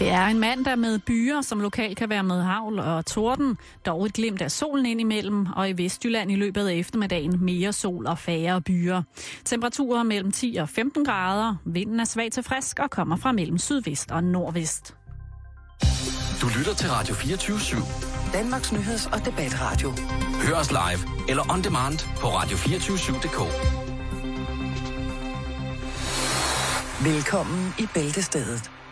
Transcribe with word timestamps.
Det 0.00 0.10
er 0.10 0.26
en 0.26 0.38
mandag 0.38 0.78
med 0.78 0.98
byer, 0.98 1.40
som 1.40 1.60
lokalt 1.60 1.98
kan 1.98 2.10
være 2.10 2.22
med 2.22 2.42
havl 2.42 2.78
og 2.78 3.06
torden. 3.06 3.56
Dog 3.86 4.06
et 4.06 4.12
glimt 4.12 4.42
af 4.42 4.50
solen 4.50 4.86
indimellem, 4.86 5.46
og 5.56 5.70
i 5.70 5.72
Vestjylland 5.72 6.32
i 6.32 6.34
løbet 6.34 6.68
af 6.68 6.74
eftermiddagen 6.74 7.44
mere 7.44 7.72
sol 7.72 8.06
og 8.06 8.18
færre 8.18 8.60
byer. 8.60 9.02
Temperaturer 9.44 10.02
mellem 10.02 10.32
10 10.32 10.56
og 10.60 10.68
15 10.68 11.04
grader. 11.04 11.56
Vinden 11.64 12.00
er 12.00 12.04
svag 12.04 12.32
til 12.32 12.42
frisk 12.42 12.78
og 12.78 12.90
kommer 12.90 13.16
fra 13.16 13.32
mellem 13.32 13.58
sydvest 13.58 14.10
og 14.10 14.24
nordvest. 14.24 14.94
Du 16.42 16.48
lytter 16.58 16.74
til 16.74 16.90
Radio 16.90 17.14
24 17.14 17.56
/7. 17.56 18.32
Danmarks 18.32 18.72
nyheds- 18.72 19.06
og 19.12 19.24
debatradio. 19.24 19.90
Hør 20.46 20.54
os 20.54 20.70
live 20.70 21.28
eller 21.28 21.52
on 21.52 21.62
demand 21.62 21.98
på 22.16 22.26
radio247.dk. 22.26 23.40
Velkommen 27.04 27.74
i 27.78 27.86
Bæltestedet 27.94 28.70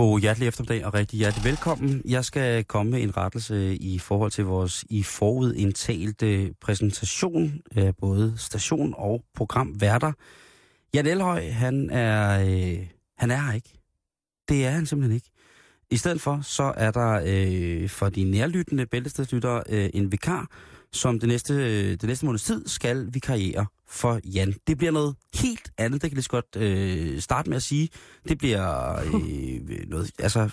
God 0.00 0.20
hjertelig 0.20 0.48
eftermiddag 0.48 0.86
og 0.86 0.94
rigtig 0.94 1.18
hjertelig 1.18 1.44
velkommen. 1.44 2.02
Jeg 2.04 2.24
skal 2.24 2.64
komme 2.64 2.92
med 2.92 3.02
en 3.02 3.16
rettelse 3.16 3.76
i 3.76 3.98
forhold 3.98 4.30
til 4.30 4.44
vores 4.44 4.84
i 4.90 5.02
forud 5.02 5.54
indtalte 5.54 6.54
præsentation 6.60 7.62
af 7.76 7.96
både 7.96 8.34
station 8.36 8.94
og 8.98 9.24
programværter. 9.34 10.12
Jan 10.94 11.06
Elhøj, 11.06 11.50
han 11.50 11.90
er, 11.90 12.40
øh, 12.40 12.86
han 13.18 13.30
er 13.30 13.36
her 13.36 13.52
ikke. 13.52 13.80
Det 14.48 14.66
er 14.66 14.70
han 14.70 14.86
simpelthen 14.86 15.14
ikke. 15.14 15.30
I 15.90 15.96
stedet 15.96 16.20
for, 16.20 16.40
så 16.42 16.72
er 16.76 16.90
der 16.90 17.22
øh, 17.26 17.88
for 17.88 18.08
de 18.08 18.24
nærlyttende 18.24 18.86
bæltestedslyttere 18.86 19.62
øh, 19.68 19.90
en 19.94 20.12
vikar, 20.12 20.48
som 20.92 21.20
det 21.20 21.28
næste, 21.28 21.54
øh, 21.54 21.90
det 21.90 22.02
næste 22.02 22.26
måneds 22.26 22.42
tid 22.42 22.68
skal 22.68 23.08
vikariere 23.14 23.66
for 23.90 24.20
Jan. 24.24 24.54
Det 24.66 24.78
bliver 24.78 24.90
noget 24.92 25.16
helt 25.34 25.72
andet, 25.78 26.02
det 26.02 26.10
kan 26.10 26.10
jeg 26.10 26.16
lige 26.16 26.22
så 26.22 26.30
godt 26.30 26.56
øh, 26.56 27.20
starte 27.20 27.48
med 27.48 27.56
at 27.56 27.62
sige. 27.62 27.88
Det 28.28 28.38
bliver 28.38 28.96
øh, 28.96 29.88
noget, 29.88 30.10
altså 30.18 30.50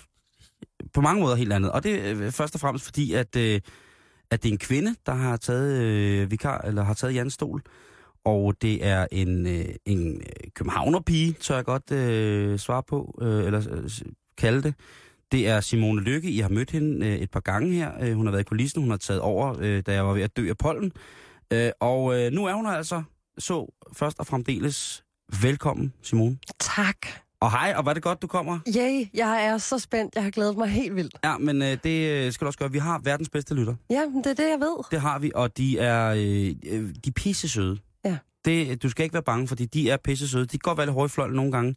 på 0.94 1.00
mange 1.00 1.22
måder 1.22 1.36
helt 1.36 1.52
andet. 1.52 1.72
Og 1.72 1.84
det 1.84 2.08
er 2.08 2.16
øh, 2.16 2.32
først 2.32 2.54
og 2.54 2.60
fremmest 2.60 2.84
fordi, 2.84 3.12
at, 3.12 3.36
øh, 3.36 3.60
at 4.30 4.42
det 4.42 4.48
er 4.48 4.52
en 4.52 4.58
kvinde, 4.58 4.94
der 5.06 5.14
har 5.14 5.36
taget 5.36 5.82
øh, 5.82 6.30
vikar, 6.30 6.60
eller 6.60 6.82
har 6.82 6.94
taget 6.94 7.14
Jans 7.14 7.32
stol. 7.32 7.62
Og 8.24 8.54
det 8.62 8.86
er 8.86 9.06
en, 9.12 9.46
øh, 9.46 9.64
en 9.84 10.22
københavnerpige, 10.54 11.32
tør 11.32 11.54
jeg 11.54 11.64
godt 11.64 11.92
øh, 11.92 12.58
svare 12.58 12.82
på, 12.82 13.18
øh, 13.22 13.44
eller 13.44 13.62
øh, 13.70 13.90
kalde 14.38 14.62
det. 14.62 14.74
Det 15.32 15.48
er 15.48 15.60
Simone 15.60 16.00
Lykke. 16.00 16.30
I 16.30 16.38
har 16.38 16.48
mødt 16.48 16.70
hende 16.70 17.06
øh, 17.06 17.16
et 17.16 17.30
par 17.30 17.40
gange 17.40 17.74
her. 17.74 17.92
Øh, 18.00 18.14
hun 18.14 18.26
har 18.26 18.30
været 18.30 18.42
i 18.42 18.48
kulissen. 18.48 18.80
Hun 18.80 18.90
har 18.90 18.96
taget 18.96 19.20
over, 19.20 19.56
øh, 19.60 19.82
da 19.86 19.92
jeg 19.92 20.06
var 20.06 20.12
ved 20.12 20.22
at 20.22 20.36
dø 20.36 20.48
af 20.48 20.58
pollen. 20.58 20.92
Øh, 21.52 21.70
og 21.80 22.18
øh, 22.18 22.32
nu 22.32 22.46
er 22.46 22.54
hun 22.54 22.66
altså 22.66 23.02
så 23.38 23.74
først 23.92 24.18
og 24.18 24.26
fremdeles 24.26 25.04
velkommen, 25.42 25.92
Simone. 26.02 26.38
Tak. 26.60 27.06
Og 27.40 27.50
hej, 27.50 27.74
og 27.76 27.84
var 27.84 27.94
det 27.94 28.02
godt, 28.02 28.22
du 28.22 28.26
kommer? 28.26 28.58
Yay, 28.76 29.06
jeg 29.14 29.44
er 29.44 29.58
så 29.58 29.78
spændt. 29.78 30.14
Jeg 30.14 30.22
har 30.22 30.30
glædet 30.30 30.56
mig 30.56 30.68
helt 30.68 30.96
vildt. 30.96 31.14
Ja, 31.24 31.38
men 31.38 31.62
øh, 31.62 31.78
det 31.84 32.26
øh, 32.26 32.32
skal 32.32 32.44
du 32.44 32.46
også 32.46 32.58
gøre. 32.58 32.72
Vi 32.72 32.78
har 32.78 33.00
verdens 33.04 33.28
bedste 33.28 33.54
lytter. 33.54 33.74
Ja, 33.90 34.02
det 34.24 34.26
er 34.26 34.34
det, 34.34 34.48
jeg 34.50 34.60
ved. 34.60 34.76
Det 34.90 35.00
har 35.00 35.18
vi, 35.18 35.32
og 35.34 35.56
de 35.56 35.78
er, 35.78 36.08
øh, 36.10 36.54
øh, 36.66 36.88
de 37.04 37.08
er 37.08 37.12
pisse 37.16 37.48
søde. 37.48 37.78
Ja. 38.04 38.16
Det, 38.44 38.82
du 38.82 38.88
skal 38.88 39.04
ikke 39.04 39.14
være 39.14 39.22
bange, 39.22 39.48
fordi 39.48 39.64
de 39.66 39.90
er 39.90 39.96
pisse 39.96 40.28
søde. 40.28 40.44
De 40.44 40.48
kan 40.48 40.58
godt 40.62 40.78
være 40.78 40.86
lidt 40.86 40.94
hårdfløjte 40.94 41.36
nogle 41.36 41.52
gange. 41.52 41.76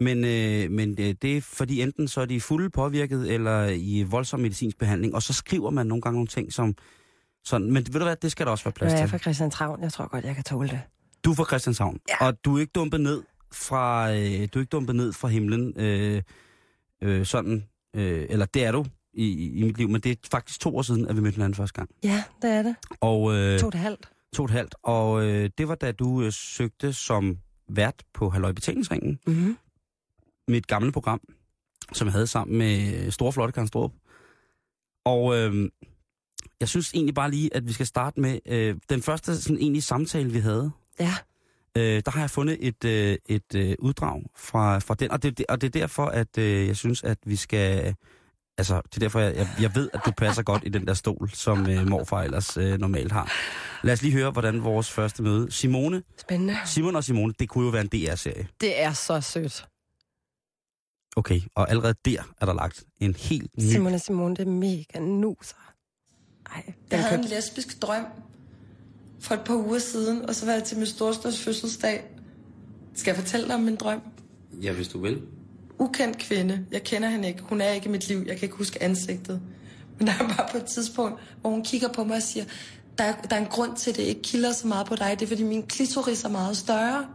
Men, 0.00 0.24
øh, 0.24 0.70
men 0.70 0.90
øh, 0.90 1.14
det 1.22 1.36
er 1.36 1.40
fordi 1.40 1.82
enten 1.82 2.08
så 2.08 2.20
er 2.20 2.24
de 2.24 2.40
fulde 2.40 2.70
påvirket, 2.70 3.32
eller 3.32 3.68
i 3.68 4.02
voldsom 4.02 4.40
medicinsk 4.40 4.78
behandling, 4.78 5.14
og 5.14 5.22
så 5.22 5.32
skriver 5.32 5.70
man 5.70 5.86
nogle 5.86 6.02
gange 6.02 6.14
nogle 6.14 6.26
ting 6.26 6.52
som 6.52 6.74
sådan. 7.44 7.66
Men 7.72 7.86
ved 7.92 8.00
du 8.00 8.04
hvad, 8.06 8.16
det 8.16 8.32
skal 8.32 8.46
der 8.46 8.52
også 8.52 8.64
være 8.64 8.72
plads 8.72 8.92
Jeg 8.92 8.98
er 8.98 9.02
til. 9.02 9.10
fra 9.10 9.18
Christianshavn. 9.18 9.82
Jeg 9.82 9.92
tror 9.92 10.08
godt, 10.08 10.24
jeg 10.24 10.34
kan 10.34 10.44
tåle 10.44 10.68
det. 10.68 10.80
Du 11.24 11.30
er 11.30 11.34
fra 11.34 11.44
Christianshavn, 11.44 12.00
Ja. 12.08 12.26
og 12.26 12.44
du 12.44 12.56
er 12.56 12.60
ikke 12.60 12.70
dumpet 12.74 13.00
ned 13.00 13.22
fra, 13.52 14.10
øh, 14.12 14.16
du 14.54 14.58
er 14.58 14.60
ikke 14.60 14.64
dumpet 14.72 14.96
ned 14.96 15.12
fra 15.12 15.28
himlen, 15.28 15.72
øh, 15.76 16.22
øh, 17.02 17.26
sådan, 17.26 17.64
øh, 17.96 18.26
eller 18.30 18.46
det 18.46 18.64
er 18.64 18.72
du 18.72 18.84
i, 19.12 19.50
i, 19.58 19.62
mit 19.64 19.78
liv, 19.78 19.88
men 19.88 20.00
det 20.00 20.12
er 20.12 20.16
faktisk 20.30 20.60
to 20.60 20.76
år 20.76 20.82
siden, 20.82 21.06
at 21.08 21.16
vi 21.16 21.20
mødte 21.20 21.34
hinanden 21.34 21.54
første 21.54 21.74
gang. 21.74 21.90
Ja, 22.04 22.24
det 22.42 22.50
er 22.50 22.62
det. 22.62 22.76
Og, 23.00 23.34
øh, 23.34 23.58
To 23.58 23.66
og 23.66 23.68
et 23.68 23.74
halvt. 23.74 24.08
to 24.34 24.42
og 24.42 24.44
et 24.44 24.50
halvt. 24.50 24.74
Og 24.82 25.24
øh, 25.24 25.50
det 25.58 25.68
var 25.68 25.74
da 25.74 25.92
du 25.92 26.22
øh, 26.22 26.32
søgte 26.32 26.92
som 26.92 27.38
vært 27.68 28.02
på 28.14 28.30
Halløj 28.30 28.52
Betalingsringen 28.52 29.18
Mm-hmm. 29.26 29.58
med 30.48 30.56
et 30.56 30.66
gammelt 30.66 30.92
program, 30.94 31.20
som 31.92 32.06
jeg 32.06 32.12
havde 32.12 32.26
sammen 32.26 32.58
med 32.58 33.10
Store 33.10 33.32
Flotte 33.32 33.52
Karen 33.52 33.68
Strup. 33.68 33.92
Og 35.04 35.36
øh, 35.36 35.68
jeg 36.60 36.68
synes 36.68 36.92
egentlig 36.94 37.14
bare 37.14 37.30
lige, 37.30 37.56
at 37.56 37.66
vi 37.66 37.72
skal 37.72 37.86
starte 37.86 38.20
med 38.20 38.38
øh, 38.46 38.76
den 38.88 39.02
første 39.02 39.42
sådan 39.42 39.58
egentlig 39.58 39.82
samtale, 39.82 40.32
vi 40.32 40.38
havde. 40.38 40.70
Ja. 41.00 41.14
Øh, 41.76 42.02
der 42.04 42.10
har 42.10 42.20
jeg 42.20 42.30
fundet 42.30 42.58
et, 42.60 42.84
øh, 42.84 43.16
et 43.26 43.54
øh, 43.54 43.74
uddrag 43.78 44.22
fra, 44.36 44.78
fra 44.78 44.94
den, 44.94 45.10
og 45.10 45.22
det, 45.22 45.44
og 45.48 45.60
det 45.60 45.66
er 45.66 45.80
derfor, 45.80 46.06
at 46.06 46.38
øh, 46.38 46.66
jeg 46.66 46.76
synes, 46.76 47.02
at 47.02 47.18
vi 47.24 47.36
skal... 47.36 47.94
Altså, 48.58 48.80
det 48.84 48.96
er 48.96 49.00
derfor, 49.00 49.20
jeg, 49.20 49.36
jeg, 49.36 49.48
jeg 49.60 49.74
ved, 49.74 49.90
at 49.92 50.00
du 50.06 50.10
passer 50.10 50.42
godt 50.42 50.62
i 50.66 50.68
den 50.68 50.86
der 50.86 50.94
stol, 50.94 51.30
som 51.34 51.70
øh, 51.70 51.88
morfar 51.88 52.22
ellers 52.22 52.56
øh, 52.56 52.78
normalt 52.78 53.12
har. 53.12 53.32
Lad 53.82 53.92
os 53.92 54.02
lige 54.02 54.12
høre, 54.12 54.30
hvordan 54.30 54.64
vores 54.64 54.90
første 54.90 55.22
møde... 55.22 55.50
Simone, 55.50 56.02
Spændende. 56.18 56.56
Simon 56.64 56.96
og 56.96 57.04
Simone, 57.04 57.34
det 57.38 57.48
kunne 57.48 57.64
jo 57.64 57.70
være 57.70 57.82
en 57.82 57.88
DR-serie. 57.88 58.48
Det 58.60 58.82
er 58.82 58.92
så 58.92 59.20
sødt. 59.20 59.66
Okay, 61.16 61.40
og 61.54 61.70
allerede 61.70 61.94
der 62.04 62.22
er 62.40 62.46
der 62.46 62.54
lagt 62.54 62.84
en 63.00 63.14
helt 63.14 63.50
ny... 63.58 63.62
Simon 63.62 63.94
og 63.94 64.00
Simone, 64.00 64.36
det 64.36 64.46
er 64.46 64.50
mega 64.50 64.98
nuser. 64.98 65.56
Ej, 66.54 66.62
den 66.64 66.74
Jeg 66.90 67.02
havde 67.02 67.14
en 67.14 67.20
købte... 67.20 67.34
lesbisk 67.36 67.82
drøm 67.82 68.04
for 69.20 69.34
et 69.34 69.40
par 69.40 69.54
uger 69.54 69.78
siden, 69.78 70.28
og 70.28 70.34
så 70.34 70.46
var 70.46 70.52
jeg 70.52 70.64
til 70.64 70.76
min 70.76 70.86
storstors 70.86 71.40
fødselsdag. 71.40 72.04
Skal 72.94 73.10
jeg 73.10 73.16
fortælle 73.22 73.46
dig 73.46 73.54
om 73.54 73.60
min 73.60 73.76
drøm? 73.76 74.00
Ja, 74.62 74.72
hvis 74.72 74.88
du 74.88 75.00
vil. 75.00 75.22
Ukendt 75.78 76.18
kvinde. 76.18 76.66
Jeg 76.72 76.82
kender 76.82 77.08
hende 77.08 77.28
ikke. 77.28 77.42
Hun 77.42 77.60
er 77.60 77.70
ikke 77.70 77.86
i 77.88 77.92
mit 77.92 78.08
liv. 78.08 78.24
Jeg 78.26 78.36
kan 78.36 78.44
ikke 78.44 78.56
huske 78.56 78.82
ansigtet. 78.82 79.40
Men 79.98 80.06
der 80.06 80.12
er 80.12 80.18
bare 80.36 80.48
på 80.50 80.56
et 80.56 80.64
tidspunkt, 80.64 81.20
hvor 81.40 81.50
hun 81.50 81.64
kigger 81.64 81.88
på 81.88 82.04
mig 82.04 82.16
og 82.16 82.22
siger, 82.22 82.44
der 82.98 83.04
er, 83.04 83.14
der 83.22 83.36
er 83.36 83.40
en 83.40 83.46
grund 83.46 83.76
til, 83.76 83.90
at 83.90 83.96
det 83.96 84.02
ikke 84.02 84.22
kilder 84.22 84.52
så 84.52 84.66
meget 84.66 84.86
på 84.86 84.96
dig. 84.96 85.16
Det 85.18 85.22
er, 85.22 85.28
fordi 85.28 85.42
min 85.42 85.62
klitoris 85.62 86.24
er 86.24 86.28
meget 86.28 86.56
større. 86.56 87.06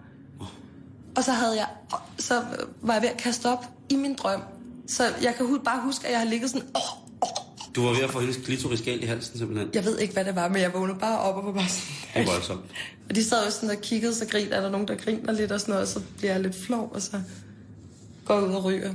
Og 1.16 1.24
så 1.24 1.32
havde 1.32 1.56
jeg, 1.56 1.68
så 2.18 2.44
var 2.82 2.94
jeg 2.94 3.02
ved 3.02 3.10
at 3.10 3.18
kaste 3.18 3.46
op 3.46 3.66
i 3.90 3.96
min 3.96 4.16
drøm. 4.16 4.42
Så 4.88 5.04
jeg 5.22 5.36
kan 5.36 5.60
bare 5.66 5.82
huske, 5.82 6.06
at 6.06 6.12
jeg 6.12 6.20
har 6.20 6.28
ligget 6.28 6.50
sådan, 6.50 6.68
åh, 6.76 7.03
Du 7.76 7.86
var 7.86 7.94
ved 7.94 8.04
at 8.04 8.10
få 8.10 8.20
hendes 8.20 8.38
klitoris 8.46 8.82
galt 8.82 9.04
i 9.04 9.06
halsen, 9.06 9.38
simpelthen. 9.38 9.70
jeg 9.74 9.86
ved 9.86 10.00
ikke, 10.00 10.14
hvad 10.14 10.26
det 10.26 10.36
var, 10.36 10.48
men 10.48 10.62
jeg 10.62 10.74
vågnede 10.74 11.00
bare 11.00 11.20
op 11.20 11.36
og 11.36 11.46
var 11.46 11.52
bare 11.52 11.70
sådan, 11.70 11.96
Det 12.14 12.30
er 12.30 12.34
voldsomt. 12.34 12.62
Og 13.10 13.16
de 13.16 13.24
sad 13.24 13.46
jo 13.46 13.52
sådan 13.52 13.70
og 13.70 13.82
kiggede, 13.82 14.16
så 14.16 14.26
griner, 14.28 14.56
er 14.58 14.62
der 14.62 14.70
nogen, 14.70 14.88
der 14.88 14.96
griner 14.96 15.32
lidt 15.32 15.52
og 15.52 15.60
sådan 15.60 15.72
noget, 15.72 15.82
og 15.82 15.88
så 15.88 16.00
bliver 16.18 16.32
jeg 16.34 16.42
lidt 16.42 16.56
flov, 16.56 16.92
og 16.96 17.02
så 17.02 17.22
går 18.26 18.40
ud 18.40 18.54
og 18.54 18.64
ryger. 18.66 18.92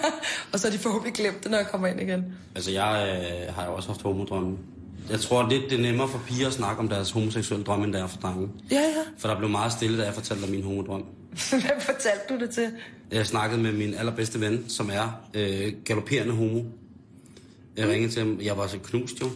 og 0.52 0.60
så 0.60 0.66
har 0.66 0.72
de 0.72 0.78
forhåbentlig 0.78 1.14
glemt 1.14 1.42
det, 1.42 1.50
når 1.50 1.58
jeg 1.58 1.66
kommer 1.66 1.88
ind 1.88 2.00
igen. 2.00 2.24
Altså, 2.54 2.70
jeg 2.70 3.20
øh, 3.48 3.54
har 3.54 3.66
jo 3.66 3.74
også 3.74 3.88
haft 3.88 4.02
homodrømme. 4.02 4.56
Jeg 5.10 5.20
tror 5.20 5.48
lidt, 5.48 5.62
det 5.70 5.78
er 5.78 5.82
nemmere 5.82 6.08
for 6.08 6.20
piger 6.26 6.46
at 6.46 6.52
snakke 6.52 6.80
om 6.80 6.88
deres 6.88 7.10
homoseksuelle 7.10 7.64
drømme, 7.64 7.84
end 7.84 7.92
det 7.92 8.00
er 8.00 8.06
for 8.06 8.18
drenge. 8.18 8.48
Ja, 8.70 8.76
ja. 8.76 8.82
For 9.18 9.28
der 9.28 9.38
blev 9.38 9.50
meget 9.50 9.72
stille, 9.72 9.98
da 9.98 10.04
jeg 10.04 10.14
fortalte 10.14 10.42
dig 10.42 10.50
min 10.50 10.62
homodrøm. 10.62 11.00
Hvem 11.50 11.80
fortalte 11.80 12.22
du 12.28 12.38
det 12.40 12.50
til? 12.50 12.70
Jeg 13.12 13.26
snakkede 13.26 13.62
med 13.62 13.72
min 13.72 13.94
allerbedste 13.94 14.40
ven, 14.40 14.64
som 14.68 14.90
er 14.92 15.20
øh, 15.34 15.72
galopperende 15.84 16.32
homo. 16.32 16.60
Jeg 17.76 17.88
ringede 17.88 18.12
til 18.12 18.22
ham. 18.22 18.38
Jeg 18.42 18.56
var 18.56 18.66
så 18.66 18.78
knust 18.78 19.20
jo. 19.20 19.26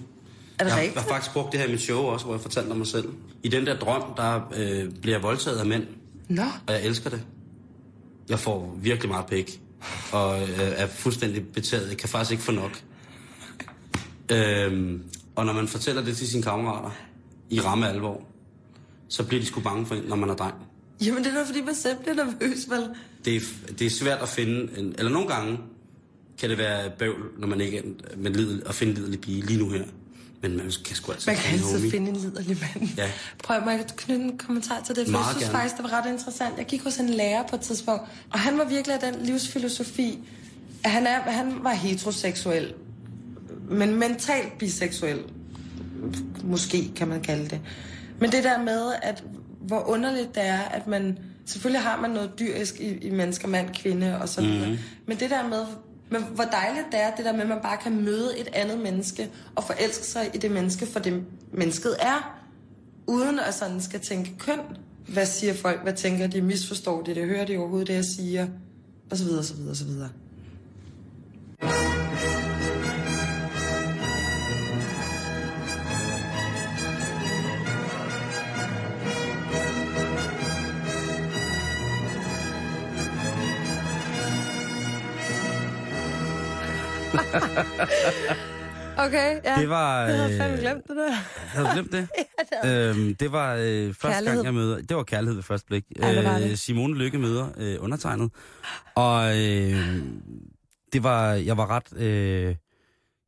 Er 0.59 0.65
det 0.65 0.71
jeg, 0.71 0.79
rigtigt? 0.81 1.01
har 1.01 1.09
faktisk 1.09 1.33
brugt 1.33 1.53
det 1.53 1.61
her 1.61 1.67
i 1.67 1.71
mit 1.71 1.81
show 1.81 1.99
også, 1.99 2.25
hvor 2.25 2.35
jeg 2.35 2.41
fortalte 2.41 2.71
om 2.71 2.77
mig 2.77 2.87
selv. 2.87 3.09
I 3.43 3.49
den 3.49 3.67
der 3.67 3.79
drøm, 3.79 4.03
der 4.17 4.41
øh, 4.57 4.93
bliver 5.03 5.17
jeg 5.17 5.23
voldtaget 5.23 5.59
af 5.59 5.67
mænd, 5.67 5.85
Nå, 6.29 6.43
og 6.67 6.73
jeg 6.75 6.85
elsker 6.85 7.11
det. 7.11 7.23
Jeg 8.29 8.39
får 8.39 8.77
virkelig 8.83 9.11
meget 9.11 9.27
pæk, 9.27 9.61
og 10.13 10.43
øh, 10.43 10.49
er 10.59 10.87
fuldstændig 10.87 11.47
betaget. 11.49 11.89
Jeg 11.89 11.97
kan 11.97 12.09
faktisk 12.09 12.31
ikke 12.31 12.43
få 12.43 12.53
nok. 12.53 12.83
Øhm, 14.33 15.03
og 15.37 15.47
når 15.47 15.53
man 15.53 15.69
fortæller 15.69 16.03
det 16.03 16.17
til 16.17 16.29
sine 16.29 16.43
kammerater, 16.43 16.91
i 17.51 17.61
ramme 17.61 17.89
alvor, 17.89 18.23
så 19.09 19.25
bliver 19.25 19.41
de 19.41 19.47
sgu 19.47 19.61
bange 19.61 19.87
for 19.87 19.95
en, 19.95 20.03
når 20.09 20.17
man 20.17 20.31
er 20.31 20.35
dreng. 20.35 20.55
jamen 21.05 21.25
det 21.25 21.31
er 21.33 21.35
da 21.39 21.45
fordi, 21.47 21.63
man 21.63 21.75
selv 21.75 21.97
bliver 21.99 22.15
nervøs, 22.15 22.71
vel? 22.71 22.89
Det 23.25 23.37
er, 23.37 23.41
det 23.79 23.87
er 23.87 23.91
svært 23.91 24.19
at 24.23 24.29
finde, 24.29 24.79
en, 24.79 24.95
eller 24.99 25.13
nogle 25.13 25.29
gange 25.29 25.59
kan 26.39 26.51
det 26.51 26.59
være 26.59 26.91
bøvl, 26.99 27.23
når 27.39 27.47
man 27.49 27.61
ikke 27.61 27.79
er 27.79 27.83
en- 27.83 28.01
med 28.17 28.31
lidel, 28.31 28.63
at 28.67 28.75
finde 28.75 28.95
lidelig 28.95 29.21
pige 29.21 29.43
lige 29.47 29.59
nu 29.59 29.71
her. 29.71 29.83
Men 30.43 30.57
man 30.57 30.73
kan 30.85 30.97
sgu 30.97 31.13
altid 31.13 31.27
Man 31.33 31.37
kan 31.37 31.55
en 31.55 31.61
altid 31.61 31.75
homie. 31.77 31.91
finde 31.91 32.11
en 32.11 32.17
liderlig 32.17 32.59
mand. 32.75 32.89
Ja. 32.97 33.11
Prøv 33.45 33.57
at 33.57 33.67
jeg 33.67 33.85
knytte 33.97 34.25
en 34.25 34.39
kommentar 34.39 34.83
til 34.87 34.97
det, 34.97 35.05
for 35.07 35.13
Meget 35.13 35.25
jeg 35.25 35.31
synes 35.33 35.45
gerne. 35.45 35.59
faktisk, 35.59 35.77
det 35.77 35.85
var 35.85 35.93
ret 36.05 36.13
interessant. 36.13 36.59
Jeg 36.59 36.67
gik 36.67 36.83
hos 36.83 36.97
en 36.97 37.09
lærer 37.09 37.43
på 37.51 37.57
et 37.57 37.63
tidspunkt, 37.63 38.03
og 38.33 38.39
han 38.39 38.59
var 38.59 38.65
virkelig 38.65 39.03
af 39.03 39.13
den 39.13 39.27
livsfilosofi, 39.27 40.19
at 40.85 40.91
han, 40.91 41.07
er, 41.07 41.21
han 41.21 41.53
var 41.63 41.73
heteroseksuel 41.73 42.75
men 43.71 43.95
mentalt 43.99 44.59
biseksuel. 44.59 45.19
Måske 46.45 46.91
kan 46.97 47.09
man 47.09 47.21
kalde 47.23 47.49
det. 47.51 47.61
Men 48.21 48.33
det 48.33 48.45
der 48.45 48.63
med, 48.63 48.93
at 49.03 49.25
hvor 49.61 49.89
underligt 49.89 50.35
det 50.35 50.47
er, 50.47 50.59
at 50.61 50.87
man... 50.87 51.19
Selvfølgelig 51.47 51.83
har 51.83 52.01
man 52.01 52.11
noget 52.11 52.31
dyrisk 52.39 52.81
i, 52.81 52.85
i 53.07 53.11
mennesker, 53.11 53.49
mand, 53.49 53.69
kvinde 53.75 54.19
og 54.21 54.29
så 54.29 54.41
videre. 54.41 54.71
Mm. 54.71 54.77
Men 55.07 55.19
det 55.21 55.31
der 55.31 55.49
med, 55.49 55.65
men 56.11 56.23
hvor 56.23 56.45
dejligt 56.45 56.87
det 56.93 57.01
er, 57.01 57.17
det 57.17 57.25
der 57.25 57.33
med, 57.33 57.41
at 57.41 57.49
man 57.49 57.61
bare 57.63 57.77
kan 57.77 58.05
møde 58.05 58.39
et 58.39 58.49
andet 58.53 58.79
menneske 58.79 59.31
og 59.55 59.65
forelske 59.65 60.07
sig 60.07 60.31
i 60.35 60.39
det 60.39 60.51
menneske, 60.51 60.87
for 60.87 61.01
det 61.01 61.25
mennesket 61.53 61.97
er, 62.01 62.41
uden 63.07 63.39
at 63.39 63.55
sådan 63.55 63.81
skal 63.81 64.01
tænke 64.01 64.35
køn. 64.39 64.61
Hvad 65.09 65.27
siger 65.27 65.55
folk? 65.55 65.83
Hvad 65.83 65.93
tænker 65.93 66.27
de? 66.27 66.43
Misforstår 66.43 67.03
de 67.03 67.15
det? 67.15 67.25
Hører 67.25 67.45
de 67.45 67.57
overhovedet 67.57 67.89
det, 67.89 67.95
jeg 67.95 68.05
siger? 68.05 68.49
Og 69.11 69.17
så 69.17 69.25
videre, 69.25 69.39
og 69.39 69.45
så 69.45 69.55
videre, 69.55 69.71
og 69.71 69.77
så 69.77 69.85
videre. 69.85 70.09
Okay, 88.99 89.41
ja. 89.45 89.61
Det 89.61 89.69
var... 89.69 90.01
Jeg 90.07 90.17
havde 90.17 90.33
øh, 90.33 90.39
fandme 90.39 90.59
glemt 90.59 90.83
det 90.89 90.97
der. 90.97 91.13
Havde 91.37 91.69
glemt 91.73 91.93
det? 91.93 92.09
øhm, 92.97 93.15
det 93.15 93.33
var 93.33 93.55
øh, 93.55 93.95
første 93.95 94.09
Kærlighed. 94.09 94.35
gang, 94.35 94.45
jeg 94.45 94.55
møder... 94.55 94.83
Det 94.83 94.97
var 94.97 95.03
kærlighed 95.03 95.35
ved 95.35 95.43
første 95.43 95.67
blik. 95.67 95.85
Ja, 95.99 96.15
det 96.15 96.25
var 96.25 96.39
det. 96.39 96.51
Øh, 96.51 96.57
Simone 96.57 96.95
Lykke 96.95 97.19
møder 97.19 97.49
øh, 97.57 97.77
undertegnet. 97.81 98.31
Og 98.95 99.29
øh, 99.39 99.99
det 100.93 101.03
var... 101.03 101.33
Jeg 101.33 101.57
var 101.57 101.71
ret... 101.71 101.97
Øh, 102.03 102.57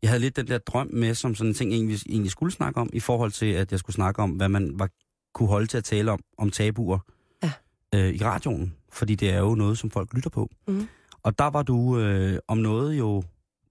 jeg 0.02 0.10
havde 0.10 0.20
lidt 0.20 0.36
den 0.36 0.46
der 0.46 0.58
drøm 0.58 0.88
med, 0.92 1.14
som 1.14 1.34
sådan 1.34 1.50
en 1.50 1.54
ting, 1.54 1.70
jeg 1.70 1.76
egentlig, 1.76 1.98
egentlig 2.08 2.30
skulle 2.30 2.52
snakke 2.52 2.80
om, 2.80 2.90
i 2.92 3.00
forhold 3.00 3.30
til, 3.32 3.46
at 3.52 3.70
jeg 3.70 3.78
skulle 3.78 3.94
snakke 3.94 4.22
om, 4.22 4.30
hvad 4.30 4.48
man 4.48 4.70
var, 4.74 4.88
kunne 5.34 5.48
holde 5.48 5.66
til 5.66 5.78
at 5.78 5.84
tale 5.84 6.12
om, 6.12 6.20
om 6.38 6.50
tabuer 6.50 6.98
Ja. 7.42 7.52
øh, 7.94 8.14
i 8.14 8.24
radioen. 8.24 8.74
Fordi 8.92 9.14
det 9.14 9.30
er 9.30 9.38
jo 9.38 9.54
noget, 9.54 9.78
som 9.78 9.90
folk 9.90 10.14
lytter 10.14 10.30
på. 10.30 10.50
Mhm. 10.68 10.88
Og 11.22 11.38
der 11.38 11.50
var 11.50 11.62
du 11.62 11.98
øh, 11.98 12.38
om 12.48 12.58
noget 12.58 12.98
jo... 12.98 13.22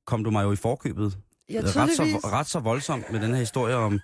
Kom 0.06 0.24
du 0.24 0.32
mig 0.32 0.44
jo 0.44 0.52
i 0.52 0.56
forkøbet 0.56 1.18
Ja, 1.50 1.60
ret, 1.64 1.90
tydeligvis. 1.90 2.22
så, 2.22 2.28
ret 2.28 2.48
så 2.48 2.60
voldsomt 2.60 3.12
med 3.12 3.22
den 3.22 3.32
her 3.32 3.40
historie 3.40 3.76
om, 3.76 4.00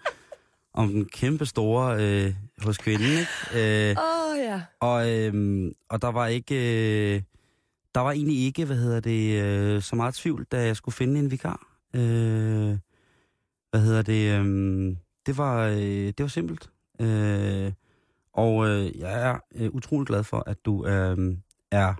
om 0.74 0.88
den 0.88 1.06
kæmpe 1.06 1.46
store 1.46 1.98
øh, 2.00 2.34
hos 2.64 2.78
kvinden, 2.78 3.08
ikke? 3.08 3.90
Øh, 3.90 3.96
oh, 3.98 4.38
ja. 4.40 4.62
og, 4.80 5.10
øh, 5.12 5.72
og 5.90 6.02
der 6.02 6.08
var 6.08 6.28
ikke... 6.28 6.56
Øh, 7.16 7.22
der 7.96 8.02
var 8.02 8.12
egentlig 8.12 8.46
ikke, 8.46 8.66
hvad 8.66 8.76
hedder 8.78 9.00
det, 9.00 9.42
øh, 9.42 9.82
så 9.82 9.96
meget 9.96 10.14
tvivl, 10.14 10.46
da 10.52 10.66
jeg 10.66 10.76
skulle 10.76 10.96
finde 10.96 11.20
en 11.20 11.32
vikar. 11.32 11.68
Øh, 11.94 12.78
hvad 13.72 13.82
hedder 13.82 14.02
det? 14.02 14.40
Øh, 14.40 14.96
det, 15.26 15.38
var, 15.38 15.66
øh, 15.68 15.78
det 15.78 16.20
var 16.20 16.28
simpelt. 16.28 16.70
Øh, 17.00 17.72
og 18.34 18.68
øh, 18.68 19.00
jeg 19.00 19.22
er 19.30 19.38
øh, 19.56 19.70
utrolig 19.70 20.08
glad 20.08 20.24
for, 20.24 20.44
at 20.46 20.66
du 20.66 20.86
øh, 20.86 21.38
er 21.72 21.94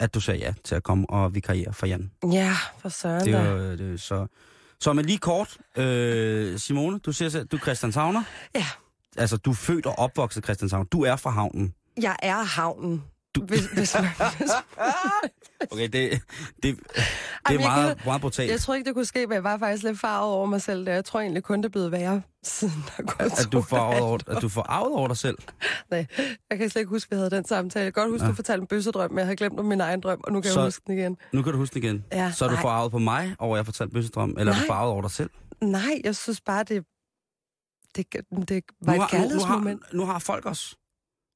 at 0.00 0.14
du 0.14 0.20
sagde 0.20 0.40
ja 0.40 0.54
til 0.64 0.74
at 0.74 0.82
komme 0.82 1.10
og 1.10 1.34
vikariere 1.34 1.72
for 1.72 1.86
Jan. 1.86 2.10
Ja, 2.32 2.56
for 2.78 2.88
søren 2.88 3.24
Det 3.24 3.32
da. 3.32 3.50
var, 3.52 3.58
det, 3.76 4.00
så, 4.00 4.26
så 4.80 4.92
men 4.92 5.04
lige 5.04 5.18
kort, 5.18 5.58
øh, 5.76 6.58
Simone, 6.58 6.98
du 6.98 7.12
siger 7.12 7.28
selv, 7.28 7.46
du 7.46 7.56
er 7.56 7.60
Christianshavner. 7.60 8.22
Ja. 8.54 8.66
Altså, 9.16 9.36
du 9.36 9.50
er 9.50 9.54
født 9.54 9.86
og 9.86 9.98
opvokset 9.98 10.44
Christianshavn. 10.44 10.86
Du 10.86 11.02
er 11.02 11.16
fra 11.16 11.30
havnen. 11.30 11.74
Jeg 12.02 12.16
er 12.22 12.42
havnen. 12.44 13.04
Du... 13.36 13.44
Hvis, 13.44 13.66
hvis, 13.66 13.92
hvis, 14.38 14.50
Okay, 15.70 15.88
det, 15.88 15.92
det, 15.92 16.20
det 16.62 16.76
Ej, 17.46 17.54
er 17.54 17.58
meget, 17.58 17.96
kan- 17.96 18.06
meget 18.06 18.20
brutalt. 18.20 18.50
jeg 18.50 18.60
tror 18.60 18.74
ikke, 18.74 18.86
det 18.86 18.94
kunne 18.94 19.04
ske, 19.04 19.26
men 19.26 19.34
jeg 19.34 19.44
var 19.44 19.58
faktisk 19.58 19.82
lidt 19.84 20.00
farvet 20.00 20.32
over 20.32 20.46
mig 20.46 20.62
selv. 20.62 20.86
Der. 20.86 20.92
Jeg 20.92 21.04
tror 21.04 21.20
egentlig 21.20 21.42
kun, 21.42 21.58
det 21.58 21.64
er 21.64 21.68
blevet 21.68 21.92
værre, 21.92 22.22
siden 22.42 22.74
der 22.86 22.92
er 22.98 23.02
gået 23.02 23.32
At 23.32 23.48
du, 23.52 23.64
dage. 23.70 24.02
over, 24.02 24.18
at 24.36 24.42
du 24.42 24.48
får 24.48 24.62
arvet 24.62 24.92
over 24.92 25.08
dig 25.08 25.16
selv. 25.16 25.38
Nej, 25.90 26.06
jeg 26.50 26.58
kan 26.58 26.70
slet 26.70 26.80
ikke 26.80 26.88
huske, 26.90 27.08
at 27.08 27.10
vi 27.10 27.16
havde 27.16 27.30
den 27.30 27.44
samtale. 27.44 27.84
Jeg 27.84 27.94
kan 27.94 28.02
godt 28.02 28.12
huske, 28.12 28.24
Ja. 28.24 28.30
du 28.30 28.34
fortalte 28.36 28.60
en 28.62 28.66
bøssedrøm, 28.66 29.10
men 29.10 29.18
jeg 29.18 29.26
havde 29.26 29.36
glemt 29.36 29.58
om 29.60 29.64
min 29.64 29.80
egen 29.80 30.00
drøm, 30.00 30.20
og 30.24 30.32
nu 30.32 30.40
kan 30.40 30.50
Så- 30.52 30.60
jeg 30.60 30.66
huske 30.66 30.82
den 30.86 30.98
igen. 30.98 31.16
Nu 31.32 31.42
kan 31.42 31.52
du 31.52 31.58
huske 31.58 31.74
det 31.74 31.84
igen. 31.84 32.04
Ja, 32.12 32.32
så 32.32 32.44
er 32.44 32.48
du 32.48 32.54
nej. 32.54 32.62
forarvet 32.62 32.90
på 32.92 32.98
mig 32.98 33.36
over, 33.38 33.56
at 33.56 33.58
jeg 33.58 33.64
fortalte 33.66 33.92
bøssedrøm, 33.94 34.30
eller 34.38 34.52
er 34.52 34.56
du 34.56 34.60
Nej. 34.60 34.66
forarvet 34.66 34.92
over 34.92 35.02
dig 35.02 35.10
selv? 35.10 35.30
Nej, 35.60 36.00
jeg 36.04 36.16
synes 36.16 36.40
bare, 36.40 36.62
det, 36.64 36.84
det, 37.96 38.12
det 38.12 38.22
var 38.22 38.36
nu 38.36 38.42
et 38.42 38.48
har, 38.48 38.94
nu, 38.96 39.00
nu, 39.02 39.06
kærlighedsmoment. 39.06 39.82
har, 39.90 39.96
nu 39.96 40.04
har 40.04 40.18
folk 40.18 40.46
os. 40.46 40.76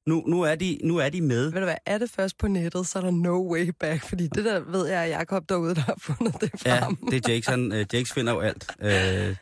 Nu, 0.07 0.23
nu, 0.27 0.41
er 0.41 0.55
de, 0.55 0.79
nu 0.83 0.97
er 0.97 1.09
de 1.09 1.21
med. 1.21 1.43
Ved 1.51 1.59
du 1.59 1.65
hvad, 1.65 1.75
er 1.85 1.97
det 1.97 2.09
først 2.09 2.37
på 2.37 2.47
nettet, 2.47 2.87
så 2.87 2.99
er 2.99 3.03
der 3.03 3.11
no 3.11 3.51
way 3.53 3.69
back, 3.79 4.03
fordi 4.09 4.27
det 4.27 4.45
der 4.45 4.59
ved 4.59 4.87
jeg, 4.87 5.03
at 5.03 5.09
Jacob 5.09 5.49
derude, 5.49 5.75
der 5.75 5.81
har 5.81 5.95
fundet 5.99 6.41
det 6.41 6.65
Ja, 6.65 6.79
frem. 6.85 6.95
det 6.95 7.25
er 7.25 7.31
Jakes. 7.33 7.47
Han, 7.47 7.71
uh, 7.71 7.77
Jakes 7.77 8.13
finder 8.13 8.33
jo 8.33 8.39
alt. 8.39 8.67
Uh, 8.79 9.35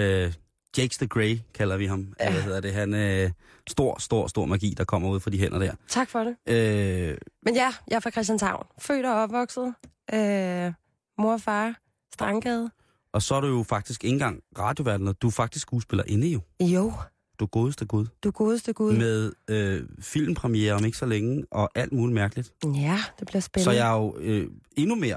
uh, 0.00 0.32
Jakes 0.78 0.96
the 0.96 1.06
Grey 1.06 1.38
kalder 1.54 1.76
vi 1.76 1.86
ham. 1.86 2.14
Ja. 2.20 2.32
Hvad 2.32 2.42
hedder 2.42 2.60
det? 2.60 2.72
Han 2.74 3.24
uh, 3.24 3.30
stor, 3.68 4.00
stor, 4.00 4.26
stor 4.26 4.44
magi, 4.46 4.74
der 4.78 4.84
kommer 4.84 5.08
ud 5.08 5.20
fra 5.20 5.30
de 5.30 5.38
hænder 5.38 5.58
der. 5.58 5.72
Tak 5.88 6.08
for 6.10 6.24
det. 6.24 6.36
Uh, 6.50 7.16
Men 7.44 7.54
ja, 7.54 7.72
jeg 7.88 7.96
er 7.96 8.00
fra 8.00 8.10
Christianshavn. 8.10 8.66
Født 8.78 9.06
og 9.06 9.14
opvokset. 9.14 9.74
Øh, 10.14 10.72
mor 11.18 11.32
og 11.32 11.40
far. 11.40 11.74
Strandgade. 12.14 12.70
og 13.12 13.22
så 13.22 13.34
er 13.34 13.40
du 13.40 13.46
jo 13.46 13.62
faktisk 13.62 14.04
ikke 14.04 14.12
engang 14.14 14.40
radioverdenen. 14.58 15.14
Du 15.22 15.26
er 15.26 15.30
faktisk 15.30 15.62
skuespillerinde 15.62 16.28
jo. 16.28 16.40
Jo, 16.60 16.92
Du 17.40 17.46
godeste 17.46 17.86
gud. 17.86 18.06
du 18.24 18.30
godeste 18.30 18.72
gud. 18.72 18.96
Med 18.96 19.32
øh, 19.48 19.88
filmpremiere 20.00 20.74
om 20.74 20.84
ikke 20.84 20.98
så 20.98 21.06
længe, 21.06 21.46
og 21.50 21.70
alt 21.74 21.92
muligt 21.92 22.14
mærkeligt. 22.14 22.52
Ja, 22.64 22.98
det 23.18 23.26
bliver 23.26 23.40
spændende. 23.40 23.64
Så 23.64 23.70
jeg 23.70 23.92
er 23.92 23.96
jo 23.96 24.16
øh, 24.18 24.50
endnu 24.76 24.94
mere 24.94 25.16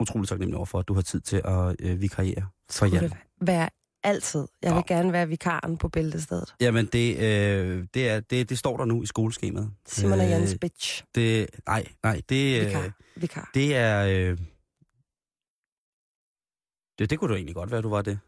utroligt 0.00 0.28
taknemmelig 0.28 0.56
over 0.56 0.66
for, 0.66 0.78
at 0.78 0.88
du 0.88 0.94
har 0.94 1.02
tid 1.02 1.20
til 1.20 1.42
at 1.44 1.76
øh, 1.80 2.00
vikariere 2.00 2.46
for 2.70 2.86
Jan. 2.86 3.02
det 3.02 3.16
være 3.40 3.68
altid. 4.02 4.46
Jeg 4.62 4.74
vil 4.74 4.84
gerne 4.86 5.12
være 5.12 5.28
vikaren 5.28 5.76
på 5.76 5.88
bæltestedet. 5.88 6.54
Jamen, 6.60 6.86
det, 6.86 7.16
øh, 7.16 7.86
det, 7.94 8.08
er, 8.08 8.20
det, 8.20 8.48
det 8.48 8.58
står 8.58 8.76
der 8.76 8.84
nu 8.84 9.02
i 9.02 9.06
skoleskemaet. 9.06 9.70
Simon 9.86 10.20
og 10.20 10.30
Jens 10.30 10.52
Øh, 10.52 10.58
bitch. 10.58 11.04
Det, 11.14 11.50
nej, 11.66 11.86
nej, 12.02 12.20
det, 12.28 12.60
øh, 12.60 12.66
Vikar. 12.66 12.92
Vikar. 13.16 13.50
det 13.54 13.76
er... 13.76 14.06
Øh, 14.06 14.38
det, 16.98 17.10
det 17.10 17.18
kunne 17.18 17.30
du 17.30 17.34
egentlig 17.34 17.54
godt 17.54 17.70
være, 17.70 17.82
du 17.82 17.88
var 17.88 18.02
det. 18.02 18.18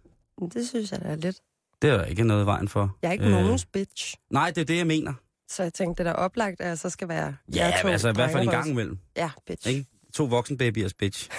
Det 0.52 0.68
synes 0.68 0.92
jeg 0.92 1.00
da 1.00 1.08
er 1.08 1.16
lidt. 1.16 1.40
Det 1.82 1.90
er 1.90 1.96
der 1.96 2.04
ikke 2.04 2.24
noget 2.24 2.46
vejen 2.46 2.68
for. 2.68 2.96
Jeg 3.02 3.08
er 3.08 3.12
ikke 3.12 3.24
Øh, 3.24 3.30
nogens 3.30 3.66
bitch. 3.66 4.14
Nej, 4.30 4.50
det 4.50 4.60
er 4.60 4.64
det, 4.64 4.76
jeg 4.76 4.86
mener. 4.86 5.12
Så 5.50 5.62
jeg 5.62 5.74
tænkte, 5.74 6.02
det 6.04 6.08
er 6.08 6.12
da 6.12 6.18
oplagt, 6.18 6.60
at 6.60 6.68
jeg 6.68 6.78
så 6.78 6.90
skal 6.90 7.08
være... 7.08 7.36
Ja, 7.54 7.72
to 7.82 7.88
altså 7.88 8.08
i 8.08 8.12
hvert 8.14 8.30
fald 8.30 8.42
en 8.44 8.50
gang 8.50 8.70
imellem. 8.70 8.98
Ja, 9.16 9.30
bitch. 9.46 9.68
Ikke? 9.68 9.86
To 10.14 10.24
voksenbabyers 10.24 10.94
bitch. 10.94 11.28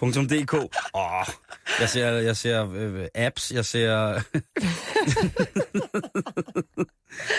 .dk. 0.00 0.54
Åh, 0.94 1.24
jeg 1.80 1.88
ser, 1.88 2.06
jeg 2.06 2.36
ser 2.36 2.70
øh, 2.72 3.06
apps, 3.14 3.52
jeg 3.52 3.64
ser... 3.64 4.12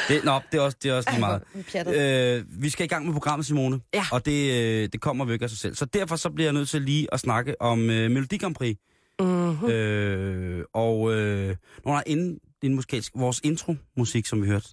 det, 0.07 0.23
nå, 0.23 0.39
det 0.51 0.57
er 0.57 0.61
også, 0.61 0.77
det 0.83 0.91
er 0.91 0.95
også 0.95 1.09
lige 1.09 1.19
meget. 1.19 1.41
Øh, 2.39 2.45
vi 2.63 2.69
skal 2.69 2.83
i 2.83 2.87
gang 2.87 3.05
med 3.05 3.13
programmet, 3.13 3.45
Simone. 3.45 3.79
Ja. 3.93 4.05
Og 4.11 4.25
det, 4.25 4.53
øh, 4.53 4.89
det 4.93 5.01
kommer 5.01 5.25
jo 5.25 5.31
ikke 5.31 5.43
af 5.43 5.49
sig 5.49 5.59
selv. 5.59 5.75
Så 5.75 5.85
derfor 5.85 6.15
så 6.15 6.29
bliver 6.29 6.45
jeg 6.45 6.53
nødt 6.53 6.69
til 6.69 6.81
lige 6.81 7.13
at 7.13 7.19
snakke 7.19 7.61
om 7.61 7.89
øh, 7.89 8.11
Melodi 8.11 8.37
Grand 8.37 8.55
Prix. 8.55 8.77
Mm-hmm. 9.19 9.69
Øh, 9.69 10.65
og 10.73 11.13
øh, 11.13 11.55
nogle 11.85 11.99
af 11.99 12.03
inden, 12.05 12.39
inden 12.63 12.75
musikalsk, 12.75 13.11
vores 13.15 13.41
intro-musik, 13.43 14.25
som 14.25 14.41
vi 14.41 14.47
hørte. 14.47 14.69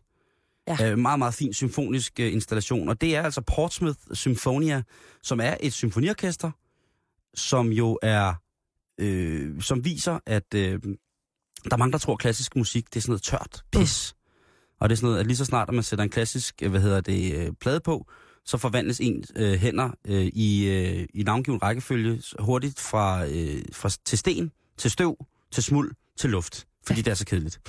Ja. 0.68 0.90
Øh, 0.90 0.98
meget, 0.98 1.18
meget 1.18 1.34
fin 1.34 1.54
symfonisk 1.54 2.20
øh, 2.20 2.32
installation. 2.32 2.88
Og 2.88 3.00
det 3.00 3.16
er 3.16 3.22
altså 3.22 3.40
Portsmouth 3.40 3.98
Symphonia, 4.12 4.82
som 5.22 5.40
er 5.40 5.54
et 5.60 5.72
symfoniorkester, 5.72 6.50
som 7.34 7.72
jo 7.72 7.98
er, 8.02 8.34
øh, 8.98 9.62
som 9.62 9.84
viser, 9.84 10.18
at 10.26 10.54
øh, 10.54 10.80
der 11.64 11.72
er 11.72 11.76
mange, 11.76 11.92
der 11.92 11.98
tror, 11.98 12.12
at 12.12 12.18
klassisk 12.18 12.56
musik, 12.56 12.86
det 12.86 12.96
er 12.96 13.00
sådan 13.00 13.10
noget 13.10 13.22
tørt 13.22 13.64
pis. 13.72 14.14
Mm. 14.14 14.16
Og 14.80 14.88
det 14.88 14.94
er 14.94 14.96
sådan 14.96 15.06
noget, 15.06 15.20
at 15.20 15.26
lige 15.26 15.36
så 15.36 15.44
snart, 15.44 15.68
at 15.68 15.74
man 15.74 15.84
sætter 15.84 16.02
en 16.02 16.10
klassisk, 16.10 16.62
øh, 16.62 16.70
hvad 16.70 16.80
hedder 16.80 17.00
det, 17.00 17.34
øh, 17.34 17.52
plade 17.60 17.80
på, 17.80 18.06
så 18.46 18.58
forvandles 18.58 19.00
ens 19.00 19.32
øh, 19.36 19.52
hænder 19.54 19.90
øh, 20.06 20.26
i, 20.26 20.68
øh, 20.68 21.06
i 21.14 21.22
navngiven 21.22 21.62
rækkefølge 21.62 22.22
hurtigt 22.38 22.80
fra, 22.80 23.26
øh, 23.26 23.62
fra, 23.72 23.90
til 24.04 24.18
sten, 24.18 24.52
til 24.76 24.90
støv, 24.90 25.16
til 25.50 25.62
smuld, 25.62 25.92
til 26.18 26.30
luft. 26.30 26.66
Fordi 26.86 27.02
det 27.02 27.10
er 27.10 27.14
så 27.14 27.26
kedeligt. 27.26 27.60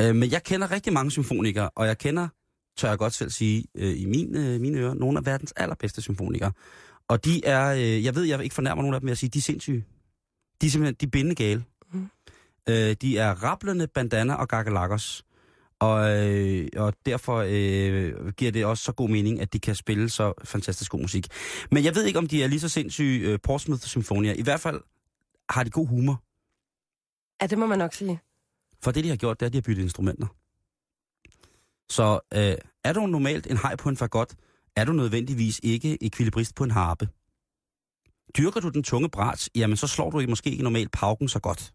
Øh, 0.00 0.14
men 0.14 0.30
jeg 0.30 0.42
kender 0.42 0.70
rigtig 0.70 0.92
mange 0.92 1.10
symfonikere, 1.10 1.70
og 1.74 1.86
jeg 1.86 1.98
kender, 1.98 2.28
tør 2.76 2.88
jeg 2.88 2.98
godt 2.98 3.14
selv 3.14 3.30
sige, 3.30 3.64
øh, 3.74 4.00
i 4.00 4.06
min, 4.06 4.36
øh, 4.36 4.60
mine 4.60 4.78
ører, 4.78 4.94
nogle 4.94 5.18
af 5.18 5.26
verdens 5.26 5.52
allerbedste 5.56 6.02
symfonikere. 6.02 6.52
Og 7.08 7.24
de 7.24 7.44
er, 7.44 7.74
øh, 7.74 8.04
jeg 8.04 8.14
ved, 8.14 8.24
jeg 8.24 8.42
ikke 8.42 8.54
fornærmer 8.54 8.82
nogen 8.82 8.94
af 8.94 9.00
dem 9.00 9.06
med 9.06 9.12
at 9.12 9.18
sige, 9.18 9.30
de 9.30 9.38
er 9.38 9.42
sindssyge. 9.42 9.84
De 10.60 10.66
er 10.66 10.70
simpelthen, 10.70 10.94
de 11.00 11.06
er 11.06 11.10
bindegale. 11.10 11.64
Mhm. 11.92 12.08
Øh, 12.68 12.96
de 13.02 13.18
er 13.18 13.30
rablende 13.30 13.86
bandana 13.86 14.34
og 14.34 14.48
gagalakos. 14.48 15.24
Og, 15.80 16.26
øh, 16.26 16.68
og 16.76 16.94
derfor 17.06 17.44
øh, 17.48 18.32
giver 18.32 18.52
det 18.52 18.64
også 18.64 18.84
så 18.84 18.92
god 18.92 19.08
mening, 19.08 19.40
at 19.40 19.52
de 19.52 19.58
kan 19.58 19.74
spille 19.74 20.08
så 20.08 20.32
fantastisk 20.44 20.90
god 20.90 21.00
musik. 21.00 21.26
Men 21.70 21.84
jeg 21.84 21.94
ved 21.94 22.04
ikke, 22.04 22.18
om 22.18 22.26
de 22.26 22.42
er 22.42 22.46
lige 22.46 22.60
så 22.60 22.68
sindssyge 22.68 23.28
øh, 23.28 23.38
Portsmouth 23.42 23.82
Symfonia. 23.82 24.34
I 24.38 24.42
hvert 24.42 24.60
fald 24.60 24.80
har 25.50 25.64
de 25.64 25.70
god 25.70 25.86
humor. 25.86 26.22
Ja, 27.42 27.46
det 27.46 27.58
må 27.58 27.66
man 27.66 27.78
nok 27.78 27.94
sige. 27.94 28.20
For 28.82 28.90
det, 28.90 29.04
de 29.04 29.08
har 29.08 29.16
gjort, 29.16 29.40
det 29.40 29.46
er, 29.46 29.48
at 29.48 29.52
de 29.52 29.58
har 29.58 29.62
byttet 29.62 29.82
instrumenter. 29.82 30.26
Så 31.88 32.20
øh, 32.34 32.56
er 32.84 32.92
du 32.92 33.06
normalt 33.06 33.46
en 33.46 33.56
hej 33.56 33.76
på 33.76 33.88
en 33.88 33.96
fagot, 33.96 34.34
er 34.76 34.84
du 34.84 34.92
nødvendigvis 34.92 35.60
ikke 35.62 36.04
ekvilibrist 36.04 36.54
på 36.54 36.64
en 36.64 36.70
harpe. 36.70 37.08
Dyrker 38.36 38.60
du 38.60 38.68
den 38.68 38.82
tunge 38.82 39.08
brat, 39.08 39.48
jamen 39.54 39.76
så 39.76 39.86
slår 39.86 40.10
du 40.10 40.26
måske 40.28 40.50
ikke 40.50 40.62
normalt 40.62 40.92
pauken 40.92 41.28
så 41.28 41.40
godt. 41.40 41.72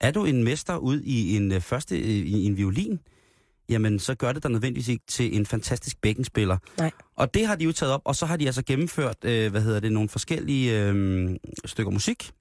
Er 0.00 0.10
du 0.10 0.24
en 0.24 0.44
mester 0.44 0.76
ud 0.76 1.00
i 1.00 1.36
en 1.36 1.52
øh, 1.52 1.60
første 1.60 1.98
øh, 1.98 2.06
i 2.06 2.44
en 2.44 2.56
violin, 2.56 3.00
jamen 3.68 3.98
så 3.98 4.14
gør 4.14 4.32
det 4.32 4.42
dig 4.42 4.50
nødvendigvis 4.50 4.88
ikke 4.88 5.04
til 5.06 5.36
en 5.36 5.46
fantastisk 5.46 6.00
bækkenspiller. 6.00 6.58
Nej. 6.78 6.90
Og 7.16 7.34
det 7.34 7.46
har 7.46 7.56
de 7.56 7.64
jo 7.64 7.72
taget 7.72 7.94
op, 7.94 8.02
og 8.04 8.16
så 8.16 8.26
har 8.26 8.36
de 8.36 8.46
altså 8.46 8.62
gennemført, 8.62 9.24
øh, 9.24 9.50
hvad 9.50 9.60
hedder 9.62 9.80
det, 9.80 9.92
nogle 9.92 10.08
forskellige 10.08 10.82
øh, 10.82 11.36
stykker 11.64 11.92
musik. 11.92 12.32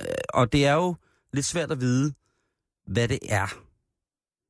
Øh, 0.00 0.06
og 0.34 0.52
det 0.52 0.66
er 0.66 0.74
jo 0.74 0.94
lidt 1.32 1.46
svært 1.46 1.70
at 1.70 1.80
vide, 1.80 2.12
hvad 2.86 3.08
det 3.08 3.18
er. 3.28 3.67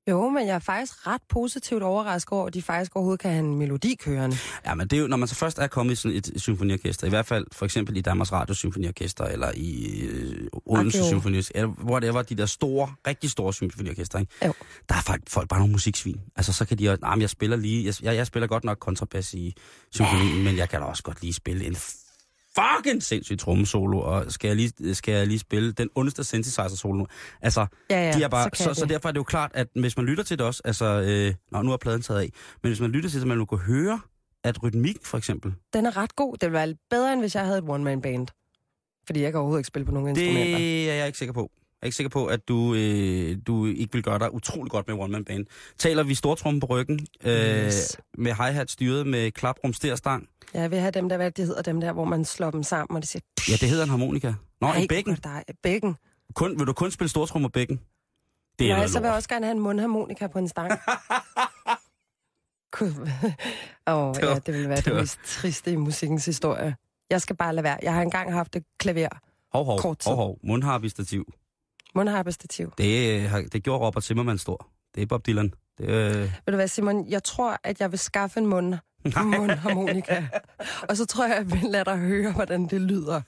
Jo, 0.09 0.29
men 0.29 0.47
jeg 0.47 0.55
er 0.55 0.59
faktisk 0.59 1.07
ret 1.07 1.21
positivt 1.29 1.83
overrasket 1.83 2.33
over, 2.33 2.47
at 2.47 2.55
de 2.55 2.63
faktisk 2.63 2.97
overhovedet 2.97 3.21
kan 3.21 3.31
have 3.31 3.45
en 3.45 3.55
melodi 3.55 3.95
kørende. 3.95 4.37
Ja, 4.67 4.75
men 4.75 4.89
det 4.89 4.97
er 4.97 5.01
jo, 5.01 5.07
når 5.07 5.17
man 5.17 5.29
så 5.29 5.35
først 5.35 5.59
er 5.59 5.67
kommet 5.67 5.93
i 5.93 5.97
sådan 5.97 6.17
et 6.17 6.33
symfoniorkester, 6.37 7.07
i 7.07 7.11
hvert 7.11 7.27
fald 7.27 7.47
for 7.53 7.65
eksempel 7.65 7.97
i 7.97 8.01
Danmarks 8.01 8.33
Radio 8.33 8.55
Symfoniorkester, 8.55 9.25
eller 9.25 9.53
i 9.55 10.01
øh, 10.01 10.49
Odense. 10.67 11.05
Symfoniorkester, 11.05 11.53
eller 11.55 11.69
hvor 11.69 11.99
det 11.99 12.15
var 12.15 12.23
de 12.23 12.35
der 12.35 12.47
store, 12.47 12.93
rigtig 13.07 13.31
store 13.31 13.53
symfoniorkester, 13.53 14.19
ikke? 14.19 14.33
Jo. 14.47 14.53
der 14.89 14.95
er 14.95 15.01
folk, 15.01 15.23
folk 15.29 15.49
bare 15.49 15.59
nogle 15.59 15.73
musiksvin. 15.73 16.21
Altså, 16.37 16.53
så 16.53 16.65
kan 16.65 16.79
de 16.79 16.91
også, 16.91 17.01
nej, 17.01 17.17
jeg 17.21 17.31
spiller 17.31 17.57
lige, 17.57 17.95
jeg, 18.03 18.17
jeg, 18.17 18.27
spiller 18.27 18.47
godt 18.47 18.65
nok 18.65 18.79
kontrabas 18.79 19.35
i 19.35 19.55
symfonien, 19.93 20.45
men 20.45 20.57
jeg 20.57 20.69
kan 20.69 20.81
da 20.81 20.87
også 20.87 21.03
godt 21.03 21.23
lige 21.23 21.33
spille 21.33 21.65
en 21.65 21.77
fucking 22.61 23.03
sindssyg 23.03 23.39
trommesolo, 23.39 23.99
og 24.01 24.33
skal 24.33 24.49
jeg 24.49 24.57
lige, 24.57 24.95
skal 24.95 25.15
jeg 25.15 25.27
lige 25.27 25.39
spille 25.39 25.73
den 25.73 25.89
ondeste 25.95 26.25
synthesizer 26.25 26.69
solo 26.69 26.95
nu? 26.99 27.07
Altså, 27.43 27.67
Ja, 27.91 28.07
ja, 28.07 28.13
de 28.13 28.23
er 28.23 28.29
bare, 28.29 28.51
så 28.55 28.63
så, 28.63 28.69
jeg 28.71 28.77
så, 28.77 28.83
det. 28.85 28.91
derfor 28.91 29.09
er 29.09 29.13
det 29.13 29.19
jo 29.19 29.25
klart, 29.25 29.51
at 29.55 29.67
hvis 29.75 29.97
man 29.97 30.07
lytter 30.07 30.25
til 30.25 30.39
det 30.39 30.47
også, 30.47 30.63
altså, 30.65 30.85
øh, 30.85 31.35
nå, 31.53 31.63
nu 31.63 31.73
er 31.73 31.77
pladen 31.77 32.03
taget 32.03 32.21
af, 32.21 32.29
men 32.63 32.71
hvis 32.71 32.81
man 32.81 32.91
lytter 32.91 33.11
til 33.11 33.15
det, 33.17 33.23
så 33.23 33.29
man 33.29 33.39
vil 33.39 33.47
kunne 33.47 33.61
høre, 33.61 34.01
at 34.45 34.63
rytmik 34.63 34.97
for 35.05 35.19
eksempel, 35.19 35.55
Den 35.73 35.87
er 35.87 35.97
ret 35.97 36.17
god. 36.17 36.33
Det 36.33 36.43
ville 36.43 36.53
være 36.59 36.75
bedre, 36.91 37.13
end 37.13 37.21
hvis 37.21 37.35
jeg 37.35 37.45
havde 37.45 37.59
et 37.59 37.65
one-man-band. 37.69 38.27
Fordi 39.07 39.21
jeg 39.23 39.33
kan 39.33 39.39
overhovedet 39.39 39.61
ikke 39.61 39.67
spille 39.67 39.87
på 39.87 39.93
nogen 39.93 40.09
instrumenter. 40.09 40.59
det 40.59 40.91
er 40.91 40.95
jeg 40.95 41.07
ikke 41.07 41.19
sikker 41.19 41.33
på. 41.33 41.51
Jeg 41.81 41.85
er 41.85 41.87
ikke 41.87 41.97
sikker 41.97 42.09
på, 42.11 42.27
at 42.27 42.49
du, 42.49 42.75
øh, 42.75 43.37
du 43.47 43.67
ikke 43.67 43.93
vil 43.93 44.03
gøre 44.03 44.19
dig 44.19 44.35
utrolig 44.35 44.71
godt 44.71 44.89
med 44.89 44.99
one 44.99 45.13
man 45.13 45.25
band. 45.25 45.47
Taler 45.79 46.03
vi 46.03 46.15
stortrummen 46.15 46.61
på 46.61 46.67
ryggen, 46.67 47.07
øh, 47.25 47.33
Yes. 47.67 47.97
med 48.19 48.33
hi-hat 48.33 48.71
styret 48.71 49.07
med 49.07 49.31
klaprum, 49.31 49.73
stang. 49.73 50.29
Jeg 50.55 50.71
vil 50.71 50.79
have 50.79 50.91
dem 50.91 51.09
der, 51.09 51.17
hvad 51.17 51.31
de 51.31 51.43
hedder, 51.45 51.63
dem 51.63 51.81
der, 51.81 51.93
hvor 51.93 52.05
man 52.05 52.25
slår 52.25 52.51
dem 52.51 52.63
sammen, 52.63 52.97
og 52.97 53.03
de 53.03 53.07
siger... 53.07 53.21
Ja, 53.49 53.53
det 53.53 53.69
hedder 53.69 53.85
en 53.85 53.91
harmonika. 53.91 54.33
Nå, 54.61 54.67
"Ej, 54.67 54.77
en 54.77 54.89
bækken. 54.89 55.15
det 55.15 55.25
dig." 55.25 55.45
Bækken. 55.63 55.97
Kun, 56.35 56.59
vil 56.59 56.67
du 56.67 56.73
kun 56.73 56.91
spille 56.91 57.09
stortrum 57.09 57.45
og 57.45 57.53
bækken? 57.53 57.81
Det 58.59 58.71
er 58.71 58.77
Nej, 58.77 58.87
så 58.87 58.99
vil 59.01 59.07
jeg 59.07 59.15
også 59.15 59.29
gerne 59.29 59.47
have 59.47 59.55
en 59.55 59.61
mundharmonika 59.61 60.27
på 60.27 60.39
en 60.39 60.49
stang. 60.49 60.71
Gud. 62.79 63.09
Åh, 63.87 63.95
oh, 64.09 64.15
Det 64.15 64.23
ja, 64.23 64.27
var- 64.29 64.39
det 64.39 64.55
ville 64.55 64.69
være 64.69 64.77
det 64.77 64.85
det, 64.85 64.95
mest 64.95 65.19
triste 65.25 65.73
i 65.73 65.77
musikkens 65.77 66.25
historie. 66.27 66.77
Jeg 67.11 67.21
skal 67.23 67.37
bare 67.37 67.55
lade 67.55 67.65
være. 67.65 67.79
Jeg 67.83 67.95
har 67.95 68.03
engang 68.03 68.33
haft 68.33 68.57
et 68.57 68.65
klaver. 68.79 69.09
Hov, 69.53 69.65
hov, 69.65 69.79
kort 69.79 69.99
tid. 69.99 70.09
hov, 70.11 70.17
hov. 70.17 70.39
Mundharpestativ. 70.45 71.33
Mundharpestativ. 71.95 72.73
Det, 72.79 73.17
øh, 73.17 73.31
har- 73.31 73.45
det 73.53 73.63
gjorde 73.63 73.87
Robert 73.87 74.05
Zimmermann 74.05 74.39
stor. 74.39 74.69
Det 74.95 75.03
er 75.03 75.07
Bob 75.07 75.27
Dylan. 75.27 75.53
Det, 75.79 75.85
øh, 75.89 76.15
Ved 76.21 76.31
du 76.47 76.55
hvad, 76.55 76.69
Simon? 76.69 77.09
Jeg 77.09 77.25
tror, 77.25 77.59
at 77.65 77.81
jeg 77.81 77.91
vil 77.91 77.99
skaffe 77.99 78.41
en 78.41 78.47
mund, 78.47 78.75
mundharmonika. 79.25 80.27
og 80.89 80.97
så 80.97 81.07
tror 81.07 81.27
jeg, 81.27 81.37
at 81.37 81.39
jeg 81.53 81.53
vil 81.63 81.71
lade 81.71 81.85
dig 81.85 81.97
høre, 81.99 82.33
hvordan 82.33 82.67
det 82.67 82.81
lyder. 82.81 83.21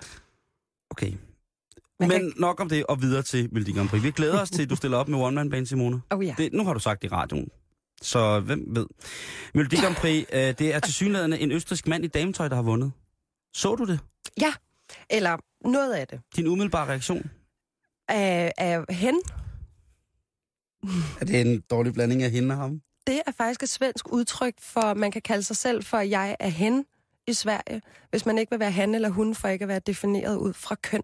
okay. 0.91 1.13
Man 2.01 2.09
Men 2.09 2.21
kan- 2.21 2.33
nok 2.37 2.61
om 2.61 2.69
det, 2.69 2.87
og 2.87 3.03
videre 3.03 3.23
til 3.23 3.49
Melodi 3.53 3.73
Grand 3.73 3.89
Prix. 3.89 4.03
Vi 4.03 4.11
glæder 4.11 4.41
os 4.41 4.51
til, 4.51 4.63
at 4.63 4.71
du 4.71 4.77
stiller 4.77 4.97
op 4.99 5.09
med 5.09 5.19
One 5.19 5.35
Man 5.35 5.51
Band, 5.51 5.67
Simone. 5.67 6.01
Oh 6.11 6.27
ja. 6.27 6.35
Det, 6.39 6.53
nu 6.53 6.65
har 6.65 6.73
du 6.75 6.81
sagt 6.81 7.03
det 7.03 7.09
i 7.09 7.15
radioen. 7.15 7.49
Så 8.03 8.41
hvem 8.41 8.65
ved? 8.77 8.87
Melodi 9.55 9.77
Grand 9.77 9.95
Prix, 9.95 10.25
øh, 10.33 10.41
det 10.41 10.75
er 10.75 10.81
til 10.81 10.95
synligheden 10.95 11.33
en 11.33 11.53
østrisk 11.53 11.87
mand 11.89 12.05
i 12.05 12.09
dametøj, 12.09 12.49
der 12.49 12.55
har 12.57 12.63
vundet. 12.63 12.93
Så 13.55 13.75
du 13.75 13.85
det? 13.85 14.01
Ja, 14.41 14.53
eller 15.11 15.37
noget 15.69 15.93
af 15.95 16.07
det. 16.07 16.21
Din 16.37 16.47
umiddelbare 16.47 16.89
reaktion? 16.89 17.31
Af, 18.11 18.53
af 18.59 18.85
hen, 18.91 19.21
Er 21.21 21.25
det 21.25 21.41
en 21.41 21.61
dårlig 21.71 21.93
blanding 21.93 22.23
af 22.23 22.31
hende 22.31 22.55
og 22.55 22.59
ham? 22.59 22.81
det 23.07 23.23
er 23.27 23.33
faktisk 23.33 23.63
et 23.63 23.69
svensk 23.69 24.13
udtryk 24.13 24.55
for, 24.61 24.95
man 24.95 25.11
kan 25.11 25.23
kalde 25.23 25.43
sig 25.43 25.57
selv 25.57 25.85
for, 25.85 25.97
at 25.97 26.11
jeg 26.11 26.37
er 26.41 26.49
hen 26.49 26.85
i 27.27 27.33
Sverige, 27.33 27.83
hvis 28.11 28.27
man 28.27 28.39
ikke 28.39 28.51
vil 28.51 28.61
være 28.61 28.71
han 28.71 28.95
eller 28.95 29.09
hun, 29.09 29.35
for 29.35 29.49
ikke 29.49 29.63
at 29.63 29.69
være 29.69 29.81
defineret 29.87 30.37
ud 30.37 30.53
fra 30.53 30.75
køn. 30.75 31.03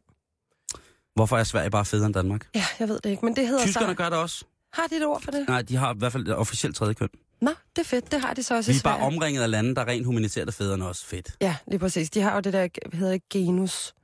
Hvorfor 1.15 1.39
er 1.39 1.45
Sverige 1.45 1.71
bare 1.71 1.85
federe 1.85 2.07
end 2.07 2.15
Danmark? 2.15 2.49
Ja, 2.55 2.65
jeg 2.79 2.89
ved 2.89 3.01
det 3.05 3.11
ikke, 3.11 3.25
men 3.25 3.37
det 3.37 3.49
hedder 3.49 3.65
Tyskerne 3.65 3.89
så... 3.93 3.95
gør 3.95 4.09
det 4.09 4.19
også. 4.19 4.45
Har 4.73 4.87
de 4.87 4.97
et 4.97 5.05
ord 5.07 5.23
for 5.23 5.31
det? 5.31 5.49
Nej, 5.49 5.63
de 5.63 5.77
har 5.77 5.95
i 5.95 5.99
hvert 5.99 6.13
fald 6.13 6.29
et 6.29 6.35
officielt 6.37 6.77
tredje 6.77 6.95
køn. 6.95 7.09
Nå, 7.41 7.51
det 7.77 7.83
er 7.83 7.87
fedt, 7.87 8.13
det 8.13 8.21
har 8.21 8.35
de 8.35 8.43
så 8.43 8.57
også 8.57 8.71
Vi 8.71 8.77
i 8.77 8.79
er 8.79 8.83
bare 8.83 8.99
omringet 9.01 9.43
af 9.43 9.51
lande, 9.51 9.75
der 9.75 9.85
rent 9.89 10.07
humanitært 10.07 10.49
er 10.49 10.53
federe 10.53 10.75
end 10.75 10.83
os. 10.83 11.05
Fedt. 11.05 11.37
Ja, 11.41 11.57
lige 11.67 11.79
præcis. 11.79 12.11
De 12.11 12.21
har 12.21 12.35
jo 12.35 12.41
det 12.41 12.53
der, 12.53 12.69
hvad 12.89 12.99
hedder 12.99 13.13
det, 13.13 13.29
genus. 13.29 13.95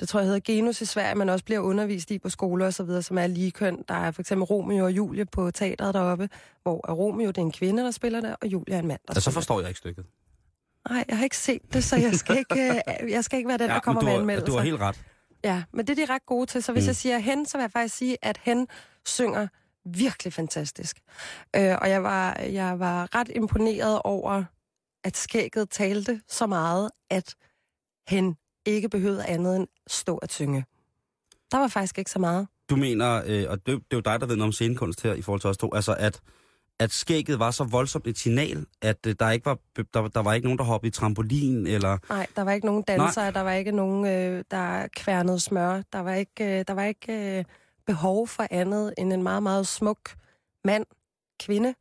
Det 0.00 0.08
tror 0.08 0.20
jeg 0.20 0.26
hedder 0.26 0.40
genus 0.44 0.80
i 0.80 0.84
Sverige, 0.84 1.14
man 1.14 1.28
også 1.28 1.44
bliver 1.44 1.60
undervist 1.60 2.10
i 2.10 2.18
på 2.18 2.28
skoler 2.28 2.82
videre, 2.84 3.02
som 3.02 3.18
er 3.18 3.26
lige 3.26 3.50
køn. 3.50 3.84
Der 3.88 3.94
er 3.94 4.10
for 4.10 4.22
eksempel 4.22 4.44
Romeo 4.44 4.84
og 4.84 4.92
Julie 4.92 5.24
på 5.24 5.50
teateret 5.50 5.94
deroppe, 5.94 6.28
hvor 6.62 6.90
er 6.90 6.92
Romeo 6.92 7.28
det 7.28 7.38
er 7.38 7.42
en 7.42 7.52
kvinde, 7.52 7.82
der 7.82 7.90
spiller 7.90 8.20
der, 8.20 8.34
og 8.34 8.46
Julie 8.46 8.74
er 8.74 8.78
en 8.78 8.86
mand, 8.86 9.00
der 9.08 9.14
Ja, 9.16 9.20
så 9.20 9.30
forstår 9.30 9.60
jeg 9.60 9.68
ikke 9.68 9.78
stykket. 9.78 10.04
Nej, 10.90 11.04
jeg 11.08 11.16
har 11.16 11.24
ikke 11.24 11.36
set 11.36 11.62
det, 11.72 11.84
så 11.84 11.96
jeg 11.96 12.14
skal 12.14 12.38
ikke, 12.38 12.82
øh, 13.02 13.10
jeg 13.10 13.24
skal 13.24 13.36
ikke 13.36 13.48
være 13.48 13.58
den, 13.58 13.70
der 13.70 13.80
kommer 13.80 14.02
men 14.02 14.06
med 14.06 14.12
har, 14.12 14.20
anmeldelser. 14.20 14.46
du 14.46 14.56
har 14.56 14.64
helt 14.64 14.80
ret. 14.80 15.00
Ja, 15.44 15.62
men 15.72 15.86
det 15.86 15.98
er 15.98 16.06
de 16.06 16.12
ret 16.12 16.26
gode 16.26 16.46
til. 16.46 16.62
Så 16.62 16.72
hvis 16.72 16.84
mm. 16.84 16.86
jeg 16.86 16.96
siger 16.96 17.18
hen, 17.18 17.46
så 17.46 17.58
vil 17.58 17.62
jeg 17.62 17.70
faktisk 17.70 17.96
sige, 17.96 18.16
at 18.22 18.40
hen 18.42 18.68
synger 19.04 19.48
virkelig 19.84 20.32
fantastisk. 20.32 21.00
Øh, 21.56 21.76
og 21.80 21.90
jeg 21.90 22.02
var, 22.02 22.40
jeg 22.40 22.78
var 22.78 23.14
ret 23.14 23.30
imponeret 23.34 24.02
over, 24.04 24.44
at 25.04 25.16
skægget 25.16 25.70
talte 25.70 26.20
så 26.28 26.46
meget, 26.46 26.90
at 27.10 27.34
hen 28.08 28.36
ikke 28.66 28.88
behøvede 28.88 29.26
andet 29.26 29.56
end 29.56 29.68
stå 29.86 30.16
at 30.16 30.32
synge. 30.32 30.64
Der 31.52 31.58
var 31.58 31.68
faktisk 31.68 31.98
ikke 31.98 32.10
så 32.10 32.18
meget. 32.18 32.46
Du 32.70 32.76
mener, 32.76 33.22
øh, 33.26 33.44
og 33.48 33.66
det, 33.66 33.66
det 33.66 33.74
er 33.74 33.96
jo 33.96 34.00
dig, 34.00 34.20
der 34.20 34.26
ved 34.26 34.36
noget 34.36 34.48
om 34.48 34.52
scenekunst 34.52 35.02
her 35.02 35.14
i 35.14 35.22
forhold 35.22 35.40
til 35.40 35.50
os 35.50 35.56
to, 35.56 35.74
altså 35.74 35.94
at, 35.98 36.20
at 36.78 36.92
skægget 36.92 37.38
var 37.38 37.50
så 37.50 37.64
voldsomt 37.64 38.06
et 38.06 38.18
signal, 38.18 38.66
at 38.82 39.06
øh, 39.06 39.14
der 39.20 39.30
ikke 39.30 39.46
var, 39.46 39.58
der, 39.94 40.08
der 40.08 40.22
var 40.22 40.32
ikke 40.32 40.46
nogen, 40.46 40.58
der 40.58 40.64
hoppede 40.64 40.88
i 40.88 40.90
trampolin, 40.90 41.66
eller... 41.66 41.98
Nej, 42.08 42.26
der 42.36 42.42
var 42.42 42.52
ikke 42.52 42.66
nogen 42.66 42.82
dansere, 42.82 43.30
der 43.30 43.40
var 43.40 43.52
ikke 43.52 43.72
nogen, 43.72 44.06
øh, 44.06 44.44
der 44.50 44.86
kværnede 44.96 45.40
smør. 45.40 45.82
Der 45.92 46.00
var 46.00 46.14
ikke, 46.14 46.58
øh, 46.58 46.64
der 46.68 46.74
var 46.74 46.84
ikke 46.84 47.38
øh, 47.38 47.44
behov 47.86 48.28
for 48.28 48.46
andet 48.50 48.94
end 48.98 49.12
en 49.12 49.22
meget, 49.22 49.42
meget 49.42 49.66
smuk 49.66 49.98
mand, 50.64 50.84
kvinde, 51.40 51.74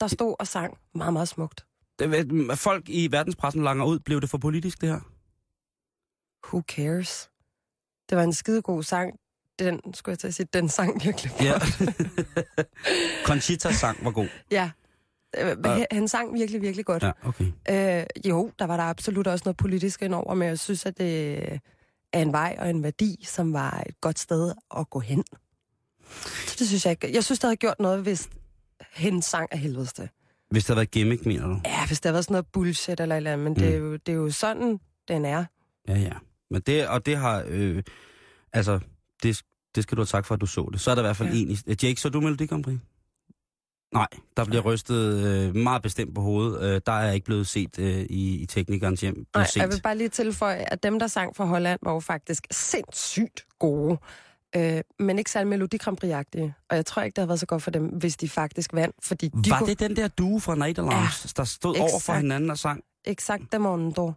der 0.00 0.06
stod 0.06 0.34
og 0.38 0.46
sang 0.46 0.78
meget, 0.94 1.12
meget 1.12 1.28
smukt. 1.28 1.66
Det, 1.98 2.58
folk 2.58 2.88
i 2.88 3.08
verdenspressen 3.12 3.64
langer 3.64 3.84
ud, 3.84 3.98
blev 3.98 4.20
det 4.20 4.30
for 4.30 4.38
politisk, 4.38 4.80
det 4.80 4.88
her? 4.88 5.00
Who 6.52 6.62
cares? 6.68 7.30
Det 8.10 8.18
var 8.18 8.24
en 8.24 8.32
skidegod 8.32 8.82
sang. 8.82 9.14
Den, 9.58 9.80
skulle 9.94 10.12
jeg 10.12 10.18
til 10.18 10.26
at 10.28 10.34
sige, 10.34 10.46
den 10.52 10.68
sang 10.68 11.04
virkelig 11.04 11.32
flot. 11.32 11.80
Ja. 11.80 11.92
Conchitas 13.26 13.74
sang 13.74 14.04
var 14.04 14.10
god. 14.10 14.28
ja. 14.50 14.70
Øh, 15.38 15.64
Han, 15.64 15.86
han 15.92 16.08
sang 16.08 16.34
virkelig, 16.34 16.62
virkelig 16.62 16.84
godt. 16.86 17.02
Ja, 17.02 17.10
okay. 17.22 17.44
Øh, 18.00 18.06
jo, 18.26 18.50
der 18.58 18.64
var 18.64 18.76
der 18.76 18.84
absolut 18.84 19.26
også 19.26 19.42
noget 19.44 19.56
politisk 19.56 20.02
indover, 20.02 20.34
men 20.34 20.48
jeg 20.48 20.58
synes, 20.58 20.86
at 20.86 20.98
det 20.98 21.38
er 22.12 22.22
en 22.22 22.32
vej 22.32 22.56
og 22.58 22.70
en 22.70 22.82
værdi, 22.82 23.24
som 23.28 23.52
var 23.52 23.82
et 23.88 24.00
godt 24.00 24.18
sted 24.18 24.52
at 24.78 24.90
gå 24.90 25.00
hen. 25.00 25.24
Så 26.46 26.56
det 26.58 26.68
synes 26.68 26.84
jeg 26.86 26.90
ikke. 26.90 27.14
Jeg 27.14 27.24
synes, 27.24 27.38
der 27.38 27.48
havde 27.48 27.56
gjort 27.56 27.80
noget, 27.80 28.02
hvis 28.02 28.28
hen 28.92 29.22
sang 29.22 29.48
af 29.52 29.58
helvedeste. 29.58 30.08
Hvis 30.50 30.64
der 30.64 30.72
havde 30.74 30.78
været 30.78 30.90
gimmick, 30.90 31.26
mener 31.26 31.46
du? 31.46 31.60
Ja, 31.64 31.86
hvis 31.86 32.00
der 32.00 32.12
var 32.12 32.20
sådan 32.20 32.32
noget 32.32 32.46
bullshit 32.52 33.00
eller 33.00 33.16
eller 33.16 33.32
andet, 33.32 33.44
men 33.44 33.52
mm. 33.52 33.58
det, 33.58 33.74
er 33.74 33.78
jo, 33.78 33.92
det 33.92 34.08
er 34.08 34.16
jo 34.16 34.30
sådan, 34.30 34.80
den 35.08 35.24
er. 35.24 35.44
Ja, 35.88 35.94
ja. 35.98 36.12
Men 36.50 36.62
det, 36.66 36.88
og 36.88 37.06
det 37.06 37.16
har, 37.16 37.44
øh, 37.48 37.82
altså, 38.52 38.80
det, 39.22 39.42
det 39.74 39.82
skal 39.82 39.96
du 39.96 40.00
have 40.00 40.06
tak 40.06 40.26
for, 40.26 40.34
at 40.34 40.40
du 40.40 40.46
så 40.46 40.68
det. 40.72 40.80
Så 40.80 40.90
er 40.90 40.94
der 40.94 41.02
i 41.02 41.06
hvert 41.06 41.16
fald 41.16 41.28
Ja. 41.28 41.38
en 41.38 41.50
i... 41.50 41.58
Jake, 41.86 42.00
så 42.00 42.08
du 42.08 42.20
Melodi 42.20 42.46
Grand 42.46 42.64
Prix? 42.64 42.78
Nej, 43.94 44.06
der 44.36 44.44
bliver 44.44 44.60
rystet 44.62 45.26
øh, 45.26 45.54
meget 45.56 45.82
bestemt 45.82 46.14
på 46.14 46.20
hovedet. 46.20 46.62
Øh, 46.62 46.80
der 46.86 46.92
er 46.92 47.12
ikke 47.12 47.24
blevet 47.24 47.46
set 47.46 47.78
øh, 47.78 48.00
i, 48.10 48.38
i 48.42 48.46
teknikernes 48.46 49.00
hjem. 49.00 49.26
Nej, 49.34 49.46
set. 49.46 49.56
jeg 49.60 49.68
vil 49.68 49.80
bare 49.82 49.96
lige 49.98 50.08
tilføje, 50.08 50.64
at 50.72 50.82
dem, 50.82 50.98
der 50.98 51.06
sang 51.06 51.36
fra 51.36 51.44
Holland, 51.44 51.80
var 51.82 51.92
jo 51.92 52.00
faktisk 52.00 52.46
sindssygt 52.50 53.46
gode. 53.58 53.98
Øh, 54.56 54.80
men 54.98 55.18
ikke 55.18 55.30
særlig 55.30 55.48
Melodi 55.48 55.76
Grand 55.76 55.96
Prix-agtige. 55.98 56.54
Og 56.70 56.76
jeg 56.76 56.86
tror 56.86 57.02
ikke, 57.02 57.14
det 57.16 57.18
havde 57.22 57.28
været 57.28 57.40
så 57.40 57.46
godt 57.46 57.62
for 57.62 57.70
dem, 57.70 57.86
hvis 57.86 58.16
de 58.16 58.28
faktisk 58.28 58.72
vandt. 58.72 58.96
Fordi 59.02 59.28
de 59.28 59.50
Var 59.50 59.58
kunne 59.58 59.68
det 59.68 59.80
den 59.80 59.96
der 59.96 60.08
due 60.08 60.40
fra 60.40 60.54
Nederlands, 60.54 61.24
ja, 61.24 61.28
der 61.36 61.44
stod 61.44 61.76
over 61.78 61.88
for 61.90 61.96
exakt. 61.96 62.18
hinanden 62.20 62.50
og 62.50 62.58
sang, 62.58 62.80
exakt 63.04 63.52
det 63.52 63.60
mondo. 63.60 64.12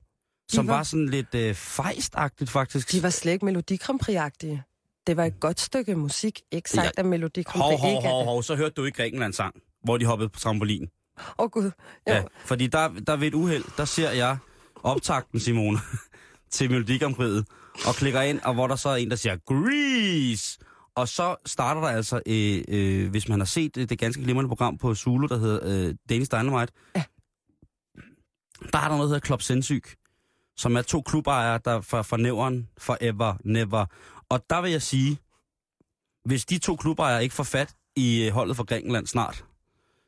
Som 0.51 0.67
var- 0.67 0.73
var 0.75 0.83
sådan 0.83 1.09
lidt 1.09 1.35
øh, 1.35 1.55
fejstagtigt 1.55 2.49
faktisk? 2.49 2.91
De 2.91 3.03
var 3.03 3.09
slet 3.09 3.33
ikke 3.33 3.45
Melodi 3.45 3.75
Grand 3.77 3.99
Prix-agtige. 3.99 4.63
Det 5.07 5.17
var 5.17 5.25
et 5.25 5.39
godt 5.39 5.59
stykke 5.59 5.95
musik. 5.95 6.41
Ikke 6.51 6.69
sagt, 6.69 6.85
Ja. 6.85 6.91
at 6.97 7.05
Melodi 7.05 7.41
Grand 7.43 7.61
Hov, 7.61 7.77
hov, 7.79 8.01
hov, 8.01 8.25
hov, 8.25 8.43
så 8.43 8.55
hørte 8.55 8.73
du 8.73 8.83
ikke 8.83 8.95
Grækenland 8.97 9.33
sang, 9.33 9.55
hvor 9.83 9.97
de 9.97 10.05
hoppede 10.05 10.29
på 10.29 10.39
trampolin. 10.39 10.83
Åh, 11.17 11.23
oh, 11.37 11.49
Gud. 11.49 11.63
Jo. 11.63 11.71
Ja, 12.07 12.23
fordi 12.45 12.67
der, 12.67 12.87
der 13.07 13.15
ved 13.15 13.27
et 13.27 13.33
uheld, 13.33 13.63
der 13.77 13.85
ser 13.85 14.11
jeg 14.11 14.37
optakten, 14.75 15.39
Simone, 15.39 15.79
til 16.51 16.71
Melodi 16.71 16.97
Grand 16.97 17.15
Prix'et, 17.15 17.43
og 17.87 17.95
klikker 17.95 18.21
ind, 18.21 18.39
og 18.39 18.53
hvor 18.53 18.67
der 18.67 18.75
så 18.75 18.89
er 18.89 18.95
en, 18.95 19.09
der 19.09 19.15
siger, 19.15 19.35
Grease! 19.45 20.57
Og 20.95 21.07
så 21.07 21.35
starter 21.45 21.81
der 21.81 21.87
altså, 21.87 22.21
øh, 22.25 22.63
øh, 22.67 23.09
hvis 23.09 23.29
man 23.29 23.39
har 23.39 23.45
set 23.45 23.75
det 23.75 23.99
ganske 23.99 24.23
glimrende 24.23 24.47
program 24.47 24.77
på 24.77 24.95
Zulu, 24.95 25.27
der 25.27 25.37
hedder 25.37 25.59
øh, 25.63 25.95
Danish 26.09 26.31
Dynamite, 26.31 26.73
Ja. 26.95 27.03
der 28.73 28.77
er 28.79 28.81
der 28.81 28.87
noget, 28.89 28.99
der 29.01 29.07
hedder 29.07 29.19
Klop 29.19 29.41
Sindssyg, 29.41 29.83
som 30.57 30.75
er 30.75 30.81
to 30.81 31.01
klubejere, 31.01 31.59
der 31.65 31.81
fra, 31.81 32.01
fra 32.01 32.17
nævren 32.17 32.67
forever, 32.77 33.35
never. 33.43 33.85
Og 34.29 34.39
der 34.49 34.61
vil 34.61 34.71
jeg 34.71 34.81
sige, 34.81 35.17
hvis 36.25 36.45
de 36.45 36.57
to 36.57 36.75
klubejere 36.75 37.23
ikke 37.23 37.35
får 37.35 37.43
fat 37.43 37.75
i 37.95 38.25
øh, 38.25 38.33
holdet 38.33 38.55
for 38.55 38.63
Grækenland 38.63 39.07
snart, 39.07 39.45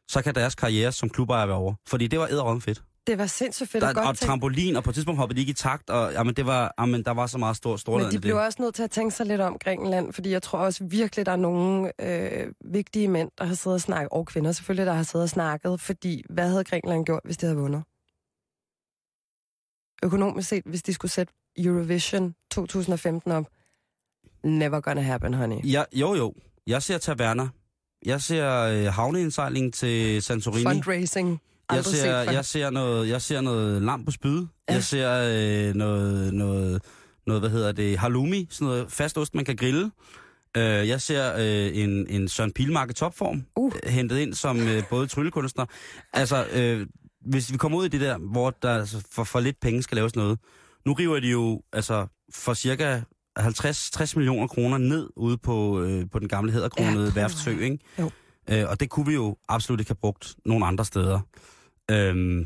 så 0.08 0.22
kan 0.22 0.36
deres 0.36 0.56
karriere 0.56 0.92
som 0.92 1.10
klubejer 1.10 1.46
være 1.46 1.58
over. 1.58 1.74
Fordi 1.88 2.08
det 2.08 2.20
var 2.20 2.28
æderrømme 2.28 2.62
fedt. 2.62 2.84
Det 3.08 3.18
var 3.18 3.26
sindssygt 3.26 3.70
fedt 3.70 3.82
Der, 3.82 3.88
og 3.88 3.96
godt 3.96 4.08
og 4.08 4.18
tænkt. 4.18 4.28
trampolin, 4.30 4.76
og 4.76 4.84
på 4.84 4.90
et 4.90 4.94
tidspunkt 4.94 5.20
hoppede 5.20 5.36
de 5.36 5.42
ikke 5.42 5.50
i 5.50 5.54
takt, 5.54 5.90
og 5.90 6.14
jamen, 6.14 6.34
det 6.36 6.46
var, 6.46 6.74
jamen, 6.80 7.04
der 7.04 7.12
var 7.12 7.28
så 7.28 7.38
meget 7.38 7.56
stor, 7.56 7.78
stor 7.78 7.98
Men 7.98 8.12
de 8.12 8.20
blev 8.20 8.36
også 8.36 8.62
nødt 8.62 8.76
til 8.76 8.84
at 8.84 8.92
tænke 8.92 9.16
sig 9.16 9.26
lidt 9.26 9.42
om 9.42 9.58
Grækenland, 9.64 10.14
fordi 10.14 10.30
jeg 10.32 10.42
tror 10.42 10.60
også 10.60 10.84
virkelig, 10.84 11.26
der 11.26 11.32
er 11.32 11.36
nogle 11.36 11.92
øh, 12.02 12.48
vigtige 12.66 13.08
mænd, 13.08 13.32
der 13.38 13.46
har 13.46 13.56
siddet 13.56 13.76
og 13.76 13.82
snakket, 13.82 14.10
og 14.12 14.26
kvinder 14.28 14.52
selvfølgelig, 14.52 14.86
der 14.86 14.94
har 14.94 15.04
siddet 15.04 15.24
og 15.24 15.30
snakket, 15.30 15.82
fordi 15.82 16.24
hvad 16.30 16.50
havde 16.50 16.64
Grækenland 16.64 17.06
gjort, 17.06 17.22
hvis 17.24 17.38
de 17.38 17.46
havde 17.46 17.58
vundet? 17.60 17.84
Økonomisk 20.04 20.50
set, 20.50 20.64
hvis 20.66 20.84
de 20.84 20.94
skulle 20.94 21.12
sætte 21.12 21.34
Eurovision 21.58 22.36
2015 22.52 23.32
op, 23.32 23.46
never 24.44 24.80
gonna 24.80 25.02
happen, 25.02 25.34
honey. 25.34 25.58
Ja, 25.64 25.84
jo, 25.94 26.16
jo. 26.16 26.34
Jeg 26.68 26.84
ser 26.84 26.98
Taverna. 26.98 27.48
Jeg 28.06 28.22
ser 28.22 28.60
øh, 28.62 28.86
havneindsejling 28.94 29.74
til 29.74 30.22
Santorini. 30.22 30.64
Fundraising. 30.64 31.42
Jeg 31.72 31.86
ser, 31.86 32.18
jeg 32.32 32.46
ser 32.46 32.70
noget, 32.70 33.10
jeg 33.10 33.22
ser 33.22 33.42
noget 33.42 33.82
lam 33.82 34.06
på 34.06 34.12
spyd. 34.12 34.46
Ja. 34.70 34.74
Jeg 34.74 34.84
ser 34.84 35.12
øh, 35.70 35.76
noget, 35.76 36.34
noget, 36.34 36.82
noget, 37.28 37.42
hvad 37.42 37.50
hedder 37.50 37.72
det, 37.72 37.98
halloumi, 37.98 38.48
sådan 38.50 38.66
noget 38.68 38.92
fast 38.92 39.18
ost, 39.18 39.36
man 39.36 39.46
kan 39.46 39.56
grille. 39.56 39.92
Øh, 40.58 40.64
jeg 40.88 41.02
ser 41.02 41.36
øh, 41.38 41.78
en, 41.84 42.08
en 42.10 42.28
Søren 42.28 42.52
Pilmark 42.54 42.90
i 42.90 42.94
topform, 42.94 43.46
Uh. 43.56 43.72
hentet 43.84 44.18
ind 44.20 44.34
som 44.34 44.68
øh, 44.68 44.84
både 44.90 45.08
tryllekunstner. 45.08 45.66
Altså, 46.14 46.46
øh, 46.54 46.88
hvis 47.22 47.52
vi 47.52 47.58
kommer 47.58 47.78
ud 47.78 47.86
i 47.86 47.90
det 47.90 48.02
der, 48.02 48.18
hvor 48.18 48.50
der 48.50 48.76
altså, 48.76 49.08
for, 49.12 49.24
for 49.24 49.40
lidt 49.40 49.60
penge 49.60 49.84
skal 49.84 49.96
laves 49.96 50.16
noget. 50.16 50.40
Nu 50.86 50.94
river 50.94 51.20
de 51.20 51.28
jo 51.28 51.62
altså 51.74 52.08
for 52.34 52.54
cirka 52.54 53.02
50-60 53.40 54.14
millioner 54.16 54.48
kroner 54.48 54.78
ned 54.78 55.10
ude 55.16 55.38
på, 55.38 55.82
øh, 55.82 56.10
på 56.12 56.20
den 56.20 56.28
gamle 56.28 56.52
hæderkronede 56.52 57.06
Ja, 57.06 57.14
værftsø, 57.14 57.60
ikke? 57.60 57.80
Jo. 58.00 58.12
Øh, 58.50 58.70
og 58.70 58.80
det 58.80 58.90
kunne 58.90 59.06
vi 59.06 59.14
jo 59.14 59.38
absolut 59.48 59.80
ikke 59.80 59.90
have 59.90 59.96
brugt 60.02 60.36
nogle 60.46 60.66
andre 60.66 60.86
steder. 60.86 61.20
Øhm, 61.92 62.46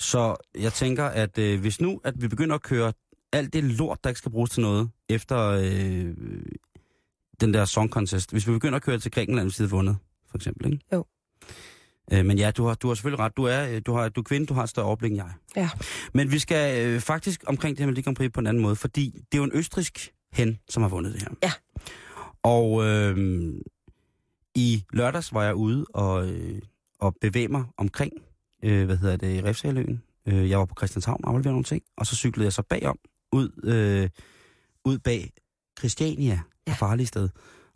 så 0.00 0.36
jeg 0.58 0.72
tænker, 0.72 1.04
at 1.04 1.38
øh, 1.38 1.60
hvis 1.60 1.80
nu, 1.80 2.00
at 2.04 2.22
vi 2.22 2.28
begynder 2.28 2.54
at 2.54 2.62
køre 2.62 2.92
alt 3.32 3.52
det 3.52 3.64
lort, 3.64 4.04
der 4.04 4.10
ikke 4.10 4.18
skal 4.18 4.32
bruges 4.32 4.50
til 4.50 4.62
noget, 4.62 4.90
efter 5.08 5.38
øh, 5.38 6.14
den 7.40 7.54
der 7.54 7.64
song 7.64 7.90
contest, 7.90 8.30
hvis 8.30 8.46
vi 8.48 8.52
begynder 8.52 8.76
at 8.76 8.82
køre 8.82 8.98
til 8.98 9.10
Grækenland, 9.10 9.46
hvis 9.46 9.56
de 9.56 9.62
havde 9.62 9.70
vundet, 9.70 9.96
for 10.30 10.38
eksempel, 10.38 10.72
ikke? 10.72 10.84
Jo. 10.92 11.04
Øh, 12.12 12.24
men 12.24 12.38
ja, 12.38 12.50
du 12.50 12.64
har, 12.64 12.74
du 12.74 12.88
har 12.88 12.94
selvfølgelig 12.94 13.18
ret. 13.18 13.36
Du 13.36 13.44
er, 13.44 13.68
øh, 13.68 13.82
du, 13.86 13.92
har, 13.92 14.08
du 14.08 14.20
er 14.20 14.24
kvinde, 14.24 14.46
du 14.46 14.54
har 14.54 14.62
et 14.62 14.68
større 14.68 14.86
overblik 14.86 15.10
end 15.10 15.16
jeg. 15.16 15.30
Ja. 15.56 15.68
Men 16.14 16.32
vi 16.32 16.38
skal 16.38 16.86
øh, 16.86 17.00
faktisk 17.00 17.44
omkring 17.46 17.76
det 17.76 17.84
her 17.84 17.92
med 17.92 18.02
Grand 18.02 18.16
Prix 18.16 18.32
på 18.32 18.40
en 18.40 18.46
anden 18.46 18.62
måde, 18.62 18.76
fordi 18.76 19.10
det 19.10 19.34
er 19.34 19.38
jo 19.38 19.44
en 19.44 19.50
østrisk 19.54 20.12
hen, 20.32 20.58
som 20.68 20.82
har 20.82 20.90
vundet 20.90 21.12
det 21.12 21.22
her. 21.22 21.30
Ja. 21.42 21.52
Og 22.42 22.84
øh, 22.84 23.54
i 24.54 24.84
lørdags 24.92 25.34
var 25.34 25.42
jeg 25.44 25.54
ude 25.54 25.86
og, 25.94 26.28
øh, 26.28 26.62
og 27.00 27.16
bevæge 27.20 27.48
mig 27.48 27.64
omkring, 27.76 28.12
øh, 28.64 28.84
hvad 28.84 28.96
hedder 28.96 29.16
det, 29.16 29.44
Refsaløen. 29.44 30.02
Øh, 30.26 30.50
jeg 30.50 30.58
var 30.58 30.64
på 30.64 30.74
Christianshavn 30.78 31.20
og 31.24 31.30
afleverede 31.30 31.52
nogle 31.52 31.64
ting, 31.64 31.82
og 31.96 32.06
så 32.06 32.16
cyklede 32.16 32.44
jeg 32.44 32.52
så 32.52 32.62
bagom, 32.62 32.98
ud, 33.32 33.50
øh, 33.64 34.08
ud 34.84 34.98
bag 34.98 35.32
Christiania, 35.78 36.26
ja. 36.26 36.40
Ja. 36.66 36.70
det 36.72 36.78
farlige 36.78 37.06
sted. 37.06 37.28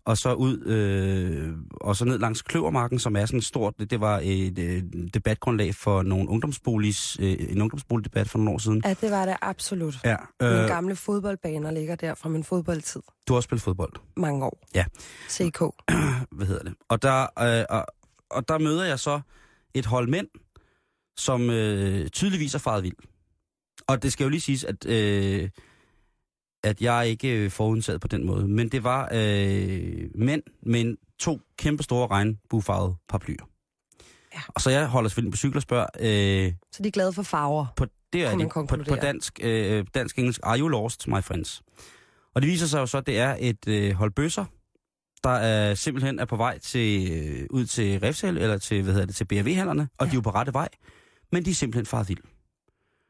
Og 0.04 0.16
så 0.16 0.32
ud, 0.34 0.58
øh, 0.66 1.52
og 1.80 1.96
så 1.96 2.04
ned 2.04 2.18
langs 2.18 2.42
Kløvermarken, 2.42 2.98
som 2.98 3.16
er 3.16 3.26
sådan 3.26 3.38
et 3.38 3.44
stort, 3.44 3.74
det, 3.78 3.90
det 3.90 4.00
var 4.00 4.20
et 4.22 4.58
øh, 4.58 4.82
debatgrundlag 5.14 5.74
for 5.74 6.02
nogle 6.02 6.28
ungdomsboligs, 6.28 7.16
øh, 7.20 7.36
en 7.48 7.62
ungdomsboligdebat 7.62 8.28
for 8.28 8.38
nogle 8.38 8.50
år 8.50 8.58
siden. 8.58 8.82
Ja, 8.84 8.94
det 9.00 9.10
var 9.10 9.26
det 9.26 9.36
absolut. 9.42 9.94
Ja, 10.04 10.16
Mine 10.40 10.62
øh, 10.62 10.68
gamle 10.68 10.96
fodboldbaner 10.96 11.70
ligger 11.70 11.94
der 11.94 12.14
fra 12.14 12.28
min 12.28 12.44
fodboldtid. 12.44 13.00
du 13.28 13.32
har 13.32 13.36
også 13.36 13.46
spillet 13.46 13.62
fodbold. 13.62 13.92
Mange 14.16 14.44
år. 14.44 14.62
Ja. 14.74 14.84
CK. 15.30 15.60
hvad 16.36 16.46
hedder 16.46 16.62
det. 16.62 16.74
Og 16.88 17.02
der, 17.02 17.22
øh, 17.22 17.64
og, 17.70 17.86
og 18.30 18.48
der 18.48 18.58
møder 18.58 18.84
jeg 18.84 18.98
så 18.98 19.20
et 19.74 19.86
hold 19.86 20.08
mænd, 20.08 20.26
som 21.16 21.50
øh, 21.50 22.08
tydeligvis 22.08 22.54
er 22.54 22.58
faret 22.58 22.82
vild. 22.82 22.96
Og 23.86 24.02
det 24.02 24.12
skal 24.12 24.24
jo 24.24 24.30
lige 24.30 24.40
siges, 24.40 24.64
at, 24.64 24.86
øh, 24.86 25.48
at 26.64 26.80
jeg 26.82 27.08
ikke 27.08 27.28
øh, 27.44 27.50
forudsaget 27.50 28.00
på 28.00 28.08
den 28.08 28.26
måde. 28.26 28.48
Men 28.48 28.68
det 28.68 28.84
var 28.84 29.08
øh, 29.12 30.08
mænd 30.14 30.42
med 30.62 30.80
en- 30.80 30.96
to 31.18 31.40
kæmpe 31.58 31.82
store 31.82 32.06
regnbuefarvede 32.06 32.94
paraplyer. 33.08 33.48
Ja. 34.34 34.40
Og 34.48 34.60
så 34.60 34.70
jeg 34.70 34.86
holder 34.86 35.08
selvfølgelig 35.08 35.32
på 35.32 35.36
cykel 35.36 35.56
og 35.56 35.62
spørger, 35.62 35.86
øh, 36.00 36.52
Så 36.72 36.82
de 36.82 36.88
er 36.88 36.92
glade 36.92 37.12
for 37.12 37.22
farver. 37.22 37.66
på, 37.76 37.86
det 38.12 38.24
er 38.24 38.36
det, 38.36 38.48
på, 38.52 38.66
på 38.88 38.94
dansk, 39.02 39.40
øh, 39.42 39.86
dansk 39.94 40.18
engelsk, 40.18 40.40
are 40.42 40.58
you 40.58 40.68
lost, 40.68 41.08
my 41.08 41.22
friends? 41.22 41.62
Og 42.34 42.42
det 42.42 42.50
viser 42.50 42.66
sig 42.66 42.78
jo 42.80 42.86
så, 42.86 42.98
at 42.98 43.06
det 43.06 43.18
er 43.18 43.36
et 43.40 43.68
øh, 43.68 43.92
hold 43.92 44.10
bøsser, 44.10 44.44
der 45.24 45.30
er 45.30 45.74
simpelthen 45.74 46.18
er 46.18 46.24
på 46.24 46.36
vej 46.36 46.58
til, 46.58 47.12
øh, 47.12 47.46
ud 47.50 47.66
til 47.66 48.00
Refsel, 48.00 48.38
eller 48.38 48.58
til, 48.58 48.82
hvad 48.82 48.92
hedder 48.92 49.06
det, 49.06 49.14
til 49.14 49.24
BRV-handlerne, 49.24 49.88
og 49.98 50.06
ja. 50.06 50.10
de 50.10 50.14
er 50.14 50.16
jo 50.16 50.20
på 50.20 50.30
rette 50.30 50.52
vej, 50.52 50.68
men 51.32 51.44
de 51.44 51.50
er 51.50 51.54
simpelthen 51.54 51.86
faret 51.86 52.08
vild. 52.08 52.18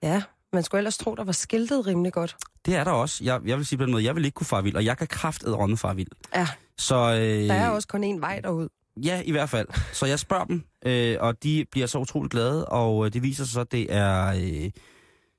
Ja, 0.03 0.23
man 0.53 0.63
skulle 0.63 0.79
ellers 0.79 0.99
tro, 0.99 1.15
der 1.15 1.25
var 1.25 1.33
skiltet 1.33 1.87
rimelig 1.87 2.13
godt. 2.13 2.37
Det 2.67 2.75
er 2.77 2.85
der 2.85 2.91
også. 2.91 3.25
Jeg, 3.25 3.41
jeg 3.47 3.57
vil 3.59 3.67
sige 3.67 3.79
på 3.79 3.85
den 3.85 3.93
måde, 3.93 4.05
jeg 4.05 4.17
vil 4.17 4.25
ikke 4.25 4.35
kunne 4.35 4.47
fare 4.47 4.63
vild, 4.63 4.77
og 4.77 4.85
jeg 4.85 4.99
kan 4.99 5.07
kraftedet 5.07 5.59
runde 5.59 5.77
fare 5.77 5.97
vild. 5.97 6.09
Ja, 6.35 6.47
Så, 6.79 6.95
øh, 6.97 7.49
der 7.49 7.55
er 7.55 7.69
også 7.69 7.89
kun 7.89 8.17
én 8.17 8.21
vej 8.21 8.41
derud. 8.41 8.69
Ja, 9.05 9.23
i 9.25 9.31
hvert 9.31 9.49
fald. 9.51 9.69
Så 9.93 10.07
jeg 10.07 10.19
spørger 10.19 10.45
dem, 10.45 10.65
øh, 10.87 11.17
og 11.21 11.43
de 11.43 11.65
bliver 11.71 11.87
så 11.87 11.99
utroligt 11.99 12.33
glade, 12.33 12.67
og 12.67 13.07
øh, 13.07 13.13
det 13.13 13.23
viser 13.23 13.45
sig 13.45 13.53
så, 13.53 13.61
at 13.61 13.73
det 13.73 13.87
er 13.95 14.27
øh, 14.27 14.71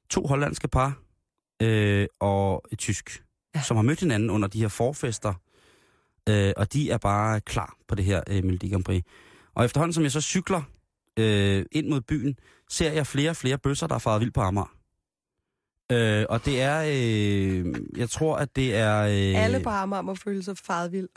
to 0.09 0.27
hollandske 0.27 0.67
par 0.67 0.93
øh, 1.61 2.07
og 2.19 2.63
et 2.71 2.79
tysk, 2.79 3.23
ja. 3.55 3.61
Som 3.61 3.77
har 3.77 3.83
mødt 3.83 3.99
hinanden 3.99 4.29
under 4.29 4.47
de 4.47 4.61
her 4.61 4.67
forfester, 4.67 5.33
øh, 6.29 6.53
og 6.57 6.73
de 6.73 6.91
er 6.91 6.97
bare 6.97 7.39
klar 7.41 7.75
på 7.87 7.95
det 7.95 8.05
her 8.05 8.21
øh, 8.29 8.43
Melodi 8.43 8.69
Grand 8.69 8.83
Prix. 8.83 9.03
Og 9.55 9.65
efterhånden, 9.65 9.93
som 9.93 10.03
jeg 10.03 10.11
så 10.11 10.21
cykler 10.21 10.61
øh, 11.19 11.65
ind 11.71 11.87
mod 11.87 12.01
byen, 12.01 12.35
ser 12.69 12.91
jeg 12.91 13.07
flere 13.07 13.29
og 13.29 13.35
flere 13.35 13.57
bøsser, 13.57 13.87
der 13.87 13.95
er 13.95 13.99
faret 13.99 14.21
vild 14.21 14.31
på 14.31 14.41
Amager. 14.41 14.71
Øh, 15.91 16.25
og 16.29 16.45
det 16.45 16.61
er, 16.61 16.81
øh, 16.87 17.75
jeg 17.97 18.09
tror, 18.09 18.37
at 18.37 18.55
det 18.55 18.75
er... 18.77 19.01
Øh, 19.01 19.43
Alle 19.43 19.59
på 19.59 19.69
Amager 19.69 20.01
må 20.01 20.15
føle 20.15 20.43
sig 20.43 20.57
faret 20.57 20.91
vild. 20.91 21.09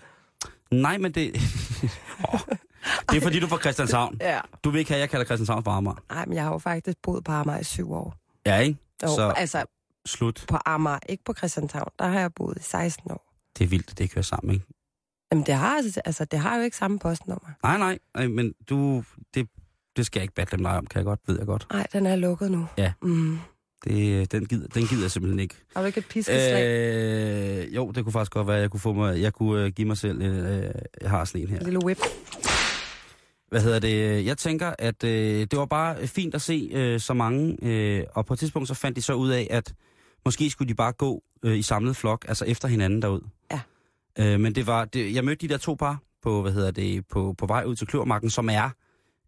Nej, 0.70 0.98
men 0.98 1.12
det... 1.12 1.34
oh, 2.32 2.40
det 3.10 3.16
er 3.16 3.20
fordi, 3.20 3.40
du 3.40 3.46
er 3.46 3.50
fra 3.50 3.58
Christianshavn. 3.58 4.16
Ja. 4.20 4.40
Du 4.64 4.70
vil 4.70 4.78
ikke 4.78 4.90
have, 4.90 4.96
at 4.96 5.00
jeg 5.00 5.10
kalder 5.10 5.24
Christianshavn 5.26 5.64
for 5.64 5.70
Amager. 5.70 5.96
Nej, 6.10 6.24
men 6.26 6.34
jeg 6.34 6.44
har 6.44 6.52
jo 6.52 6.58
faktisk 6.58 6.98
boet 7.02 7.24
på 7.24 7.32
Amager 7.32 7.58
i 7.60 7.64
syv 7.64 7.92
år. 7.92 8.14
Ja, 8.46 8.58
ikke? 8.58 8.78
Jo, 9.02 9.08
Så 9.08 9.28
altså 9.36 9.64
slut. 10.06 10.44
på 10.48 10.58
Amager, 10.66 10.98
ikke 11.08 11.24
på 11.24 11.34
Christianshavn. 11.34 11.90
Der 11.98 12.06
har 12.08 12.20
jeg 12.20 12.34
boet 12.34 12.58
i 12.58 12.62
16 12.62 13.10
år. 13.10 13.32
Det 13.58 13.64
er 13.64 13.68
vildt, 13.68 13.90
det 13.90 14.00
ikke 14.00 14.14
hører 14.14 14.22
sammen, 14.22 14.54
ikke? 14.54 14.66
Jamen, 15.32 15.46
det 15.46 15.54
har, 15.54 15.76
altså, 15.76 16.00
altså, 16.04 16.24
det 16.24 16.38
har 16.38 16.56
jo 16.56 16.62
ikke 16.62 16.76
samme 16.76 16.98
postnummer. 16.98 17.48
Nej, 17.62 17.78
nej, 17.78 17.98
nej 18.14 18.26
men 18.28 18.54
du... 18.68 19.04
Det, 19.34 19.48
det 19.96 20.06
skal 20.06 20.20
jeg 20.20 20.24
ikke 20.24 20.34
battle 20.34 20.58
dig 20.64 20.76
om, 20.76 20.86
kan 20.86 20.98
jeg 20.98 21.04
godt, 21.04 21.20
ved 21.26 21.38
jeg 21.38 21.46
godt. 21.46 21.66
Nej, 21.72 21.86
den 21.92 22.06
er 22.06 22.16
lukket 22.16 22.50
nu. 22.50 22.66
Ja. 22.78 22.92
Mm. 23.02 23.38
Det, 23.84 24.32
den, 24.32 24.46
gider, 24.46 24.68
den 24.68 24.86
gider 24.86 25.02
jeg 25.02 25.10
simpelthen 25.10 25.40
ikke. 25.40 25.54
Har 25.74 25.82
du 25.82 25.86
ikke 25.86 25.98
et 25.98 26.06
piskeslag? 26.08 27.66
Øh... 27.68 27.74
Jo, 27.74 27.90
det 27.90 28.04
kunne 28.04 28.12
faktisk 28.12 28.32
godt 28.32 28.46
være, 28.46 28.56
jeg 28.56 28.70
kunne, 28.70 28.80
få 28.80 28.92
mig, 28.92 29.20
jeg 29.20 29.32
kunne 29.32 29.64
uh, 29.64 29.70
give 29.70 29.88
mig 29.88 29.96
selv... 29.96 30.22
Øh, 30.22 30.70
jeg 31.00 31.10
har 31.10 31.24
sådan 31.24 31.40
en 31.40 31.48
her. 31.48 31.58
En 31.58 31.64
lille 31.64 31.84
whip. 31.84 31.98
Hvad 33.48 33.62
hedder 33.62 33.78
det? 33.78 34.26
Jeg 34.26 34.38
tænker, 34.38 34.72
at 34.78 35.04
øh, 35.04 35.40
det 35.40 35.58
var 35.58 35.66
bare 35.66 36.06
fint 36.06 36.34
at 36.34 36.42
se 36.42 36.70
øh, 36.72 37.00
så 37.00 37.14
mange, 37.14 37.56
øh, 37.62 38.04
og 38.14 38.26
på 38.26 38.32
et 38.32 38.38
tidspunkt 38.38 38.68
så 38.68 38.74
fandt 38.74 38.96
de 38.96 39.02
så 39.02 39.14
ud 39.14 39.30
af, 39.30 39.46
at 39.50 39.74
måske 40.24 40.50
skulle 40.50 40.68
de 40.68 40.74
bare 40.74 40.92
gå 40.92 41.22
øh, 41.44 41.58
i 41.58 41.62
samlet 41.62 41.96
flok, 41.96 42.24
altså 42.28 42.44
efter 42.44 42.68
hinanden 42.68 43.02
derud. 43.02 43.20
Ja. 43.50 43.60
Øh, 44.18 44.40
men 44.40 44.54
det 44.54 44.66
var, 44.66 44.84
det, 44.84 45.14
jeg 45.14 45.24
mødte 45.24 45.48
de 45.48 45.52
der 45.52 45.58
to 45.58 45.74
par 45.74 45.98
på, 46.22 46.42
hvad 46.42 46.52
hedder 46.52 46.70
det, 46.70 47.06
på, 47.06 47.34
på 47.38 47.46
vej 47.46 47.64
ud 47.64 47.76
til 47.76 47.86
Kløvermarken, 47.86 48.30
som 48.30 48.48
er 48.48 48.70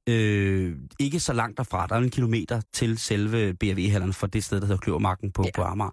øh, 0.09 0.77
ikke 1.01 1.21
så 1.21 1.33
langt 1.33 1.57
derfra. 1.59 1.87
Der 1.87 1.95
er 1.95 1.99
en 2.01 2.11
kilometer 2.11 2.61
til 2.73 2.99
selve 2.99 3.55
BRV-hallerne 3.55 4.13
for 4.13 4.27
det 4.27 4.45
sted, 4.45 4.61
der 4.61 4.67
hedder 4.67 4.81
Kløvermarken 4.81 5.33
på, 5.33 5.43
Ja. 5.45 5.51
på 5.55 5.63
Amager. 5.63 5.91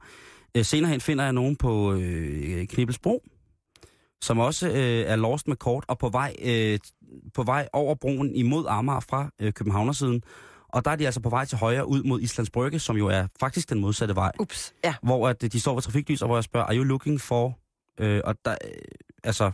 Øh, 0.58 0.66
senere 0.66 0.92
hen 0.92 1.02
finder 1.02 1.24
jeg 1.24 1.34
nogen 1.34 1.56
på 1.56 1.94
øh, 1.94 2.68
Knibbelsbro, 2.68 3.24
som 4.22 4.40
også 4.40 4.68
øh, 4.70 4.76
er 5.12 5.16
lost 5.16 5.48
med 5.48 5.56
kort 5.56 5.86
og 5.88 5.98
på 5.98 6.10
vej, 6.10 6.36
øh, 6.44 6.80
på 7.34 7.44
vej 7.44 7.68
over 7.74 7.96
broen 7.96 8.36
imod 8.36 8.66
Amager 8.70 9.00
fra 9.00 9.30
øh, 9.42 9.54
Københavnersiden. 9.54 10.22
Og 10.70 10.86
der 10.86 10.92
er 10.92 10.96
de 10.96 11.06
altså 11.06 11.20
på 11.20 11.30
vej 11.30 11.46
til 11.46 11.58
højre 11.58 11.88
ud 11.88 12.04
mod 12.04 12.22
Islands 12.22 12.50
Brygge, 12.50 12.80
som 12.80 12.98
jo 12.98 13.08
er 13.08 13.28
faktisk 13.40 13.70
den 13.70 13.80
modsatte 13.80 14.16
vej. 14.16 14.32
Ups, 14.40 14.74
ja. 14.84 14.96
Hvor 15.04 15.30
at, 15.30 15.44
øh, 15.44 15.52
de 15.52 15.60
står 15.60 15.74
ved 15.74 15.82
trafiklys, 15.82 16.22
og 16.22 16.28
hvor 16.28 16.38
jeg 16.38 16.44
spørger, 16.44 16.66
are 16.68 16.76
you 16.78 16.84
looking 16.84 17.22
for... 17.22 17.60
Øh, 18.00 18.22
og, 18.24 18.36
der, 18.46 18.52
øh, 18.52 18.72
altså, 19.24 19.52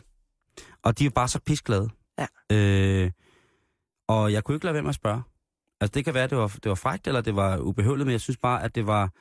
og 0.84 1.00
de 1.00 1.06
er 1.06 1.10
bare 1.10 1.28
så 1.28 1.40
pisklade. 1.46 1.90
Ja. 2.20 2.26
Øh, 2.52 3.12
og 4.10 4.34
jeg 4.34 4.44
kunne 4.44 4.56
ikke 4.56 4.66
lade 4.66 4.74
være 4.74 4.84
med 4.84 4.90
at 4.90 4.96
spørge. 4.96 5.22
Altså 5.82 5.92
det 5.94 6.06
kan 6.06 6.14
være, 6.14 6.24
at 6.24 6.30
det 6.30 6.38
var, 6.38 6.48
det 6.48 6.70
var 6.70 6.76
frækt, 6.76 7.08
eller 7.08 7.22
det 7.22 7.36
var 7.36 7.58
ubehøveligt, 7.58 8.06
men 8.06 8.12
jeg 8.12 8.22
synes 8.22 8.38
bare, 8.38 8.64
at 8.64 8.76
det 8.76 8.88
var... 8.88 9.12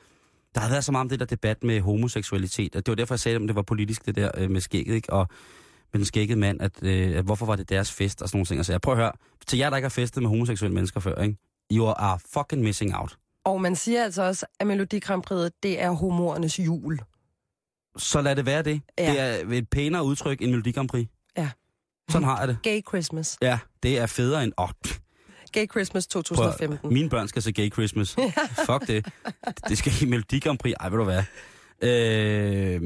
Der 0.55 0.61
har 0.61 0.69
været 0.69 0.83
så 0.85 0.91
meget 0.91 1.01
om 1.01 1.09
det 1.09 1.19
der 1.19 1.25
debat 1.25 1.63
med 1.63 1.81
homoseksualitet, 1.81 2.75
og 2.75 2.85
det 2.85 2.91
var 2.91 2.95
derfor, 2.95 3.13
jeg 3.13 3.19
sagde, 3.19 3.35
at 3.35 3.41
det 3.41 3.55
var 3.55 3.61
politisk, 3.61 4.05
det 4.05 4.15
der 4.15 4.31
øh, 4.37 4.51
med 4.51 4.61
skægget, 4.61 4.95
ikke? 4.95 5.13
Og 5.13 5.27
med 5.93 5.99
den 5.99 6.05
skæggede 6.05 6.39
mand, 6.39 6.61
at, 6.61 6.83
øh, 6.83 7.17
at 7.17 7.25
hvorfor 7.25 7.45
var 7.45 7.55
det 7.55 7.69
deres 7.69 7.91
fest, 7.91 8.21
og 8.21 8.29
sådan 8.29 8.37
nogle 8.37 8.45
ting. 8.45 8.59
Altså, 8.59 8.73
jeg 8.73 8.81
prøver 8.81 8.97
at 8.97 9.03
høre, 9.03 9.11
til 9.47 9.59
jer, 9.59 9.69
der 9.69 9.77
ikke 9.77 9.85
har 9.85 9.89
festet 9.89 10.23
med 10.23 10.29
homoseksuelle 10.29 10.75
mennesker 10.75 10.99
før, 10.99 11.21
ikke? 11.21 11.37
You 11.71 11.87
are 11.87 12.19
fucking 12.33 12.61
missing 12.63 12.95
out. 12.95 13.17
Og 13.45 13.61
man 13.61 13.75
siger 13.75 14.03
altså 14.03 14.23
også, 14.23 14.45
at 14.59 14.67
Melodi 14.67 14.99
Grand 14.99 15.23
Prix, 15.23 15.51
det 15.63 15.81
er 15.81 15.89
humorernes 15.89 16.59
jul. 16.59 16.99
Så 17.97 18.21
lad 18.21 18.35
det 18.35 18.45
være 18.45 18.61
det. 18.61 18.81
Ja. 18.97 19.11
Det 19.11 19.19
er 19.19 19.57
et 19.57 19.69
pænere 19.69 20.03
udtryk 20.03 20.41
end 20.41 20.51
Melodi 20.51 20.71
Grand 20.71 20.89
Prix. 20.89 21.07
Sådan 22.09 22.27
har 22.27 22.39
jeg 22.39 22.47
det. 22.47 22.57
Gay 22.63 22.81
Christmas. 22.87 23.37
Ja, 23.41 23.59
det 23.83 23.97
er 23.97 24.05
federe 24.05 24.43
end... 24.43 24.53
Åh, 24.57 24.69
Gay 25.51 25.69
Christmas 25.69 26.07
prøv, 26.07 26.23
2015. 26.23 26.93
mine 26.93 27.09
børn 27.09 27.27
skal 27.27 27.41
se 27.41 27.51
Gay 27.51 27.71
Christmas. 27.73 28.15
Fuck 28.69 28.87
det. 28.87 29.07
Det 29.69 29.77
skal 29.77 29.93
i 30.01 30.05
Melodi 30.05 30.39
Grand 30.39 30.57
Prix. 30.57 30.73
Ej, 30.79 30.89
ved 30.89 30.97
du 30.97 31.03
hvad. 31.03 31.23
Øh, 31.81 32.81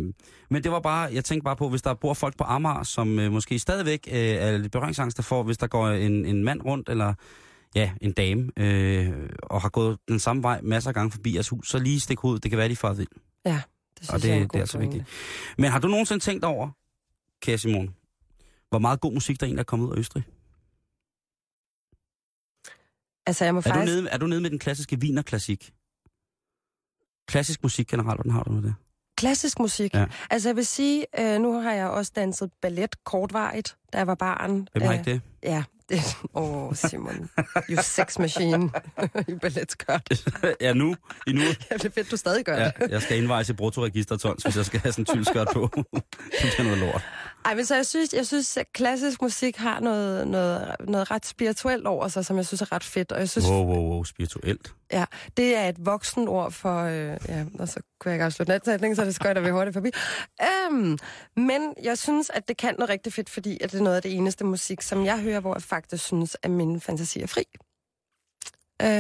men 0.50 0.64
det 0.64 0.72
var 0.72 0.80
bare, 0.80 1.10
jeg 1.14 1.26
tænkte 1.26 1.44
bare 1.44 1.56
på, 1.56 1.70
hvis 1.70 1.82
der 1.82 1.94
bor 1.94 2.14
folk 2.14 2.38
på 2.38 2.44
Amager, 2.44 2.84
som 2.84 3.20
øh, 3.20 3.32
måske 3.32 3.60
stadigvæk 3.60 4.08
øh, 4.12 4.18
er 4.20 4.58
lidt 4.58 4.72
berøringsangster 4.72 5.24
for, 5.24 5.44
hvis 5.44 5.58
der 5.58 5.68
går 5.68 5.88
en, 5.88 6.26
en 6.26 6.44
mand 6.44 6.62
rundt, 6.66 6.90
eller 6.90 7.14
ja, 7.76 7.92
en 8.02 8.12
dame, 8.12 8.50
øh, 8.58 9.30
og 9.44 9.62
har 9.62 9.70
gået 9.70 9.98
den 10.08 10.20
samme 10.20 10.44
vej 10.44 10.60
masser 10.64 10.90
af 10.90 10.94
gange 10.94 11.12
forbi 11.12 11.36
jeres 11.36 11.50
hus, 11.50 11.70
så 11.70 11.80
lige 11.80 12.00
stik 12.00 12.20
hovedet. 12.20 12.44
Det 12.44 12.52
kan 12.52 12.58
være, 12.58 12.70
de 12.70 12.76
farer 12.76 12.94
vild. 12.94 13.08
Ja, 13.46 13.52
det 13.52 13.62
synes 13.98 14.10
Og 14.10 14.22
det, 14.22 14.28
jeg 14.28 14.34
er 14.34 14.38
en 14.38 14.42
det 14.44 14.50
god 14.50 14.58
er 14.60 14.64
altså 14.64 14.78
vigtigt. 14.78 15.04
Men 15.58 15.72
har 15.72 15.80
du 15.80 15.88
nogensinde 15.88 16.24
tænkt 16.24 16.44
over, 16.44 16.70
kære 17.42 17.58
Simon, 17.58 17.90
hvor 18.74 18.80
meget 18.80 19.00
god 19.02 19.14
musik 19.14 19.40
der 19.40 19.46
egentlig 19.46 19.60
er 19.60 19.64
kommet 19.64 19.88
ud 19.88 19.94
af 19.94 19.98
Østrig? 20.00 20.24
Altså, 23.26 23.46
jeg 23.46 23.54
må 23.54 23.58
Er 23.58 23.62
du, 23.62 23.70
faktisk... 23.70 23.96
nede, 23.96 24.10
er 24.10 24.18
du 24.18 24.28
nede 24.28 24.42
med 24.42 24.50
den 24.50 24.60
klassiske 24.60 24.98
Wiener-klassik? 25.02 25.74
Klassisk 27.28 27.64
musik 27.64 27.88
generelt, 27.88 28.18
hvordan 28.18 28.32
har 28.32 28.44
du 28.44 28.52
med 28.52 28.62
det? 28.64 28.76
Klassisk 29.18 29.60
musik. 29.60 29.94
Ja. 29.94 30.06
Altså, 30.30 30.50
jeg 30.50 30.56
vil 30.56 30.66
sige, 30.66 31.06
øh, 31.20 31.42
nu 31.42 31.62
har 31.62 31.74
jeg 31.74 31.88
også 31.90 32.12
danset 32.16 32.52
ballet 32.62 33.04
kortvarigt, 33.04 33.78
da 33.94 33.98
jeg 33.98 34.08
var 34.08 34.16
barn. 34.16 34.68
Hvem 34.72 34.82
har 34.84 34.92
Øh, 34.94 35.00
ikke 35.00 35.12
det? 35.12 35.22
Ja, 35.44 35.64
det 35.90 36.00
Åh, 36.34 36.64
oh, 36.68 36.76
Simon. 36.76 37.30
You 37.70 37.82
sex 37.82 38.20
machine 38.20 38.72
i 39.28 39.34
balletskørt. 39.42 40.10
ja, 40.62 40.74
nu. 40.74 40.96
I 41.28 41.32
nu. 41.32 41.42
Ja, 41.72 41.76
det 41.78 41.86
er 41.86 41.90
fedt, 41.90 42.12
du 42.12 42.18
stadig 42.18 42.46
gør 42.46 42.56
Ja, 42.58 42.72
det. 42.80 42.92
jeg 42.92 43.02
skal 43.02 43.18
indvejes 43.18 43.50
i 43.50 43.54
bruttoregister 43.54 44.18
tons, 44.18 44.44
hvis 44.44 44.58
jeg 44.58 44.66
skal 44.66 44.80
have 44.80 44.92
sådan 44.92 45.02
en 45.02 45.06
tyldskørt 45.06 45.48
på. 45.54 45.70
det 45.74 46.60
er 46.60 46.64
noget 46.64 46.78
lort. 46.78 47.06
Ej, 47.46 47.56
men 47.56 47.66
så 47.66 47.76
jeg 47.76 47.86
synes, 47.86 48.14
jeg 48.14 48.28
synes, 48.28 48.58
at 48.58 48.74
klassisk 48.74 49.22
musik 49.22 49.58
har 49.58 49.80
noget, 49.80 50.28
noget, 50.28 50.76
noget 50.80 51.12
ret 51.12 51.26
spirituelt 51.26 51.88
over 51.88 52.08
sig, 52.08 52.26
som 52.26 52.38
jeg 52.38 52.46
synes 52.46 52.62
er 52.62 52.72
ret 52.72 52.84
fedt. 52.84 53.12
Og 53.12 53.20
jeg 53.20 53.30
synes, 53.30 53.48
Wow, 53.48 53.66
wow, 53.66 53.90
wow, 53.92 54.04
spirituelt. 54.04 54.74
ja, 54.92 55.06
det 55.38 55.56
er 55.56 55.70
et 55.70 55.86
voksen 55.86 56.28
ord 56.28 56.52
for... 56.52 56.82
Øh, 56.84 57.18
ja, 57.28 57.46
og 57.60 57.68
så 57.70 57.80
kunne 58.00 58.10
jeg 58.10 58.16
ikke 58.16 58.26
afslutte 58.26 58.52
natsætningen, 58.52 58.96
så 58.96 59.06
det 59.06 59.16
skøjter 59.16 59.42
vi 59.42 59.50
hurtigt 59.50 59.74
forbi. 59.74 59.92
Um, 60.70 60.98
men 61.36 61.74
jeg 61.84 61.98
synes, 61.98 62.30
at 62.30 62.48
det 62.48 62.58
kan 62.58 62.76
noget 62.78 62.90
rigtig 62.90 63.14
fedt, 63.14 63.30
fordi 63.30 63.58
at 63.62 63.72
det 63.72 63.80
er 63.80 63.84
noget 63.84 63.96
af 63.96 64.02
det 64.02 64.14
eneste 64.16 64.46
musik, 64.46 64.82
som 64.82 65.06
jeg 65.06 65.20
hører, 65.22 65.40
hvor 65.40 65.56
jeg 65.56 65.62
faktisk 65.62 66.04
synes, 66.06 66.38
at 66.44 66.52
min 66.52 66.82
fantasi 66.82 67.22
er 67.22 67.28
fri. 67.28 67.44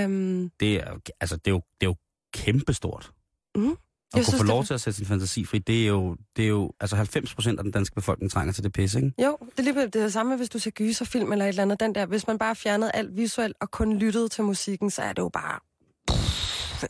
Um, 0.05 0.51
Det 0.59 0.75
er, 0.75 0.93
altså, 1.21 1.35
det 1.35 1.47
er, 1.47 1.51
jo, 1.51 1.61
det 1.81 1.87
er 1.87 1.89
jo 1.89 1.95
kæmpestort. 2.33 3.11
Mhm. 3.55 3.77
At 4.13 4.17
Jeg 4.17 4.25
kunne 4.25 4.31
synes, 4.31 4.39
få 4.39 4.43
det- 4.43 4.47
lov 4.49 4.63
til 4.65 4.73
at 4.73 4.81
sætte 4.81 4.97
sin 4.97 5.05
fantasi 5.05 5.45
fri, 5.45 5.59
det 5.59 5.83
er 5.83 5.87
jo, 5.87 6.17
det 6.35 6.43
er 6.45 6.49
jo 6.49 6.71
altså 6.79 6.95
90 6.95 7.35
procent 7.35 7.59
af 7.59 7.63
den 7.63 7.71
danske 7.71 7.95
befolkning 7.95 8.31
trænger 8.31 8.53
til 8.53 8.63
det 8.63 8.73
pisse, 8.73 8.97
ikke? 8.99 9.23
Jo, 9.23 9.37
det 9.51 9.59
er 9.59 9.63
lige 9.63 9.75
det, 9.85 9.95
er 9.95 9.99
det 10.03 10.13
samme, 10.13 10.35
hvis 10.37 10.49
du 10.49 10.59
ser 10.59 10.71
gyserfilm 10.71 11.31
eller 11.31 11.45
et 11.45 11.49
eller 11.49 11.61
andet. 11.63 11.79
Den 11.79 11.95
der, 11.95 12.05
hvis 12.05 12.27
man 12.27 12.37
bare 12.37 12.55
fjernede 12.55 12.91
alt 12.93 13.17
visuelt 13.17 13.55
og 13.61 13.71
kun 13.71 13.97
lyttede 13.97 14.27
til 14.29 14.43
musikken, 14.43 14.91
så 14.91 15.01
er 15.01 15.13
det 15.13 15.21
jo 15.21 15.29
bare... 15.29 15.59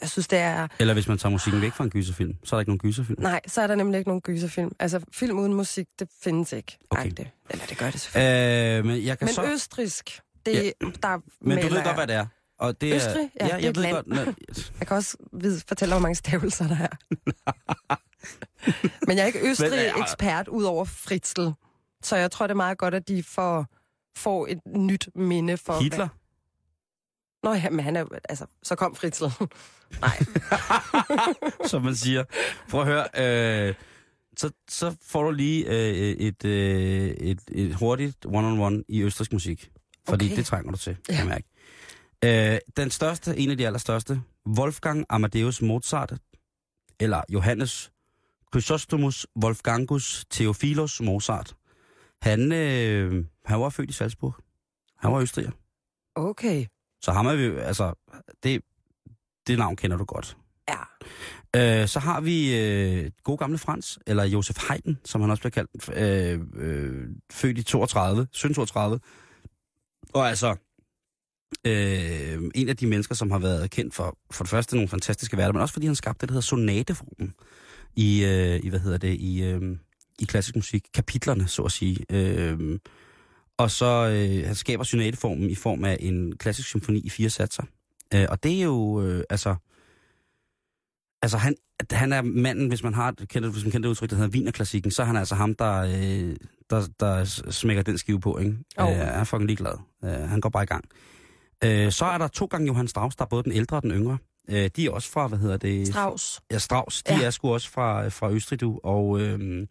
Jeg 0.01 0.09
synes, 0.09 0.27
det 0.27 0.39
er... 0.39 0.67
Eller 0.79 0.93
hvis 0.93 1.07
man 1.07 1.17
tager 1.17 1.31
musikken 1.31 1.61
væk 1.61 1.73
fra 1.73 1.83
en 1.83 1.89
gyserfilm, 1.89 2.33
så 2.43 2.55
er 2.55 2.57
der 2.57 2.61
ikke 2.61 2.69
nogen 2.69 2.79
gyserfilm. 2.79 3.21
Nej, 3.21 3.41
så 3.47 3.61
er 3.61 3.67
der 3.67 3.75
nemlig 3.75 3.97
ikke 3.97 4.09
nogen 4.09 4.21
gyserfilm. 4.21 4.71
Altså, 4.79 4.99
film 5.11 5.39
uden 5.39 5.53
musik, 5.53 5.87
det 5.99 6.07
findes 6.23 6.53
ikke. 6.53 6.77
Okay. 6.89 7.03
Ej, 7.03 7.09
det, 7.17 7.27
eller 7.49 7.65
det 7.65 7.77
gør 7.77 7.89
det 7.89 7.99
selvfølgelig. 7.99 8.79
Øh, 8.79 8.85
men 8.85 9.05
jeg 9.05 9.19
kan 9.19 9.25
Men 9.25 9.33
så... 9.33 9.43
østrisk, 9.43 10.19
det, 10.45 10.53
Ja, 10.53 10.61
der 11.03 11.19
Men 11.41 11.57
du 11.61 11.67
ved 11.73 11.83
godt, 11.83 11.95
hvad 11.95 12.07
det 12.07 12.15
er. 12.15 12.25
Og 12.59 12.81
det 12.81 12.95
Østrig? 12.95 13.31
Ja, 13.39 13.45
ja, 13.45 13.45
det 13.45 13.53
er 13.53 13.57
jeg 13.57 13.75
ved 13.75 13.83
land. 13.83 13.95
godt. 13.95 14.07
Nå, 14.07 14.15
Jeg 14.79 14.87
kan 14.87 14.97
også 14.97 15.17
vide, 15.33 15.61
fortælle, 15.67 15.93
hvor 15.93 16.01
mange 16.01 16.15
stavelser 16.15 16.67
der 16.67 16.77
er. 16.77 16.87
Men 19.07 19.17
jeg 19.17 19.23
er 19.23 19.27
ikke 19.27 19.39
øh, 19.39 19.51
Østrig-ekspert 19.51 20.47
ud 20.47 20.63
over 20.63 20.85
Fritzl. 20.85 21.41
Så 22.03 22.15
jeg 22.15 22.31
tror, 22.31 22.47
det 22.47 22.51
er 22.51 22.55
meget 22.55 22.77
godt, 22.77 22.93
at 22.93 23.07
de 23.07 23.23
får, 23.23 23.65
får 24.17 24.47
et 24.49 24.59
nyt 24.67 25.09
minde 25.15 25.57
for... 25.57 25.79
Hitler? 25.79 26.07
Nå 27.43 27.53
ja, 27.53 27.69
men 27.69 27.79
han 27.85 27.95
er 27.95 28.05
altså, 28.29 28.45
så 28.63 28.75
kom 28.75 28.95
Fritzl. 28.95 29.23
Nej, 30.01 30.17
som 31.65 31.81
man 31.81 31.95
siger. 31.95 32.23
Prøv 32.69 32.81
at 32.81 32.87
høre, 32.87 33.67
øh, 33.69 33.75
så, 34.37 34.51
så 34.69 34.95
får 35.05 35.23
du 35.23 35.31
lige 35.31 35.65
øh, 35.67 35.95
et, 35.95 36.45
øh, 36.45 37.09
et, 37.09 37.39
et 37.51 37.75
hurtigt 37.75 38.25
one-on-one 38.25 38.83
i 38.89 39.01
østrisk 39.03 39.33
musik. 39.33 39.69
Fordi 40.07 40.25
Okay. 40.25 40.35
det 40.35 40.45
trænger 40.45 40.71
du 40.71 40.77
til, 40.77 40.97
kan 41.09 41.15
jeg 41.17 41.27
mærke. 41.27 41.47
Øh, 42.23 42.59
den 42.77 42.91
største, 42.91 43.37
en 43.37 43.51
af 43.51 43.57
de 43.57 43.65
allerstørste, 43.65 44.21
Wolfgang 44.47 45.05
Amadeus 45.09 45.61
Mozart, 45.61 46.13
eller 46.99 47.21
Johannes 47.29 47.91
Chrysostomus 48.53 49.27
Wolfgangus 49.43 50.25
Theophilos 50.31 51.01
Mozart. 51.01 51.55
Han, 52.21 52.51
øh, 52.51 53.25
han 53.45 53.59
var 53.59 53.69
født 53.69 53.89
i 53.89 53.93
Salzburg. 53.93 54.35
Han 54.97 55.11
var 55.11 55.19
østriger. 55.19 55.51
okay. 56.15 56.65
Så 57.01 57.11
ham 57.11 57.25
er 57.25 57.35
vi, 57.35 57.59
altså, 57.59 57.93
det, 58.43 58.61
det 59.47 59.57
navn 59.57 59.75
kender 59.75 59.97
du 59.97 60.05
godt. 60.05 60.37
Ja. 60.69 60.79
Øh, 61.55 61.87
så 61.87 61.99
har 61.99 62.21
vi 62.21 62.59
øh, 62.59 63.11
god 63.23 63.37
gamle 63.37 63.57
Frans, 63.57 63.99
eller 64.07 64.23
Josef 64.23 64.57
Haydn, 64.67 64.93
som 65.05 65.21
han 65.21 65.29
også 65.29 65.41
bliver 65.41 65.51
kaldt, 65.51 65.89
øh, 65.97 66.41
øh, 66.55 67.09
født 67.31 67.57
i 67.57 67.63
32, 67.63 68.21
1732. 68.21 68.99
Og 70.13 70.29
altså, 70.29 70.55
øh, 71.65 72.51
en 72.55 72.69
af 72.69 72.77
de 72.77 72.87
mennesker, 72.87 73.15
som 73.15 73.31
har 73.31 73.39
været 73.39 73.71
kendt 73.71 73.93
for, 73.93 74.17
for 74.31 74.43
det 74.43 74.49
første 74.49 74.75
nogle 74.75 74.89
fantastiske 74.89 75.37
værter, 75.37 75.53
men 75.53 75.61
også 75.61 75.73
fordi 75.73 75.85
han 75.85 75.95
skabte 75.95 76.21
det, 76.21 76.29
der 76.29 76.33
hedder 76.33 76.45
sonateformen 76.45 77.33
i, 77.95 78.25
øh, 78.25 78.59
i 78.63 78.69
hvad 78.69 78.79
hedder 78.79 78.97
det, 78.97 79.13
i, 79.19 79.43
øh, 79.43 79.77
i 80.19 80.25
klassisk 80.25 80.55
musik, 80.55 80.85
kapitlerne, 80.93 81.47
så 81.47 81.61
at 81.61 81.71
sige. 81.71 82.05
Øh, 82.11 82.79
og 83.57 83.71
så 83.71 84.07
øh, 84.07 84.45
han 84.45 84.55
skaber 84.55 84.83
sonateformen 84.83 85.49
i 85.49 85.55
form 85.55 85.85
af 85.85 85.97
en 85.99 86.37
klassisk 86.37 86.67
symfoni 86.67 86.99
i 86.99 87.09
fire 87.09 87.29
satser. 87.29 87.63
Øh, 88.13 88.25
og 88.29 88.43
det 88.43 88.59
er 88.59 88.63
jo, 88.63 89.01
øh, 89.01 89.23
altså, 89.29 89.55
Altså, 91.23 91.37
han, 91.37 91.55
han 91.91 92.13
er 92.13 92.21
manden, 92.21 92.67
hvis 92.67 92.83
man 92.83 92.93
har 92.93 93.09
et, 93.09 93.29
kender, 93.29 93.49
hvis 93.49 93.63
man 93.63 93.71
kender 93.71 93.87
det 93.87 93.91
udtryk, 93.91 94.09
der 94.09 94.15
hedder 94.15 94.29
Wienerklassikken, 94.29 94.91
så 94.91 95.01
er 95.01 95.05
han 95.05 95.15
altså 95.15 95.35
ham, 95.35 95.55
der, 95.55 95.81
øh, 95.81 96.35
der, 96.69 96.87
der 96.99 97.23
smækker 97.51 97.83
den 97.83 97.97
skive 97.97 98.19
på, 98.19 98.37
ikke? 98.37 98.57
Jo. 98.79 98.89
Øh, 98.89 98.97
han 98.97 99.07
er 99.07 99.23
fucking 99.23 99.47
ligeglad. 99.47 99.73
Øh, 100.03 100.11
han 100.11 100.41
går 100.41 100.49
bare 100.49 100.63
i 100.63 100.65
gang. 100.65 100.85
Øh, 101.65 101.91
så 101.91 102.05
er 102.05 102.17
der 102.17 102.27
to 102.27 102.45
gange 102.45 102.67
Johann 102.67 102.87
Strauss, 102.87 103.15
der 103.15 103.23
er 103.23 103.27
både 103.29 103.43
den 103.43 103.51
ældre 103.51 103.77
og 103.77 103.83
den 103.83 103.91
yngre. 103.91 104.17
Øh, 104.49 104.69
de 104.75 104.85
er 104.85 104.91
også 104.91 105.09
fra, 105.11 105.27
hvad 105.27 105.39
hedder 105.39 105.57
det? 105.57 105.87
Strauss. 105.87 106.41
Ja, 106.51 106.57
Strauss. 106.57 107.03
De 107.03 107.13
ja. 107.13 107.19
Ja. 107.19 107.25
er 107.25 107.29
sgu 107.29 107.53
også 107.53 107.69
fra, 107.69 108.07
fra 108.07 108.31
Østrig, 108.31 108.61
du. 108.61 108.79
Og, 108.83 109.21
øh, 109.21 109.67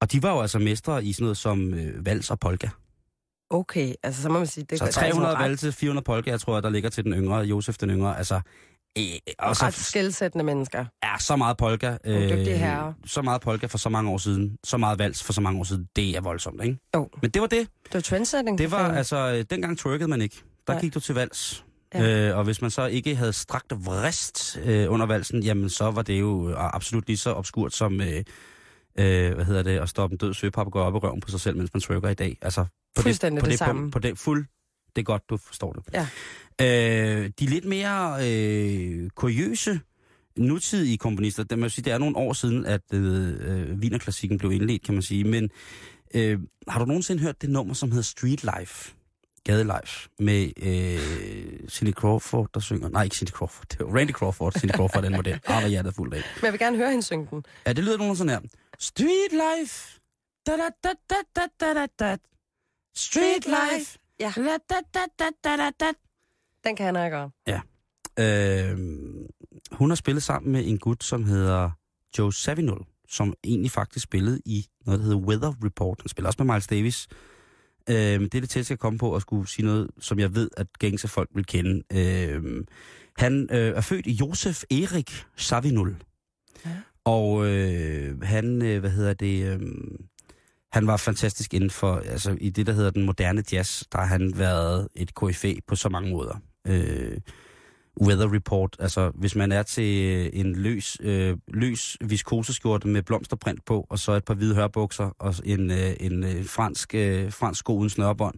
og 0.00 0.12
de 0.12 0.22
var 0.22 0.32
jo 0.32 0.40
altså 0.40 0.58
mestre 0.58 1.04
i 1.04 1.12
sådan 1.12 1.24
noget 1.24 1.36
som 1.36 1.74
øh, 1.74 2.06
vals 2.06 2.30
og 2.30 2.40
polka. 2.40 2.68
Okay, 3.50 3.94
altså 4.02 4.22
så 4.22 4.28
må 4.28 4.38
man 4.38 4.46
sige, 4.46 4.64
det 4.70 4.78
Så 4.78 4.84
der 4.84 4.88
er 4.88 4.92
300 4.92 5.14
sådan 5.32 5.42
ret, 5.44 5.50
valse, 5.50 5.72
400 5.72 6.04
polka, 6.04 6.30
jeg 6.30 6.40
tror, 6.40 6.60
der 6.60 6.70
ligger 6.70 6.90
til 6.90 7.04
den 7.04 7.12
yngre, 7.12 7.36
Josef 7.38 7.76
den 7.76 7.90
yngre. 7.90 8.18
Altså, 8.18 8.34
øh, 8.98 9.04
og 9.38 9.62
ret 9.62 9.74
så 9.74 9.84
skældsættende 9.84 10.44
mennesker. 10.44 10.84
er 11.02 11.18
så 11.18 11.36
meget 11.36 11.56
polka. 11.56 11.96
øh, 12.04 12.14
Nogle 12.14 12.30
dygtige 12.36 12.56
herrer. 12.56 12.92
Så 13.06 13.22
meget 13.22 13.40
polka 13.40 13.66
for 13.66 13.78
så 13.78 13.88
mange 13.88 14.10
år 14.10 14.18
siden. 14.18 14.56
Så 14.64 14.76
meget 14.76 14.98
vals 14.98 15.22
for 15.22 15.32
så 15.32 15.40
mange 15.40 15.60
år 15.60 15.64
siden. 15.64 15.88
Det 15.96 16.16
er 16.16 16.20
voldsomt, 16.20 16.64
ikke? 16.64 16.78
Jo. 16.94 17.08
Men 17.22 17.30
det 17.30 17.42
var 17.42 17.48
det. 17.48 17.68
Det 17.84 17.94
var 17.94 18.00
trendsetting. 18.00 18.58
Det 18.58 18.70
var 18.70 18.92
altså, 18.92 19.16
øh, 19.16 19.44
dengang 19.50 19.78
twerkede 19.78 20.08
man 20.08 20.20
ikke. 20.22 20.42
Der 20.66 20.72
Nej. 20.72 20.80
gik 20.80 20.94
du 20.94 21.00
til 21.00 21.14
vals. 21.14 21.64
Ja. 21.94 22.28
Øh, 22.28 22.38
og 22.38 22.44
hvis 22.44 22.62
man 22.62 22.70
så 22.70 22.86
ikke 22.86 23.16
havde 23.16 23.32
strakt 23.32 23.72
vrist 23.76 24.58
øh, 24.64 24.92
under 24.92 25.06
valsen, 25.06 25.42
jamen 25.42 25.70
så 25.70 25.90
var 25.90 26.02
det 26.02 26.20
jo 26.20 26.50
øh, 26.50 26.74
absolut 26.74 27.06
lige 27.06 27.16
så 27.16 27.32
obskurt 27.32 27.74
som, 27.74 28.00
øh, 28.00 28.24
øh, 28.98 29.34
hvad 29.34 29.44
hedder 29.44 29.62
det, 29.62 29.78
at 29.78 29.88
stoppe 29.88 30.14
en 30.14 30.18
død 30.18 30.34
søpapagøj 30.34 30.82
op 30.82 30.94
i 30.94 30.98
røven 30.98 31.20
på 31.20 31.30
sig 31.30 31.40
selv, 31.40 31.56
mens 31.56 31.74
man 31.74 31.80
twerker 31.80 32.08
i 32.08 32.14
dag. 32.14 32.38
Altså, 32.42 32.64
på 32.96 33.02
Fuldstændig 33.02 33.40
på 33.40 33.44
det 33.46 33.50
det, 33.50 33.58
samme. 33.58 33.80
Punkt, 33.82 33.92
på 33.92 33.98
det 33.98 34.18
fuld, 34.18 34.46
det 34.96 35.02
er 35.02 35.04
godt, 35.04 35.22
du 35.30 35.36
forstår 35.36 35.72
det. 35.72 35.84
Ja. 35.92 36.08
Øh, 36.60 37.30
de 37.40 37.46
lidt 37.46 37.64
mere 37.64 38.16
øh, 38.22 39.10
kuriøse 39.10 39.80
nutidige 40.36 40.98
komponister, 40.98 41.44
det, 41.44 41.58
man 41.58 41.70
sige, 41.70 41.84
det 41.84 41.92
er 41.92 41.98
nogle 41.98 42.16
år 42.16 42.32
siden, 42.32 42.66
at 42.66 42.80
øh, 42.92 43.28
øh, 43.40 43.78
Wienerklassikken 43.78 44.38
blev 44.38 44.52
indledt, 44.52 44.82
kan 44.82 44.94
man 44.94 45.02
sige, 45.02 45.24
men 45.24 45.50
øh, 46.14 46.38
har 46.68 46.78
du 46.78 46.84
nogensinde 46.84 47.22
hørt 47.22 47.42
det 47.42 47.50
nummer, 47.50 47.74
som 47.74 47.90
hedder 47.90 48.02
Street 48.02 48.42
Life? 48.58 48.95
Gadelife 49.46 50.08
med 50.18 50.52
øh, 50.56 51.68
Cindy 51.68 51.92
Crawford, 51.92 52.48
der 52.54 52.60
synger... 52.60 52.88
Nej, 52.88 53.04
ikke 53.04 53.16
Cindy 53.16 53.30
Crawford. 53.30 53.66
Det 53.70 53.80
var 53.80 53.98
Randy 53.98 54.10
Crawford. 54.12 54.52
Cindy 54.52 54.72
Crawford 54.72 55.04
er 55.04 55.08
den 55.08 55.16
model. 55.16 55.40
Ah, 55.46 55.60
hvad 55.60 55.70
hjertet 55.70 55.90
er 55.90 55.94
fuldt 55.94 56.14
af. 56.14 56.22
Men 56.36 56.44
jeg 56.44 56.52
vil 56.52 56.58
gerne 56.58 56.76
høre 56.76 56.90
hende 56.90 57.02
synge 57.02 57.26
den. 57.30 57.44
Ja, 57.66 57.72
det 57.72 57.84
lyder 57.84 57.98
nogen 57.98 58.16
sådan 58.16 58.30
her. 58.30 58.40
Street 58.78 59.32
life. 59.32 60.00
Da, 60.46 60.52
da, 60.52 60.68
da, 60.84 61.16
da, 61.36 61.42
da, 61.60 61.74
da, 61.74 61.86
da. 61.98 62.16
Street 62.96 63.46
life. 63.46 63.98
Ja. 64.20 64.32
Da, 64.36 64.42
da, 64.42 64.76
da, 64.94 65.00
da, 65.18 65.28
da, 65.44 65.56
da, 65.56 65.70
da. 65.80 65.92
Den 66.64 66.76
kan 66.76 66.96
jeg 66.96 67.10
gøre. 67.10 67.30
Øh, 68.18 68.78
hun 69.72 69.90
har 69.90 69.94
spillet 69.94 70.22
sammen 70.22 70.52
med 70.52 70.66
en 70.66 70.78
gut, 70.78 71.04
som 71.04 71.24
hedder 71.24 71.70
Joe 72.18 72.32
Savinol, 72.32 72.86
som 73.08 73.34
egentlig 73.44 73.70
faktisk 73.70 74.04
spillede 74.04 74.40
i 74.44 74.66
noget, 74.86 75.00
der 75.00 75.04
hedder 75.04 75.20
Weather 75.20 75.54
Report. 75.64 76.00
Han 76.02 76.08
spiller 76.08 76.28
også 76.28 76.44
med 76.44 76.54
Miles 76.54 76.66
Davis. 76.66 77.08
Øh, 77.90 78.20
det 78.20 78.34
er 78.34 78.40
det 78.40 78.50
tætteste, 78.50 78.72
jeg 78.72 78.78
kom 78.78 78.98
på 78.98 79.14
at 79.14 79.22
skulle 79.22 79.48
sige 79.48 79.66
noget, 79.66 79.90
som 80.00 80.18
jeg 80.18 80.34
ved, 80.34 80.50
at 80.56 80.66
gængse 80.78 81.08
folk 81.08 81.28
vil 81.34 81.46
kende. 81.46 81.82
Øh, 81.92 82.64
Han 83.18 83.48
øh, 83.52 83.76
er 83.76 83.80
født 83.80 84.06
i 84.06 84.12
Josef 84.12 84.62
Erik 84.70 85.24
Savinul. 85.36 85.96
Ja. 86.66 86.70
Og 87.04 87.46
øh, 87.46 88.22
han, 88.22 88.62
øh, 88.62 88.80
hvad 88.80 88.90
hedder 88.90 89.14
det, 89.14 89.46
øh, 89.46 89.60
han 90.72 90.86
var 90.86 90.96
fantastisk 90.96 91.54
inden 91.54 91.70
for, 91.70 91.94
altså 91.96 92.36
i 92.40 92.50
det, 92.50 92.66
der 92.66 92.72
hedder 92.72 92.90
den 92.90 93.02
moderne 93.02 93.44
jazz, 93.52 93.82
der 93.92 93.98
har 93.98 94.06
han 94.06 94.38
været 94.38 94.88
et 94.94 95.14
KFA 95.14 95.52
på 95.66 95.76
så 95.76 95.88
mange 95.88 96.10
måder. 96.10 96.40
Øh, 96.66 97.18
Weather 98.00 98.32
Report, 98.34 98.76
altså 98.78 99.12
hvis 99.14 99.36
man 99.36 99.52
er 99.52 99.62
til 99.62 100.30
en 100.40 100.56
løs, 100.56 100.96
øh, 101.00 101.36
løs 101.48 101.96
viskoseskjorte 102.00 102.88
med 102.88 103.02
blomsterprint 103.02 103.64
på, 103.64 103.86
og 103.90 103.98
så 103.98 104.12
et 104.12 104.24
par 104.24 104.34
hvide 104.34 104.54
hørbukser 104.54 105.10
og 105.18 105.34
en, 105.44 105.70
øh, 105.70 105.96
en 106.00 106.24
øh, 106.24 106.44
fransk, 106.44 106.94
øh, 106.94 107.32
fransk 107.32 107.58
sko 107.58 107.76
uden 107.76 107.90
snørbånd, 107.90 108.34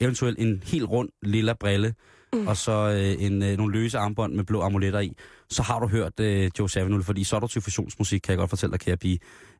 eventuelt 0.00 0.38
en 0.38 0.62
helt 0.66 0.84
rund 0.84 1.08
lilla 1.22 1.52
brille, 1.52 1.94
mm. 2.32 2.46
og 2.46 2.56
så 2.56 2.72
øh, 2.72 3.24
en, 3.24 3.42
øh, 3.42 3.56
nogle 3.56 3.72
løse 3.72 3.98
armbånd 3.98 4.34
med 4.34 4.44
blå 4.44 4.60
amuletter 4.62 5.00
i, 5.00 5.16
så 5.50 5.62
har 5.62 5.80
du 5.80 5.88
hørt 5.88 6.20
øh, 6.20 6.50
Joe 6.58 6.70
Savinul, 6.70 7.02
fordi 7.02 7.24
så 7.24 7.36
er 7.36 7.40
du 7.40 7.46
til 7.46 7.62
fusionsmusik, 7.62 8.20
kan 8.20 8.30
jeg 8.30 8.38
godt 8.38 8.50
fortælle 8.50 8.72
dig, 8.72 8.80
kære 8.80 8.96
pige. 8.96 9.18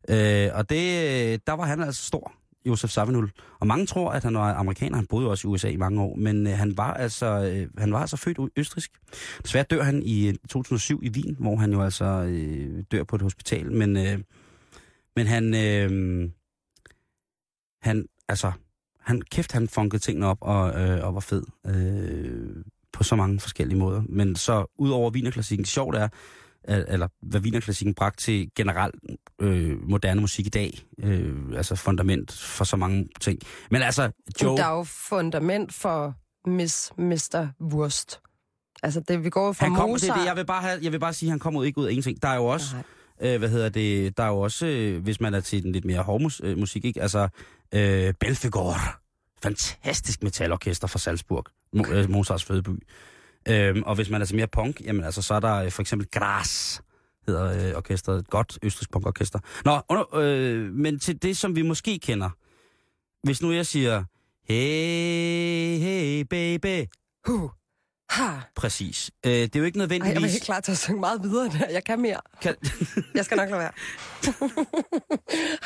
Øh, 0.08 0.50
og 0.54 0.70
det, 0.70 1.04
øh, 1.32 1.38
der 1.46 1.52
var 1.52 1.64
han 1.64 1.82
altså 1.82 2.04
stor, 2.04 2.32
Josef 2.66 2.90
Savinul. 2.90 3.30
Og 3.60 3.66
mange 3.66 3.86
tror, 3.86 4.10
at 4.10 4.24
han 4.24 4.34
var 4.34 4.54
amerikaner. 4.54 4.96
Han 4.96 5.06
boede 5.06 5.24
jo 5.24 5.30
også 5.30 5.48
i 5.48 5.50
USA 5.50 5.68
i 5.68 5.76
mange 5.76 6.02
år. 6.02 6.16
Men 6.16 6.46
øh, 6.46 6.52
han, 6.52 6.76
var 6.76 6.94
altså, 6.94 7.26
øh, 7.26 7.68
han 7.78 7.92
var 7.92 8.00
altså 8.00 8.16
født 8.16 8.38
østrisk. 8.56 8.90
Desværre 9.42 9.64
dør 9.70 9.82
han 9.82 10.02
i 10.02 10.28
øh, 10.28 10.34
2007 10.48 11.00
i 11.02 11.10
Wien, 11.10 11.36
hvor 11.38 11.56
han 11.56 11.72
jo 11.72 11.82
altså 11.82 12.04
øh, 12.04 12.84
dør 12.92 13.04
på 13.04 13.16
et 13.16 13.22
hospital. 13.22 13.72
Men, 13.72 13.96
øh, 13.96 14.18
men 15.16 15.26
han... 15.26 15.54
Øh, 15.54 16.30
han, 17.82 18.06
altså, 18.28 18.52
han, 19.00 19.22
kæft, 19.22 19.52
han 19.52 19.68
funkede 19.68 20.02
tingene 20.02 20.26
op 20.26 20.38
og, 20.40 20.80
øh, 20.80 21.06
og 21.06 21.14
var 21.14 21.20
fed 21.20 21.42
øh, 21.66 22.64
på 22.92 23.04
så 23.04 23.16
mange 23.16 23.40
forskellige 23.40 23.78
måder. 23.78 24.02
Men 24.08 24.36
så 24.36 24.74
ud 24.78 24.90
over 24.90 25.10
Wienerklassikken, 25.10 25.64
sjovt 25.64 25.96
er, 25.96 26.08
eller 26.68 27.08
hvad 27.22 27.40
Wienerklassikken 27.40 27.94
bragte 27.94 28.22
til 28.22 28.50
generelt 28.56 28.94
øh, 29.40 29.90
moderne 29.90 30.20
musik 30.20 30.46
i 30.46 30.50
dag. 30.50 30.78
Øh, 31.02 31.36
altså 31.56 31.76
fundament 31.76 32.32
for 32.32 32.64
så 32.64 32.76
mange 32.76 33.08
ting. 33.20 33.38
Men 33.70 33.82
altså, 33.82 34.10
Joe... 34.42 34.56
Der 34.56 34.64
er 34.64 34.76
jo 34.76 34.84
fundament 34.84 35.74
for 35.74 36.14
Miss 36.46 36.92
Mr. 36.98 37.46
Wurst. 37.60 38.20
Altså, 38.82 39.00
det, 39.00 39.24
vi 39.24 39.30
går 39.30 39.52
fra 39.52 39.66
han 39.66 39.74
kom, 39.74 39.90
Mozart... 39.90 40.16
Det, 40.16 40.20
det, 40.20 40.26
jeg, 40.26 40.36
vil 40.36 40.46
bare 40.46 40.62
have, 40.62 40.78
jeg 40.82 40.92
vil 40.92 41.00
bare 41.00 41.12
sige, 41.12 41.28
at 41.28 41.30
han 41.30 41.38
kommer 41.38 41.64
ikke 41.64 41.78
ud 41.78 41.86
af 41.86 41.90
ingenting. 41.90 42.22
Der 42.22 42.28
er 42.28 42.36
jo 42.36 42.46
også... 42.46 42.76
Øh, 43.22 43.38
hvad 43.38 43.48
hedder 43.48 43.68
det? 43.68 44.16
Der 44.16 44.22
er 44.22 44.28
jo 44.28 44.40
også, 44.40 44.66
øh, 44.66 45.02
hvis 45.02 45.20
man 45.20 45.34
er 45.34 45.40
til 45.40 45.62
den 45.62 45.72
lidt 45.72 45.84
mere 45.84 46.02
hård 46.02 46.20
mus, 46.20 46.40
øh, 46.44 46.58
musik, 46.58 46.84
ikke? 46.84 47.02
Altså, 47.02 47.28
øh, 47.74 48.14
Belfegor. 48.20 48.76
Fantastisk 49.42 50.22
metalorkester 50.22 50.86
fra 50.86 50.98
Salzburg. 50.98 51.44
Mo, 51.72 51.84
øh, 51.92 52.10
Mozarts 52.10 52.44
fødeby. 52.44 52.86
Øhm, 53.48 53.82
og 53.82 53.94
hvis 53.94 54.10
man 54.10 54.20
er 54.20 54.26
til 54.26 54.36
mere 54.36 54.46
punk, 54.46 54.80
jamen 54.80 55.04
altså, 55.04 55.22
så 55.22 55.34
er 55.34 55.40
der 55.40 55.54
øh, 55.54 55.70
for 55.70 55.82
eksempel 55.82 56.08
Gras, 56.10 56.82
hedder 57.26 57.68
øh, 57.68 57.76
orkestret. 57.76 58.18
Et 58.18 58.30
godt 58.30 58.58
østrisk 58.62 58.90
punkorkester. 58.90 59.38
Nå, 59.64 59.80
under, 59.88 60.14
øh, 60.14 60.72
men 60.72 60.98
til 60.98 61.22
det, 61.22 61.36
som 61.36 61.56
vi 61.56 61.62
måske 61.62 61.98
kender. 61.98 62.30
Hvis 63.22 63.42
nu 63.42 63.52
jeg 63.52 63.66
siger, 63.66 64.04
hey, 64.48 65.78
hey, 65.78 66.20
baby. 66.20 66.88
Huh. 67.26 67.50
Ha. 68.10 68.28
Præcis. 68.56 69.10
Øh, 69.26 69.32
det 69.32 69.56
er 69.56 69.60
jo 69.60 69.64
ikke 69.64 69.78
nødvendigvis... 69.78 70.16
Ej, 70.16 70.20
jeg 70.20 70.28
er 70.28 70.32
helt 70.32 70.44
klar 70.44 70.60
til 70.60 70.72
at 70.72 70.78
synge 70.78 71.00
meget 71.00 71.22
videre 71.22 71.48
der. 71.48 71.68
Jeg 71.70 71.84
kan 71.84 72.00
mere. 72.00 72.20
Kan... 72.42 72.54
jeg 73.14 73.24
skal 73.24 73.36
nok 73.36 73.48
lade 73.50 73.60
være. 73.60 73.72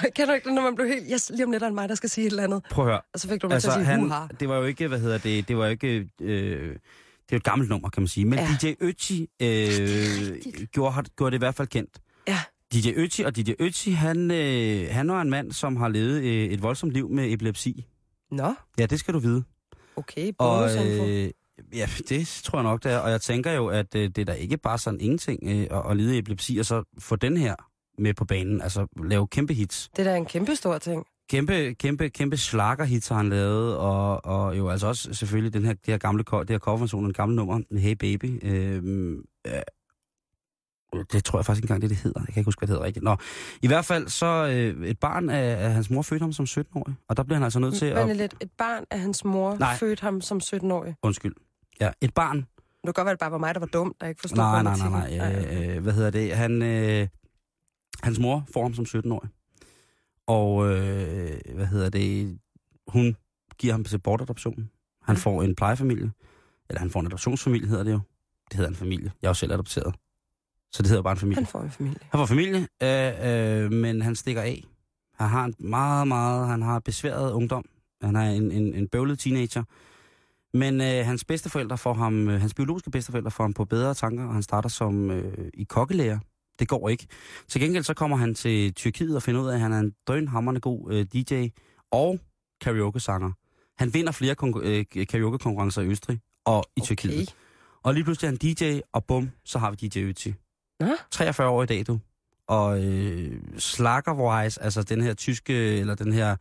kan 0.17 0.27
du 0.27 0.33
ikke 0.33 0.45
det, 0.45 0.55
når 0.55 0.63
man 0.63 0.75
blev 0.75 0.89
helt... 0.89 1.07
Yes, 1.13 1.31
lige 1.31 1.45
om 1.45 1.51
lidt 1.51 1.63
er 1.63 1.71
mig, 1.71 1.89
der 1.89 1.95
skal 1.95 2.11
sige 2.11 2.27
et 2.27 2.31
eller 2.31 2.45
andet. 2.45 2.63
Prøv 2.71 2.85
at 2.85 2.91
høre. 2.91 3.01
Og 3.15 3.21
så 3.21 3.29
fik 3.29 3.43
du 3.43 3.47
mig 3.47 3.55
altså, 3.55 3.73
til 3.73 3.81
at 3.81 3.87
sige, 3.87 4.11
han. 4.11 4.29
Det 4.41 4.49
var 4.49 4.57
jo 4.57 4.65
ikke, 4.65 4.89
hvad 4.89 4.99
hedder 4.99 5.19
det, 5.19 5.49
det 5.49 5.57
var 5.57 5.65
jo 5.65 5.71
ikke... 5.71 6.09
Øh, 6.21 6.77
det 7.27 7.33
er 7.33 7.37
jo 7.37 7.37
et 7.37 7.45
gammelt 7.45 7.71
nummer, 7.71 7.89
kan 7.89 8.03
man 8.03 8.09
sige. 8.09 8.27
Men 8.27 8.39
ja. 8.39 8.49
DJ 8.63 8.73
Ötzi 8.83 9.37
øh, 9.43 10.67
gjorde, 10.73 11.03
gjorde 11.17 11.31
det 11.31 11.37
i 11.37 11.39
hvert 11.39 11.55
fald 11.55 11.69
kendt. 11.69 11.99
Ja. 12.29 12.39
DJ 12.73 12.89
Ötzi 12.89 13.27
og 13.27 13.37
DJ 13.37 13.51
Ötzi, 13.61 13.91
han, 13.91 14.31
øh, 14.31 14.89
han 14.91 15.09
var 15.09 15.21
en 15.21 15.31
mand, 15.31 15.53
som 15.53 15.77
har 15.77 15.89
levet 15.89 16.23
øh, 16.23 16.45
et 16.45 16.63
voldsomt 16.63 16.93
liv 16.93 17.11
med 17.11 17.33
epilepsi. 17.33 17.87
Nå. 18.31 18.55
Ja, 18.79 18.87
det 18.87 19.01
skal 19.01 19.15
du 19.15 19.19
vide. 19.19 19.45
Okay, 19.97 20.33
og, 20.39 20.71
øh, 20.87 21.31
Ja, 21.75 21.89
det 22.09 22.41
tror 22.45 22.59
jeg 22.59 22.63
nok, 22.63 22.85
det 22.85 22.93
er. 22.93 22.99
Og 22.99 23.11
jeg 23.11 23.21
tænker 23.21 23.53
jo, 23.53 23.67
at 23.67 23.95
øh, 23.95 24.03
det 24.03 24.19
er 24.19 24.25
da 24.25 24.33
ikke 24.33 24.57
bare 24.57 24.79
sådan 24.79 25.01
ingenting 25.01 25.41
øh, 25.43 25.79
at, 25.79 25.91
at 25.91 25.97
lide 25.97 26.19
epilepsi, 26.19 26.59
og 26.59 26.67
så 26.67 26.83
få 26.99 27.17
den 27.17 27.37
her 27.37 27.55
med 27.99 28.15
på 28.15 28.25
banen. 28.25 28.61
Altså 28.63 28.87
lave 29.05 29.29
kæmpe 29.29 29.55
hits. 29.55 29.91
Det 29.97 30.07
er 30.07 30.11
da 30.11 30.17
en 30.17 30.27
kæmpe 30.27 30.57
stor 30.57 30.79
ting. 30.79 31.07
Kæmpe, 31.31 31.75
kæmpe, 31.75 32.09
kæmpe 32.09 32.37
slagerhits 32.37 33.09
har 33.09 33.17
han 33.17 33.29
lavet, 33.29 33.77
og, 33.77 34.25
og 34.25 34.59
jo 34.59 34.69
altså 34.69 34.87
også 34.87 35.15
selvfølgelig 35.15 35.53
den 35.53 35.65
her, 35.65 35.73
det 35.73 35.87
her 35.87 35.99
gamle, 35.99 36.25
det 36.25 36.51
her 36.51 36.59
coverversion, 36.59 37.05
en 37.05 37.13
gamle 37.13 37.37
nummer, 37.37 37.61
Hey 37.79 37.93
Baby. 37.93 38.41
Øh, 38.43 38.83
øh, 39.47 39.63
det 41.13 41.25
tror 41.25 41.39
jeg 41.39 41.47
faktisk 41.47 41.65
ikke 41.65 41.73
engang, 41.73 41.83
det 41.83 41.91
det 41.91 41.99
hedder. 41.99 42.21
Jeg 42.21 42.35
kan 42.35 42.41
ikke 42.41 42.47
huske, 42.47 42.61
hvad 42.61 42.67
det 42.67 42.73
hedder 42.75 42.87
rigtigt. 42.87 43.05
Nå, 43.05 43.17
i 43.63 43.67
hvert 43.67 43.85
fald 43.85 44.09
så 44.09 44.27
øh, 44.27 44.87
et 44.87 44.99
barn 44.99 45.31
af, 45.31 45.65
af 45.65 45.73
hans 45.73 45.91
mor 45.91 46.03
fødte 46.03 46.23
ham 46.23 46.33
som 46.33 46.45
17-årig, 46.45 46.95
og 47.09 47.17
der 47.17 47.23
bliver 47.23 47.37
han 47.37 47.45
altså 47.45 47.59
nødt 47.59 47.75
til 47.75 47.87
at... 47.87 48.17
lidt, 48.17 48.35
et 48.41 48.51
barn 48.59 48.85
af 48.91 49.01
hans 49.01 49.25
mor 49.25 49.57
Nej. 49.57 49.77
fødte 49.77 50.01
ham 50.01 50.21
som 50.21 50.41
17-årig. 50.45 50.95
Undskyld. 51.03 51.35
Ja, 51.81 51.91
et 52.01 52.15
barn. 52.15 52.37
Det 52.37 52.47
kan 52.85 52.93
godt 52.93 53.07
være, 53.07 53.13
det 53.13 53.21
bare 53.21 53.31
var 53.31 53.39
mig, 53.39 53.55
der 53.55 53.61
var 53.61 53.67
dum, 53.67 53.95
der 54.01 54.07
ikke 54.07 54.21
forstod 54.21 54.37
Nej, 54.37 54.63
nej, 54.63 54.77
nej, 54.77 55.17
nej. 55.17 55.45
Øh, 55.61 55.77
øh, 55.77 55.83
hvad 55.83 55.93
hedder 55.93 56.11
det? 56.11 56.37
Han, 56.37 56.63
øh, 56.63 57.09
hans 58.03 58.19
mor 58.19 58.45
får 58.53 58.63
ham 58.63 58.75
som 58.75 58.85
17-årig. 58.89 59.31
Og 60.27 60.67
øh, 60.71 61.31
hvad 61.55 61.67
hedder 61.67 61.89
det? 61.91 62.39
Hun 62.89 63.17
giver 63.59 63.73
ham 63.73 63.85
til 63.85 63.99
bortadoption. 63.99 64.71
Han 65.03 65.13
Mm. 65.15 65.17
får 65.21 65.43
en 65.43 65.55
plejefamilie. 65.55 66.13
Eller 66.69 66.81
han 66.81 66.91
får 66.91 67.01
en 67.01 67.07
adoptionsfamilie, 67.07 67.69
hedder 67.69 67.85
det 67.85 67.93
jo. 67.93 68.01
Det 68.49 68.57
hedder 68.57 68.71
en 68.71 68.77
familie. 68.77 69.13
Jeg 69.23 69.29
er 69.29 69.31
jo 69.31 69.35
selv 69.35 69.53
adopteret. 69.53 69.95
Så 70.73 70.83
det 70.83 70.89
hedder 70.91 71.03
bare 71.03 71.13
en 71.13 71.19
familie. 71.19 71.37
Han 71.37 71.47
får 71.47 71.61
en 71.63 71.71
familie. 71.71 71.99
Han 72.11 72.19
får 72.19 72.27
familie, 72.27 72.69
øh, 72.83 73.65
øh, 73.65 73.73
men 73.73 74.03
han 74.03 74.17
stikker 74.17 74.43
af. 74.43 74.65
Han 75.15 75.29
har 75.29 75.45
en 75.45 75.55
meget, 75.59 76.09
meget, 76.09 76.49
han 76.49 76.63
har 76.63 76.79
besværet 76.81 77.33
ungdom. 77.33 77.65
Han 78.03 78.17
er 78.17 78.31
en, 78.31 78.51
en, 78.53 78.75
en 78.75 78.89
bøvlet 78.89 79.19
teenager. 79.19 79.63
Men 80.57 80.81
øh, 80.81 81.07
hans 81.07 81.25
bedsteforældre 81.25 81.79
får 81.79 81.95
ham, 81.95 82.29
øh, 82.29 82.41
hans 82.41 82.55
biologiske 82.55 82.91
bedsteforældre 82.91 83.31
får 83.31 83.45
ham 83.45 83.53
på 83.55 83.65
bedre 83.65 83.95
tanker, 83.95 84.25
og 84.25 84.33
han 84.35 84.43
starter 84.43 84.69
som 84.69 85.11
øh, 85.11 85.49
i 85.55 85.65
kokkelærer. 85.65 86.19
Det 86.59 86.69
går 86.69 86.89
ikke. 86.89 87.07
Til 87.49 87.61
gengæld 87.61 87.85
så 87.85 87.95
kommer 87.95 88.17
han 88.17 88.35
til 88.35 88.75
Tyrkiet 88.75 89.17
og 89.17 89.23
finder 89.23 89.41
ud 89.41 89.49
af, 89.49 89.55
at 89.55 89.61
han 89.61 89.73
er 89.73 89.79
en 89.79 89.95
drønhammerende 90.07 90.61
god 90.61 90.93
øh, 90.93 91.07
DJ 91.13 91.49
og 91.91 92.21
karaoke-sanger. 92.61 93.33
Han 93.79 93.95
vinder 93.95 94.13
flere 94.13 94.35
øh, 94.63 94.85
karaoke-konkurrencer 95.07 95.83
i 95.83 95.87
Østrig 95.87 96.21
og 96.45 96.65
i 96.77 96.81
Okay. 96.81 96.87
Tyrkiet. 96.87 97.35
Og 97.83 97.95
lige 97.95 98.05
pludselig 98.05 98.27
er 98.29 98.31
han 98.31 98.37
DJ, 98.77 98.81
og 98.93 99.05
bum, 99.05 99.31
så 99.45 99.59
har 99.59 99.71
vi 99.71 99.77
DJ 99.77 100.11
Ötzi. 100.11 100.33
Nå. 100.81 100.87
43 101.11 101.49
år 101.49 101.63
i 101.63 101.67
dag, 101.67 101.87
du. 101.87 101.99
Og 102.49 102.85
øh, 102.85 103.43
slakkerwise, 103.59 104.63
altså 104.63 104.83
den 104.83 105.01
her 105.03 105.15
tyske, 105.15 105.55
eller 105.79 105.95
den 105.95 106.13
her 106.13 106.37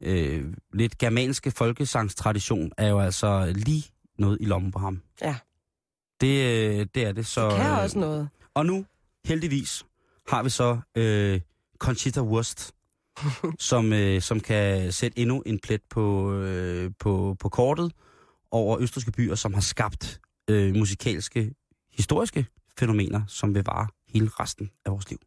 øh, 0.00 0.44
lidt 0.72 0.98
germanske 0.98 1.50
folkesangstradition, 1.50 2.72
er 2.78 2.88
jo 2.88 2.98
altså 3.00 3.52
lige 3.56 3.84
noget 4.18 4.38
i 4.40 4.44
lommen 4.44 4.70
på 4.72 4.78
ham. 4.78 5.02
Ja. 5.22 5.36
Det, 6.20 6.44
øh, 6.80 6.86
det 6.94 7.06
er 7.06 7.12
det. 7.12 7.26
Så, 7.26 7.48
Det 7.48 7.56
kan 7.56 7.70
også 7.70 7.98
noget. 7.98 8.28
Og 8.54 8.66
nu, 8.66 8.84
heldigvis, 9.24 9.84
har 10.28 10.42
vi 10.42 10.50
så 10.50 10.78
øh, 10.94 11.40
Conchita 11.78 12.20
Wurst, 12.20 12.72
som, 13.70 13.92
øh, 13.92 14.22
som 14.22 14.40
kan 14.40 14.92
sætte 14.92 15.18
endnu 15.18 15.42
en 15.46 15.58
plet 15.58 15.82
på, 15.90 16.32
øh, 16.32 16.90
på, 16.98 17.36
på 17.40 17.48
kortet 17.48 17.92
over 18.50 18.78
østriske 18.78 19.12
byer, 19.12 19.34
som 19.34 19.54
har 19.54 19.60
skabt 19.60 20.20
øh, 20.50 20.74
musikalske, 20.76 21.54
historiske 21.92 22.46
fænomener, 22.78 23.22
som 23.28 23.52
bevarer 23.52 23.86
hele 24.08 24.30
resten 24.40 24.70
af 24.86 24.92
vores 24.92 25.10
liv. 25.10 25.18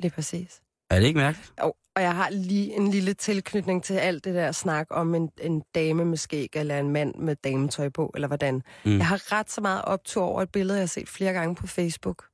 Lige 0.00 0.10
præcis. 0.10 0.60
Er 0.90 1.00
det 1.00 1.06
ikke 1.06 1.18
mærkeligt? 1.18 1.52
Og, 1.58 1.76
og 1.96 2.02
jeg 2.02 2.14
har 2.14 2.30
lige 2.30 2.76
en 2.76 2.90
lille 2.90 3.14
tilknytning 3.14 3.84
til 3.84 3.94
alt 3.94 4.24
det 4.24 4.34
der 4.34 4.52
snak 4.52 4.86
om 4.90 5.14
en, 5.14 5.30
en 5.40 5.62
dame 5.74 6.04
med 6.04 6.16
skæg, 6.16 6.48
eller 6.54 6.78
en 6.78 6.90
mand 6.90 7.14
med 7.14 7.36
dametøj 7.36 7.88
på, 7.88 8.12
eller 8.14 8.28
hvordan. 8.28 8.62
Mm. 8.84 8.96
Jeg 8.98 9.06
har 9.06 9.32
ret 9.32 9.50
så 9.50 9.60
meget 9.60 9.82
optur 9.84 10.22
over 10.22 10.42
et 10.42 10.50
billede, 10.52 10.78
jeg 10.78 10.82
har 10.82 10.86
set 10.86 11.08
flere 11.08 11.32
gange 11.32 11.54
på 11.54 11.66
Facebook, 11.66 12.24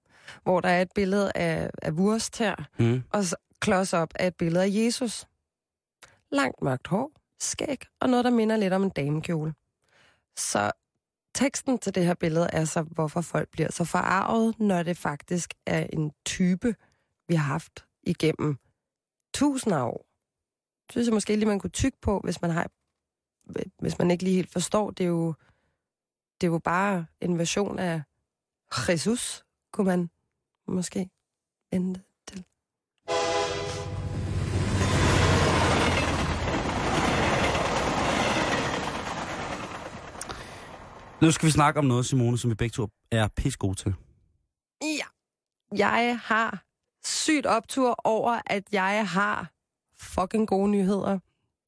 hvor 0.42 0.60
der 0.60 0.68
er 0.68 0.82
et 0.82 0.92
billede 0.94 1.32
af, 1.34 1.70
af 1.82 1.90
Wurst 1.90 2.38
her, 2.38 2.54
Mm. 2.78 3.02
og 3.12 3.24
så 3.24 3.36
klods 3.60 3.92
op 3.92 4.08
af 4.14 4.26
et 4.26 4.36
billede 4.36 4.64
af 4.64 4.68
Jesus. 4.70 5.26
Langt 6.32 6.62
mørkt 6.62 6.86
hår, 6.88 7.12
skæg 7.40 7.78
og 8.00 8.08
noget, 8.08 8.24
der 8.24 8.30
minder 8.30 8.56
lidt 8.56 8.72
om 8.72 8.82
en 8.82 8.90
damekjole. 8.90 9.54
Så 10.36 10.72
teksten 11.34 11.78
til 11.78 11.94
det 11.94 12.06
her 12.06 12.14
billede 12.14 12.48
er 12.52 12.64
så, 12.64 12.82
hvorfor 12.82 13.20
folk 13.20 13.48
bliver 13.48 13.70
så 13.72 13.84
forarvet, 13.84 14.60
når 14.60 14.82
det 14.82 14.96
faktisk 14.96 15.54
er 15.66 15.86
en 15.92 16.12
type, 16.26 16.74
vi 17.28 17.34
har 17.34 17.44
haft 17.44 17.84
igennem 18.02 18.58
tusinder 19.34 19.78
af 19.78 19.84
år. 19.86 20.06
Det 20.86 20.92
synes 20.92 21.06
jeg 21.06 21.14
måske 21.14 21.36
lige, 21.36 21.48
man 21.48 21.58
kunne 21.58 21.70
tykke 21.70 21.98
på, 22.02 22.20
hvis 22.24 22.42
man 22.42 22.50
har 22.50 22.70
hvis 23.78 23.98
man 23.98 24.10
ikke 24.10 24.24
lige 24.24 24.36
helt 24.36 24.52
forstår. 24.52 24.90
Det 24.90 25.04
er 25.04 25.08
jo, 25.08 25.34
det 26.40 26.46
er 26.46 26.50
jo 26.50 26.58
bare 26.58 27.06
en 27.20 27.38
version 27.38 27.78
af 27.78 28.02
Jesus, 28.88 29.44
kunne 29.72 29.86
man 29.86 30.10
måske 30.68 31.08
vente 31.72 32.00
til. 32.28 32.44
Nu 41.20 41.30
skal 41.30 41.46
vi 41.46 41.50
snakke 41.50 41.78
om 41.78 41.84
noget, 41.84 42.06
Simone, 42.06 42.38
som 42.38 42.50
vi 42.50 42.54
begge 42.54 42.72
to 42.72 42.88
er 43.10 43.28
pis 43.36 43.56
gode 43.56 43.74
til. 43.74 43.94
Ja. 44.82 45.06
Jeg 45.76 46.18
har 46.24 46.64
sygt 47.04 47.46
optur 47.46 47.96
over, 48.04 48.40
at 48.46 48.62
jeg 48.72 49.08
har 49.08 49.50
fucking 49.98 50.48
gode 50.48 50.70
nyheder 50.70 51.18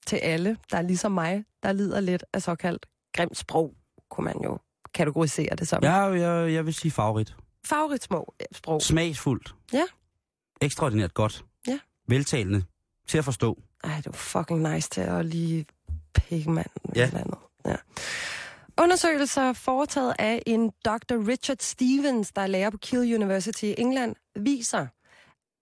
til 0.07 0.17
alle, 0.17 0.57
der 0.71 0.77
er 0.77 0.83
ligesom 0.83 1.13
mig, 1.13 1.45
der 1.63 1.73
lider 1.73 2.01
lidt 2.01 2.25
af 2.33 2.43
såkaldt 2.43 2.87
grimt 3.13 3.37
sprog, 3.37 3.75
kunne 4.11 4.25
man 4.25 4.43
jo 4.45 4.59
kategorisere 4.95 5.57
det 5.57 5.69
som. 5.69 5.83
Ja, 5.83 6.03
jeg, 6.03 6.53
jeg 6.53 6.67
vil 6.67 6.75
sige 6.75 6.93
favorit. 6.93 7.37
Favoritsprog. 7.67 8.35
Sprog. 8.53 8.83
Smagsfuldt. 8.83 9.55
Ja. 9.73 9.85
Ekstraordinært 10.61 11.15
godt. 11.15 11.45
Ja. 11.67 11.79
Veltalende. 12.09 12.65
Til 13.09 13.19
at 13.19 13.25
forstå. 13.25 13.63
Ej, 13.85 13.97
det 13.97 14.07
var 14.07 14.13
fucking 14.13 14.73
nice 14.73 14.91
til 14.91 15.01
at 15.01 15.25
lige 15.27 15.67
pikke 16.15 16.51
manden. 16.51 16.93
Ja. 16.97 17.07
Eller 17.07 17.21
andet. 17.21 17.39
ja. 17.67 17.77
Undersøgelser 18.81 19.53
foretaget 19.53 20.15
af 20.19 20.43
en 20.47 20.71
Dr. 20.85 21.29
Richard 21.29 21.57
Stevens, 21.61 22.33
der 22.33 22.43
er 22.43 22.47
lærer 22.47 22.71
på 22.71 22.77
Keele 22.77 23.15
University 23.15 23.65
i 23.65 23.75
England, 23.79 24.17
viser, 24.37 24.87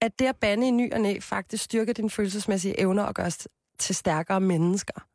at 0.00 0.18
det 0.18 0.26
at 0.26 0.36
bande 0.36 0.68
i 0.68 0.70
ny 0.70 0.92
og 0.92 1.00
næ 1.00 1.18
faktisk 1.20 1.64
styrker 1.64 1.92
dine 1.92 2.10
følelsesmæssige 2.10 2.80
evner 2.80 3.02
og 3.02 3.14
gør 3.14 3.26
os 3.26 3.48
til 3.78 3.94
stærkere 3.94 4.40
mennesker. 4.40 5.06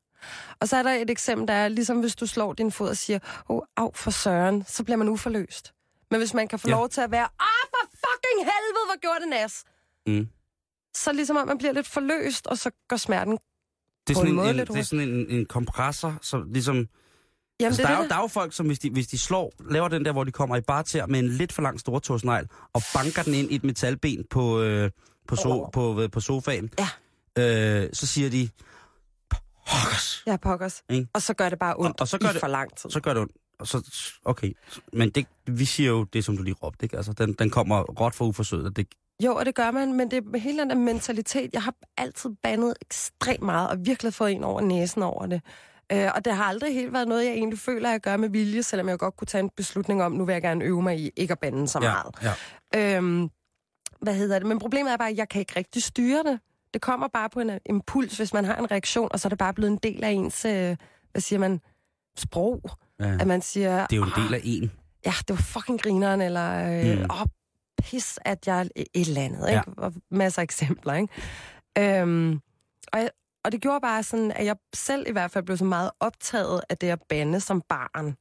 Og 0.59 0.67
så 0.67 0.77
er 0.77 0.83
der 0.83 0.91
et 0.91 1.09
eksempel, 1.09 1.47
der 1.47 1.53
er 1.53 1.67
ligesom 1.67 1.99
hvis 1.99 2.15
du 2.15 2.25
slår 2.25 2.53
din 2.53 2.71
fod 2.71 2.89
og 2.89 2.97
siger, 2.97 3.19
åh, 3.49 3.57
oh, 3.57 3.63
af 3.77 3.89
for 3.95 4.11
søren, 4.11 4.63
så 4.67 4.83
bliver 4.83 4.97
man 4.97 5.09
uforløst. 5.09 5.73
Men 6.11 6.19
hvis 6.19 6.33
man 6.33 6.47
kan 6.47 6.59
få 6.59 6.67
Ja. 6.69 6.75
lov 6.75 6.89
til 6.89 7.01
at 7.01 7.11
være, 7.11 7.23
ah, 7.39 7.65
for 7.69 7.89
fucking 7.91 8.39
helvede, 8.39 8.85
hvor 8.87 8.99
gjorde 8.99 9.19
det 9.19 9.29
nas, 9.29 9.63
Mm. 10.07 10.27
så 10.95 11.13
ligesom 11.13 11.35
om 11.37 11.47
man 11.47 11.57
bliver 11.57 11.71
lidt 11.73 11.87
forløst, 11.87 12.47
og 12.47 12.57
så 12.57 12.71
går 12.87 12.97
smerten 12.97 13.37
Det 14.07 14.13
er 14.13 14.13
sådan, 14.17 14.29
en, 14.29 14.35
måde 14.35 14.49
en, 14.49 14.55
lidt 14.55 14.69
det 14.69 14.79
er 14.79 14.83
sådan 14.83 15.09
en, 15.09 15.29
en 15.29 15.45
kompressor, 15.45 16.17
som 16.21 16.51
ligesom... 16.51 16.75
Jamen, 16.75 16.87
altså, 17.67 17.81
det 17.81 17.87
der, 17.87 17.93
er 17.93 17.93
er 17.93 17.97
jo, 17.97 18.03
det, 18.03 18.09
der 18.09 18.15
er 18.17 18.21
jo 18.21 18.27
folk, 18.27 18.53
som 18.53 18.65
hvis 18.67 18.79
de, 18.79 18.89
hvis 18.89 19.07
de 19.07 19.17
slår, 19.17 19.51
laver 19.69 19.87
den 19.87 20.05
der, 20.05 20.11
hvor 20.11 20.23
de 20.23 20.31
kommer 20.31 20.55
i 20.55 20.61
barter 20.61 21.05
med 21.05 21.19
en 21.19 21.27
lidt 21.27 21.53
for 21.53 21.61
lang 21.61 21.79
stortåsnegl, 21.79 22.47
og 22.73 22.81
banker 22.93 23.23
den 23.23 23.33
ind 23.33 23.51
i 23.51 23.55
et 23.55 23.63
metalben 23.63 24.25
på, 24.29 24.61
øh, 24.61 24.91
på, 25.27 25.35
so, 25.35 25.63
Åh. 25.63 25.71
på, 25.73 26.01
øh, 26.01 26.11
på 26.11 26.19
sofaen, 26.19 26.69
Ja. 26.79 26.89
øh, 27.83 27.89
så 27.93 28.07
siger 28.07 28.29
de, 28.29 28.49
Pokkers. 29.69 30.23
Ja, 30.27 30.37
pokkers. 30.37 30.83
Ikke? 30.89 31.07
Og 31.13 31.21
så 31.21 31.33
gør 31.33 31.49
det 31.49 31.59
bare 31.59 31.75
ondt 31.77 31.99
Og- 31.99 32.01
og 32.01 32.07
så 32.07 32.17
gør 32.17 32.29
i 32.29 32.33
det- 32.33 32.39
for 32.39 32.47
lang 32.47 32.77
tid. 32.77 32.89
Så 32.89 32.99
gør 32.99 33.13
det 33.13 33.21
ondt. 33.21 33.31
Og 33.59 33.67
så, 33.67 33.91
okay. 34.25 34.53
Men 34.93 35.09
det, 35.09 35.25
vi 35.47 35.65
siger 35.65 35.89
jo 35.89 36.03
det, 36.03 36.25
som 36.25 36.37
du 36.37 36.43
lige 36.43 36.53
råbte, 36.63 36.85
ikke? 36.85 36.97
Altså, 36.97 37.13
den, 37.13 37.33
den 37.33 37.49
kommer 37.49 37.81
råt 37.81 38.15
for 38.15 38.25
uforsøget. 38.25 38.75
Det, 38.75 38.87
Jo, 39.23 39.35
og 39.35 39.45
det 39.45 39.55
gør 39.55 39.71
man, 39.71 39.93
men 39.93 40.11
det 40.11 40.23
er 40.33 40.37
hele 40.37 40.59
den 40.59 40.69
der 40.69 40.75
mentalitet. 40.75 41.49
Jeg 41.53 41.63
har 41.63 41.73
altid 41.97 42.29
bandet 42.43 42.73
ekstremt 42.81 43.41
meget, 43.41 43.69
og 43.69 43.77
virkelig 43.85 44.13
fået 44.13 44.31
en 44.31 44.43
over 44.43 44.61
næsen 44.61 45.03
over 45.03 45.25
det. 45.25 45.41
Øh, 45.91 46.09
og 46.15 46.25
det 46.25 46.35
har 46.35 46.43
aldrig 46.43 46.73
helt 46.73 46.93
været 46.93 47.07
noget, 47.07 47.25
jeg 47.25 47.33
egentlig 47.33 47.59
føler, 47.59 47.89
jeg 47.89 48.01
gør 48.01 48.17
med 48.17 48.29
vilje, 48.29 48.63
selvom 48.63 48.89
jeg 48.89 48.99
godt 48.99 49.15
kunne 49.17 49.25
tage 49.25 49.43
en 49.43 49.49
beslutning 49.57 50.03
om, 50.03 50.11
nu 50.11 50.25
vil 50.25 50.33
jeg 50.33 50.41
gerne 50.41 50.65
øve 50.65 50.81
mig 50.81 50.99
i 50.99 51.11
ikke 51.15 51.31
at 51.31 51.39
bande 51.39 51.67
så 51.67 51.79
ja, 51.81 51.91
meget. 51.91 52.37
ja. 52.73 52.97
Øhm, 52.97 53.29
hvad 54.01 54.15
hedder 54.15 54.39
det? 54.39 54.47
Men 54.47 54.59
problemet 54.59 54.93
er 54.93 54.97
bare, 54.97 55.09
at 55.09 55.17
jeg 55.17 55.29
kan 55.29 55.39
ikke 55.39 55.53
rigtig 55.55 55.83
styre 55.83 56.23
det. 56.23 56.39
Det 56.73 56.81
kommer 56.81 57.07
bare 57.07 57.29
på 57.29 57.39
en 57.39 57.51
impuls, 57.65 58.17
hvis 58.17 58.33
man 58.33 58.45
har 58.45 58.55
en 58.55 58.71
reaktion, 58.71 59.09
og 59.11 59.19
så 59.19 59.27
er 59.27 59.29
det 59.29 59.37
bare 59.37 59.53
blevet 59.53 59.71
en 59.71 59.77
del 59.77 60.03
af 60.03 60.09
ens, 60.09 60.45
øh, 60.45 60.77
hvad 61.11 61.21
siger 61.21 61.39
man, 61.39 61.61
sprog. 62.17 62.61
ja. 62.99 63.17
At 63.19 63.27
man 63.27 63.41
siger, 63.41 63.87
Det 63.87 63.95
er 63.95 63.97
jo 63.97 64.03
en 64.03 64.11
del 64.15 64.33
af 64.33 64.41
en. 64.43 64.71
ja, 65.05 65.13
det 65.27 65.29
var 65.29 65.35
fucking 65.35 65.81
grineren, 65.81 66.21
eller 66.21 66.79
øh, 66.93 66.97
Mm. 66.99 67.05
åh, 67.11 67.25
pis, 67.81 68.19
at 68.25 68.47
jeg 68.47 68.59
er 68.61 68.65
et 68.75 68.87
eller 69.07 69.21
andet, 69.21 69.47
ikke? 69.49 69.63
Ja. 69.67 69.73
Og 69.77 69.93
masser 70.11 70.41
af 70.41 70.43
eksempler, 70.43 70.93
ikke? 70.93 71.99
Øhm, 72.01 72.41
og, 72.93 72.99
jeg, 72.99 73.09
og 73.43 73.51
det 73.51 73.61
gjorde 73.61 73.81
bare 73.81 74.03
sådan, 74.03 74.31
at 74.31 74.45
jeg 74.45 74.55
selv 74.75 75.07
i 75.07 75.11
hvert 75.11 75.31
fald 75.31 75.45
blev 75.45 75.57
så 75.57 75.65
meget 75.65 75.91
optaget 75.99 76.61
af 76.69 76.77
det 76.77 76.87
at 76.89 77.01
bande 77.09 77.39
som 77.39 77.61
barn. 77.61 78.15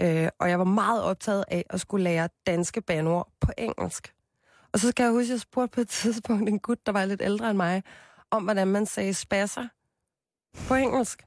Øh, 0.00 0.28
og 0.40 0.50
jeg 0.50 0.58
var 0.58 0.64
meget 0.64 1.02
optaget 1.02 1.44
af 1.48 1.64
at 1.70 1.80
skulle 1.80 2.04
lære 2.04 2.28
danske 2.46 2.80
bandord 2.80 3.28
på 3.40 3.52
engelsk. 3.58 4.14
Og 4.72 4.78
så 4.80 4.88
skal 4.90 5.04
jeg 5.04 5.12
huske, 5.12 5.24
at 5.24 5.30
jeg 5.30 5.40
spurgte 5.40 5.74
på 5.74 5.80
et 5.80 5.88
tidspunkt 5.88 6.48
en 6.48 6.58
gut, 6.58 6.86
der 6.86 6.92
var 6.92 7.04
lidt 7.04 7.22
ældre 7.24 7.50
end 7.50 7.56
mig, 7.56 7.82
om 8.30 8.44
hvordan 8.44 8.68
man 8.68 8.86
sagde 8.86 9.14
spasser 9.14 9.68
på 10.68 10.74
engelsk. 10.74 11.22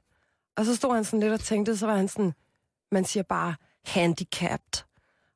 Og 0.56 0.64
så 0.64 0.76
stod 0.76 0.94
han 0.94 1.04
sådan 1.04 1.20
lidt 1.20 1.32
og 1.32 1.40
tænkte, 1.40 1.76
så 1.76 1.86
var 1.86 1.96
han 1.96 2.08
sådan, 2.08 2.32
man 2.92 3.04
siger 3.04 3.22
bare 3.22 3.54
handicapped. 3.84 4.84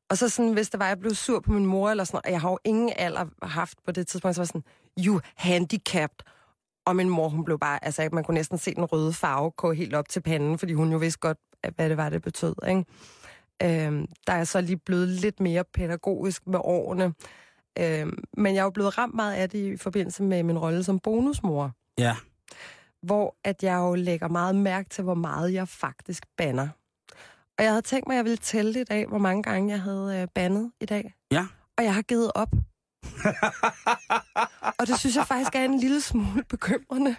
Og 0.09 0.17
så 0.17 0.29
sådan, 0.29 0.53
hvis 0.53 0.69
det 0.69 0.79
var, 0.79 0.87
jeg 0.87 0.99
blev 0.99 1.15
sur 1.15 1.39
på 1.39 1.51
min 1.51 1.65
mor 1.65 1.89
eller 1.89 2.03
sådan 2.03 2.21
og 2.25 2.31
jeg 2.31 2.41
har 2.41 2.49
jo 2.49 2.59
ingen 2.63 2.93
alder 2.95 3.25
haft 3.45 3.77
på 3.85 3.91
det 3.91 4.07
tidspunkt, 4.07 4.35
så 4.35 4.41
var 4.41 4.43
jeg 4.43 4.47
sådan, 4.47 4.63
you 5.05 5.19
handicapped. 5.35 6.25
Og 6.85 6.95
min 6.95 7.09
mor, 7.09 7.29
hun 7.29 7.45
blev 7.45 7.59
bare, 7.59 7.85
altså 7.85 8.09
man 8.11 8.23
kunne 8.23 8.35
næsten 8.35 8.57
se 8.57 8.75
den 8.75 8.85
røde 8.85 9.13
farve 9.13 9.51
gå 9.51 9.71
helt 9.71 9.95
op 9.95 10.09
til 10.09 10.21
panden, 10.21 10.57
fordi 10.59 10.73
hun 10.73 10.91
jo 10.91 10.97
vidste 10.97 11.19
godt, 11.19 11.37
hvad 11.75 11.89
det 11.89 11.97
var, 11.97 12.09
det 12.09 12.21
betød, 12.21 12.55
ikke? 12.69 12.85
Øhm, 13.63 14.07
der 14.27 14.33
er 14.33 14.43
så 14.43 14.61
lige 14.61 14.77
blevet 14.77 15.07
lidt 15.07 15.39
mere 15.39 15.63
pædagogisk 15.63 16.47
med 16.47 16.59
årene. 16.63 17.13
Øhm, 17.79 18.23
men 18.37 18.55
jeg 18.55 18.59
er 18.59 18.63
jo 18.63 18.69
blevet 18.69 18.97
ramt 18.97 19.15
meget 19.15 19.33
af 19.35 19.49
det 19.49 19.73
i 19.73 19.77
forbindelse 19.77 20.23
med 20.23 20.43
min 20.43 20.57
rolle 20.59 20.83
som 20.83 20.99
bonusmor, 20.99 21.71
Ja 21.97 22.15
hvor 23.01 23.35
at 23.43 23.63
jeg 23.63 23.77
jo 23.77 23.95
lægger 23.95 24.27
meget 24.27 24.55
mærke 24.55 24.89
til, 24.89 25.03
hvor 25.03 25.13
meget 25.13 25.53
jeg 25.53 25.67
faktisk 25.67 26.25
banner. 26.37 26.67
Og 27.57 27.63
jeg 27.63 27.71
havde 27.71 27.81
tænkt 27.81 28.07
mig, 28.07 28.13
at 28.13 28.17
jeg 28.17 28.25
ville 28.25 28.37
tælle 28.37 28.81
i 28.81 28.83
dag, 28.83 29.07
hvor 29.07 29.17
mange 29.17 29.43
gange 29.43 29.69
jeg 29.69 29.81
havde 29.81 30.21
øh, 30.21 30.27
bandet 30.35 30.71
i 30.81 30.85
dag. 30.85 31.13
Ja. 31.31 31.47
Og 31.77 31.83
jeg 31.83 31.93
har 31.95 32.01
givet 32.01 32.31
op. 32.35 32.49
og 34.79 34.87
det 34.87 34.99
synes 34.99 35.15
jeg 35.15 35.27
faktisk 35.27 35.55
er 35.55 35.65
en 35.65 35.79
lille 35.79 36.01
smule 36.01 36.43
bekymrende. 36.43 37.15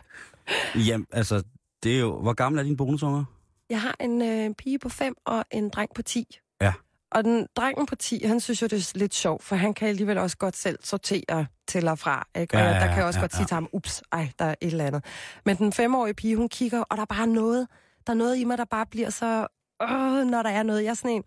Jamen, 0.74 1.06
altså, 1.12 1.42
det 1.82 1.96
er 1.96 2.00
jo... 2.00 2.20
Hvor 2.20 2.32
gammel 2.32 2.58
er 2.58 2.62
din 2.62 2.76
bonusunger? 2.76 3.24
Jeg 3.70 3.80
har 3.80 3.96
en 4.00 4.22
øh, 4.22 4.54
pige 4.54 4.78
på 4.78 4.88
5 4.88 5.14
og 5.26 5.44
en 5.50 5.68
dreng 5.68 5.90
på 5.94 6.02
10. 6.02 6.38
Ja. 6.60 6.72
Og 7.10 7.24
den 7.24 7.46
drengen 7.56 7.86
på 7.86 7.94
10, 7.94 8.24
han 8.24 8.40
synes 8.40 8.62
jo, 8.62 8.66
det 8.66 8.78
er 8.78 8.98
lidt 8.98 9.14
sjovt, 9.14 9.42
for 9.42 9.56
han 9.56 9.74
kan 9.74 9.88
alligevel 9.88 10.18
også 10.18 10.36
godt 10.36 10.56
selv 10.56 10.78
sortere 10.82 11.46
til 11.72 11.88
og 11.88 11.98
fra. 11.98 12.26
Ikke? 12.34 12.56
Og 12.56 12.60
Ja, 12.60 12.66
ja, 12.68 12.74
ja, 12.74 12.80
der 12.80 12.86
kan 12.86 12.96
jeg 12.96 13.04
også 13.04 13.18
ja, 13.18 13.22
godt 13.22 13.32
ja. 13.32 13.36
sige 13.36 13.46
til 13.46 13.54
ham, 13.54 13.68
ups, 13.72 14.02
ej, 14.12 14.28
der 14.38 14.44
er 14.44 14.54
et 14.60 14.66
eller 14.66 14.84
andet. 14.86 15.04
Men 15.44 15.56
den 15.56 15.72
femårige 15.72 16.14
pige, 16.14 16.36
hun 16.36 16.48
kigger, 16.48 16.80
og 16.80 16.96
der 16.96 17.02
er 17.02 17.06
bare 17.06 17.26
noget, 17.26 17.68
der 18.06 18.12
er 18.12 18.16
noget 18.16 18.36
i 18.36 18.44
mig, 18.44 18.58
der 18.58 18.64
bare 18.64 18.86
bliver 18.86 19.10
så, 19.10 19.46
øh, 19.82 20.26
når 20.26 20.42
der 20.42 20.50
er 20.50 20.62
noget. 20.62 20.84
Jeg 20.84 20.90
er 20.90 20.94
sådan 20.94 21.10
en, 21.10 21.24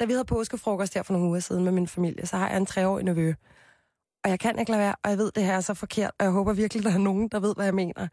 da 0.00 0.04
vi 0.04 0.12
havde 0.12 0.24
påskefrokost 0.24 0.94
her 0.94 1.02
for 1.02 1.12
nogle 1.12 1.28
uger 1.28 1.40
siden 1.40 1.64
med 1.64 1.72
min 1.72 1.88
familie, 1.88 2.26
så 2.26 2.36
har 2.36 2.48
jeg 2.48 2.56
en 2.56 2.66
treårig 2.66 3.04
nevø. 3.04 3.32
Og 4.24 4.30
jeg 4.30 4.40
kan 4.40 4.58
ikke 4.58 4.70
lade 4.70 4.80
være, 4.82 4.94
og 5.04 5.10
jeg 5.10 5.18
ved, 5.18 5.32
det 5.34 5.44
her 5.44 5.56
er 5.56 5.60
så 5.60 5.74
forkert, 5.74 6.10
og 6.18 6.24
jeg 6.24 6.32
håber 6.32 6.52
virkelig, 6.52 6.84
der 6.84 6.92
er 6.92 6.98
nogen, 6.98 7.28
der 7.28 7.40
ved, 7.40 7.54
hvad 7.54 7.64
jeg 7.64 7.74
mener. 7.74 8.08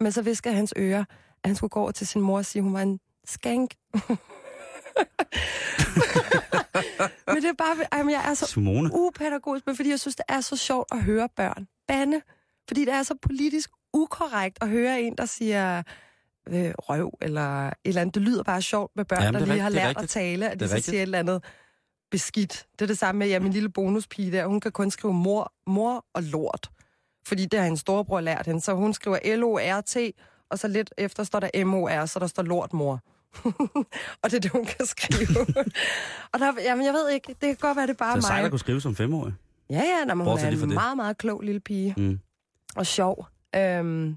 Men 0.00 0.12
så 0.12 0.22
visker 0.22 0.50
hans 0.52 0.74
ører, 0.76 1.04
at 1.44 1.48
han 1.48 1.56
skulle 1.56 1.70
gå 1.70 1.80
over 1.80 1.90
til 1.90 2.06
sin 2.06 2.20
mor 2.20 2.38
og 2.38 2.44
sige, 2.44 2.60
at 2.60 2.64
hun 2.64 2.74
var 2.74 2.80
en 2.82 3.00
skank. 3.26 3.74
Men 7.26 7.36
det 7.36 7.44
er 7.44 7.54
bare, 7.58 7.76
jamen, 7.98 8.12
jeg 8.12 8.22
er 8.30 8.34
så 8.34 8.46
Simone. 8.46 8.90
upædagogisk, 8.92 9.66
men 9.66 9.76
fordi 9.76 9.90
jeg 9.90 10.00
synes, 10.00 10.16
det 10.16 10.24
er 10.28 10.40
så 10.40 10.56
sjovt 10.56 10.88
at 10.92 11.02
høre 11.02 11.28
børn 11.36 11.68
bande. 11.88 12.20
Fordi 12.68 12.84
det 12.84 12.94
er 12.94 13.02
så 13.02 13.14
politisk 13.22 13.70
ukorrekt 13.92 14.58
at 14.62 14.68
høre 14.68 15.00
en, 15.02 15.14
der 15.18 15.24
siger 15.26 15.82
øh, 16.48 16.72
røv, 16.78 17.18
eller 17.22 17.66
et 17.66 17.74
eller 17.84 18.00
andet. 18.00 18.14
Det 18.14 18.22
lyder 18.22 18.42
bare 18.42 18.62
sjovt 18.62 18.92
med 18.96 19.04
børn, 19.04 19.22
Jamen, 19.22 19.34
der 19.34 19.40
er 19.40 19.46
lige 19.52 19.60
har 19.60 19.68
rigtigt, 19.68 19.82
er 19.82 19.86
lært 19.86 19.96
at 20.02 20.08
tale, 20.08 20.50
at 20.50 20.60
de 20.60 20.68
så 20.68 20.74
rigtigt. 20.74 20.90
siger 20.90 20.98
et 20.98 21.02
eller 21.02 21.18
andet 21.18 21.44
beskidt. 22.10 22.66
Det 22.72 22.82
er 22.82 22.86
det 22.86 22.98
samme 22.98 23.18
med, 23.18 23.28
ja, 23.28 23.38
min 23.38 23.52
lille 23.52 23.68
bonuspige 23.68 24.32
der, 24.32 24.46
hun 24.46 24.60
kan 24.60 24.72
kun 24.72 24.90
skrive 24.90 25.14
mor, 25.14 25.52
mor 25.66 26.04
og 26.14 26.22
lort. 26.22 26.70
Fordi 27.26 27.44
det 27.46 27.58
har 27.58 27.64
hendes 27.64 27.80
storebror 27.80 28.20
lært 28.20 28.46
hende. 28.46 28.60
Så 28.60 28.74
hun 28.74 28.94
skriver 28.94 29.36
L-O-R-T, 29.36 29.96
og 30.50 30.58
så 30.58 30.68
lidt 30.68 30.94
efter 30.98 31.24
står 31.24 31.40
der 31.40 31.64
M-O-R, 31.64 32.06
så 32.06 32.18
der 32.18 32.26
står 32.26 32.42
lort 32.42 32.72
mor. 32.72 33.00
og 34.22 34.30
det 34.30 34.34
er 34.34 34.40
det, 34.40 34.50
hun 34.50 34.64
kan 34.64 34.86
skrive. 34.86 35.46
og 36.32 36.40
der, 36.40 36.52
jamen, 36.64 36.84
jeg 36.86 36.92
ved 36.92 37.10
ikke, 37.10 37.28
det 37.28 37.40
kan 37.40 37.56
godt 37.60 37.76
være, 37.76 37.86
det 37.86 37.92
er 37.92 37.98
bare 37.98 38.12
Så 38.12 38.16
mig. 38.16 38.22
sejt 38.22 38.44
at 38.44 38.50
kunne 38.50 38.58
skrive 38.58 38.80
som 38.80 38.96
femårig. 38.96 39.34
Ja, 39.70 39.76
ja, 39.76 40.04
når 40.06 40.14
man 40.14 40.26
hun 40.26 40.38
er 40.38 40.48
en 40.48 40.58
det. 40.60 40.68
meget, 40.68 40.96
meget 40.96 41.18
klog 41.18 41.40
lille 41.40 41.60
pige. 41.60 41.94
Mm. 41.96 42.18
Og 42.76 42.86
sjov. 42.86 43.26
Øhm, 43.56 44.16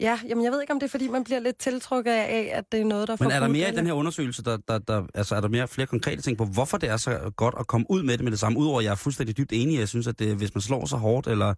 ja, 0.00 0.18
jamen 0.28 0.44
jeg 0.44 0.52
ved 0.52 0.60
ikke, 0.60 0.72
om 0.72 0.80
det 0.80 0.86
er, 0.86 0.90
fordi 0.90 1.08
man 1.08 1.24
bliver 1.24 1.40
lidt 1.40 1.58
tiltrukket 1.58 2.10
af, 2.10 2.50
at 2.52 2.72
det 2.72 2.80
er 2.80 2.84
noget, 2.84 3.08
der 3.08 3.16
får 3.16 3.24
Men 3.24 3.32
er 3.32 3.40
der 3.40 3.48
mere 3.48 3.72
i 3.72 3.76
den 3.76 3.86
her 3.86 3.92
undersøgelse, 3.92 4.44
der, 4.44 4.56
der, 4.68 4.78
der, 4.78 5.06
altså 5.14 5.34
er 5.34 5.40
der 5.40 5.48
mere 5.48 5.68
flere 5.68 5.86
konkrete 5.86 6.22
ting 6.22 6.38
på, 6.38 6.44
hvorfor 6.44 6.76
det 6.78 6.88
er 6.88 6.96
så 6.96 7.32
godt 7.36 7.54
at 7.58 7.66
komme 7.66 7.86
ud 7.90 8.02
med 8.02 8.14
det 8.18 8.24
med 8.24 8.30
det 8.30 8.40
samme? 8.40 8.58
Udover 8.58 8.78
at 8.78 8.84
jeg 8.84 8.90
er 8.90 8.94
fuldstændig 8.94 9.36
dybt 9.36 9.52
enig, 9.52 9.78
jeg 9.78 9.88
synes, 9.88 10.06
at 10.06 10.18
det, 10.18 10.36
hvis 10.36 10.54
man 10.54 10.62
slår 10.62 10.86
så 10.86 10.96
hårdt, 10.96 11.26
eller 11.26 11.54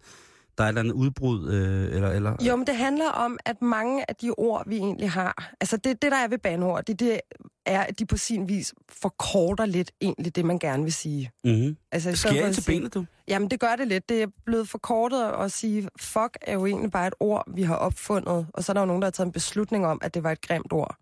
der 0.59 0.65
er 0.65 0.67
et 0.67 0.71
eller 0.71 0.81
andet 0.81 0.93
udbrud, 0.93 1.49
øh, 1.49 1.95
eller... 1.95 2.09
eller 2.09 2.35
Jo, 2.47 2.55
men 2.55 2.67
det 2.67 2.75
handler 2.75 3.09
om, 3.09 3.37
at 3.45 3.61
mange 3.61 4.05
af 4.09 4.15
de 4.15 4.31
ord, 4.37 4.63
vi 4.69 4.77
egentlig 4.77 5.11
har, 5.11 5.53
altså 5.61 5.77
det, 5.77 6.01
det 6.01 6.11
der 6.11 6.17
er 6.17 6.27
ved 6.27 6.37
bandord, 6.37 6.83
det, 6.85 6.99
det 6.99 7.19
er, 7.65 7.81
at 7.81 7.99
de 7.99 8.05
på 8.05 8.17
sin 8.17 8.49
vis 8.49 8.73
forkorter 8.89 9.65
lidt 9.65 9.91
egentlig 10.01 10.35
det, 10.35 10.45
man 10.45 10.59
gerne 10.59 10.83
vil 10.83 10.93
sige. 10.93 11.31
Mm-hmm. 11.43 11.77
Altså, 11.91 12.09
Det 12.09 12.19
sker 12.19 12.51
til 12.51 12.63
benet, 12.65 12.93
du. 12.93 13.05
Jamen, 13.27 13.49
det 13.51 13.59
gør 13.59 13.75
det 13.75 13.87
lidt. 13.87 14.09
Det 14.09 14.21
er 14.21 14.27
blevet 14.45 14.69
forkortet 14.69 15.23
at 15.39 15.51
sige, 15.51 15.89
fuck 15.99 16.37
er 16.41 16.53
jo 16.53 16.65
egentlig 16.65 16.91
bare 16.91 17.07
et 17.07 17.13
ord, 17.19 17.43
vi 17.55 17.63
har 17.63 17.75
opfundet. 17.75 18.47
Og 18.53 18.63
så 18.63 18.71
er 18.71 18.73
der 18.73 18.81
jo 18.81 18.85
nogen, 18.85 19.01
der 19.01 19.05
har 19.05 19.11
taget 19.11 19.25
en 19.27 19.31
beslutning 19.31 19.85
om, 19.85 19.99
at 20.01 20.13
det 20.13 20.23
var 20.23 20.31
et 20.31 20.41
grimt 20.41 20.73
ord. 20.73 20.95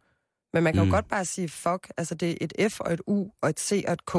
Men 0.54 0.64
man 0.64 0.74
kan 0.74 0.84
Mm. 0.84 0.90
jo 0.90 0.96
godt 0.96 1.08
bare 1.08 1.26
sige 1.26 1.50
fuck. 1.50 1.88
Altså, 1.98 2.16
det 2.16 2.32
er 2.32 2.36
et 2.62 2.72
F 2.72 2.80
og 2.80 2.94
et 2.94 3.02
U 3.08 3.26
og 3.42 3.50
et 3.50 3.60
C 3.60 3.84
og 3.88 3.94
et 3.94 4.06
K. 4.06 4.16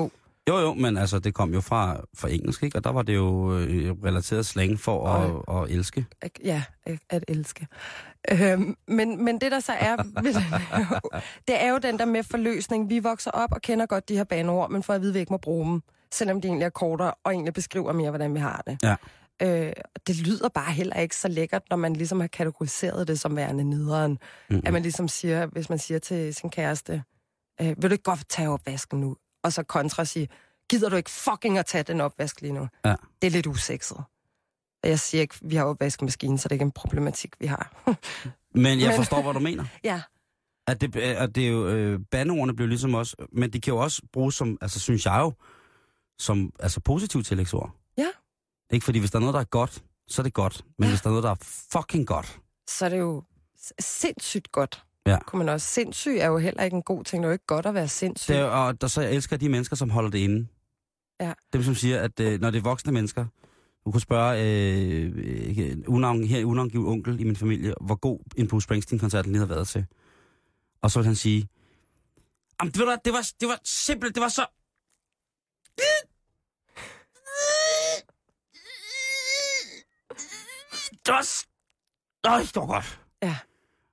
Jo, 0.48 0.58
jo, 0.58 0.74
men 0.74 0.96
altså, 0.96 1.18
det 1.18 1.34
kom 1.34 1.54
jo 1.54 1.60
fra, 1.60 2.00
fra 2.16 2.28
engelsk, 2.30 2.62
ikke? 2.62 2.78
Og 2.78 2.84
der 2.84 2.90
var 2.92 3.02
det 3.02 3.14
jo 3.14 3.58
øh, 3.58 3.92
relateret 4.04 4.46
slang 4.46 4.80
for 4.80 5.08
at, 5.08 5.62
at 5.64 5.70
elske. 5.76 6.06
Ja, 6.44 6.62
at- 6.86 6.98
at 7.10 7.24
elske. 7.28 7.66
Øhm, 8.32 8.76
men, 8.88 9.24
men 9.24 9.40
det 9.40 9.52
der 9.52 9.60
så 9.60 9.72
er, 9.72 9.96
det 11.48 11.62
er 11.64 11.70
jo 11.70 11.78
den 11.78 11.98
der 11.98 12.04
med 12.04 12.22
forløsning. 12.22 12.88
Vi 12.90 12.98
vokser 12.98 13.30
op 13.30 13.52
og 13.52 13.62
kender 13.62 13.86
godt 13.86 14.08
de 14.08 14.16
her 14.16 14.24
baneord, 14.24 14.70
men 14.70 14.82
for 14.82 14.92
at 14.92 15.00
vide, 15.00 15.10
at 15.10 15.14
vi 15.14 15.20
ikke 15.20 15.32
må 15.32 15.36
bruge 15.38 15.66
dem, 15.70 15.82
selvom 16.12 16.40
de 16.40 16.48
egentlig 16.48 16.64
er 16.66 16.70
kortere 16.70 17.12
og 17.24 17.32
egentlig 17.32 17.54
beskriver 17.54 17.92
mere, 17.92 18.10
hvordan 18.10 18.34
vi 18.34 18.38
har 18.38 18.62
det. 18.66 18.78
Ja. 18.82 18.96
Øh, 19.42 19.72
det 20.06 20.16
lyder 20.16 20.48
bare 20.48 20.72
heller 20.72 20.96
ikke 20.96 21.16
så 21.16 21.28
lækkert, 21.28 21.62
når 21.70 21.76
man 21.76 21.92
ligesom 21.92 22.20
har 22.20 22.26
kategoriseret 22.26 23.08
det 23.08 23.20
som 23.20 23.36
værende 23.36 23.64
nederen. 23.64 24.10
Mm-hmm. 24.12 24.62
At 24.66 24.72
man 24.72 24.82
ligesom 24.82 25.08
siger, 25.08 25.46
hvis 25.46 25.68
man 25.68 25.78
siger 25.78 25.98
til 25.98 26.34
sin 26.34 26.50
kæreste, 26.50 27.02
øh, 27.60 27.66
vil 27.66 27.82
du 27.90 27.92
ikke 27.92 28.02
godt 28.04 28.28
tage 28.28 28.48
opvasken 28.50 29.00
nu? 29.00 29.16
Og 29.42 29.52
så 29.52 29.62
kontra 29.62 30.04
sige, 30.04 30.28
gider 30.70 30.88
du 30.88 30.96
ikke 30.96 31.10
fucking 31.10 31.58
at 31.58 31.66
tage 31.66 31.82
den 31.84 32.00
opvask 32.00 32.40
lige 32.40 32.52
nu? 32.52 32.68
Ja. 32.84 32.94
Det 33.22 33.26
er 33.26 33.30
lidt 33.30 33.46
usekset. 33.46 33.96
Og 34.82 34.88
jeg 34.88 34.98
siger 35.00 35.20
ikke, 35.20 35.34
vi 35.42 35.56
har 35.56 35.64
opvaskemaskine, 35.64 36.38
så 36.38 36.48
det 36.48 36.52
er 36.52 36.54
ikke 36.54 36.62
en 36.64 36.72
problematik, 36.72 37.34
vi 37.40 37.46
har. 37.46 37.72
Men 38.54 38.80
jeg 38.80 38.94
forstår, 38.96 39.22
hvad 39.22 39.32
du 39.34 39.38
mener. 39.40 39.64
ja, 39.84 40.02
At 40.66 40.80
det, 40.80 40.96
at 40.96 41.34
det 41.34 41.44
er 41.44 41.48
jo, 41.48 41.68
øh, 41.68 42.00
bandeordene 42.10 42.56
bliver 42.56 42.68
ligesom 42.68 42.94
også, 42.94 43.16
men 43.32 43.52
de 43.52 43.60
kan 43.60 43.72
jo 43.72 43.78
også 43.78 44.02
bruges 44.12 44.34
som, 44.34 44.58
altså 44.60 44.80
synes 44.80 45.06
jeg 45.06 45.18
jo, 45.20 45.32
som 46.18 46.52
altså 46.60 46.80
positiv 46.80 47.22
tillægsord. 47.22 47.70
Ja. 47.98 48.08
Ikke 48.72 48.84
fordi 48.84 48.98
hvis 48.98 49.10
der 49.10 49.18
er 49.18 49.20
noget, 49.20 49.34
der 49.34 49.40
er 49.40 49.44
godt, 49.44 49.82
så 50.08 50.22
er 50.22 50.24
det 50.24 50.34
godt. 50.34 50.64
Men 50.78 50.84
Ja. 50.84 50.90
hvis 50.90 51.00
der 51.00 51.06
er 51.06 51.10
noget, 51.10 51.24
der 51.24 51.30
er 51.30 51.36
fucking 51.72 52.06
godt, 52.06 52.40
så 52.68 52.84
er 52.84 52.88
det 52.88 52.98
jo 52.98 53.22
sindssygt 53.80 54.52
godt. 54.52 54.84
Ja. 55.08 55.18
Kunne 55.26 55.38
man 55.38 55.48
også. 55.48 55.66
Sindssyg 55.66 56.16
er 56.18 56.26
jo 56.26 56.38
heller 56.38 56.62
ikke 56.62 56.74
en 56.74 56.82
god 56.82 57.04
ting. 57.04 57.22
Det 57.22 57.26
er 57.26 57.28
jo 57.28 57.32
ikke 57.32 57.46
godt 57.46 57.66
at 57.66 57.74
være 57.74 57.88
sindssyg. 57.88 58.34
det 58.34 58.40
er, 58.40 58.44
og 58.44 58.80
der, 58.80 58.86
så 58.86 59.00
jeg 59.00 59.12
elsker 59.12 59.36
de 59.36 59.48
mennesker, 59.48 59.76
som 59.76 59.90
holder 59.90 60.10
det 60.10 60.18
inde. 60.18 60.46
Ja. 61.20 61.32
Dem, 61.52 61.62
som 61.62 61.74
siger, 61.74 62.00
at 62.00 62.20
øh, 62.20 62.40
når 62.40 62.50
det 62.50 62.58
er 62.58 62.62
voksne 62.62 62.92
mennesker, 62.92 63.26
du 63.84 63.90
kunne 63.90 64.00
spørge 64.00 64.42
øh, 64.42 65.12
øh, 65.58 65.76
unavn, 65.86 66.24
her 66.24 66.44
unavngivet 66.44 66.86
onkel 66.88 67.20
i 67.20 67.24
min 67.24 67.36
familie, 67.36 67.74
hvor 67.80 67.94
god 67.94 68.18
en 68.36 68.48
Bruce 68.48 68.64
Springsteen-koncert 68.64 69.26
lige 69.26 69.38
har 69.38 69.46
været 69.46 69.68
til. 69.68 69.86
Og 70.82 70.90
så 70.90 70.98
vil 70.98 71.06
han 71.06 71.14
sige, 71.14 71.48
Jamen, 72.60 72.72
det 72.72 72.86
var, 72.86 72.96
det 72.96 73.12
var, 73.12 73.30
det 73.40 73.48
var 73.48 73.58
simpelthen, 73.64 74.14
det 74.14 74.22
var 74.22 74.28
så... 74.28 74.46
Det 81.06 81.12
var... 81.14 81.44
Øj, 82.24 82.40
det 82.40 82.56
var 82.56 82.66
godt. 82.66 83.00
Ja. 83.22 83.36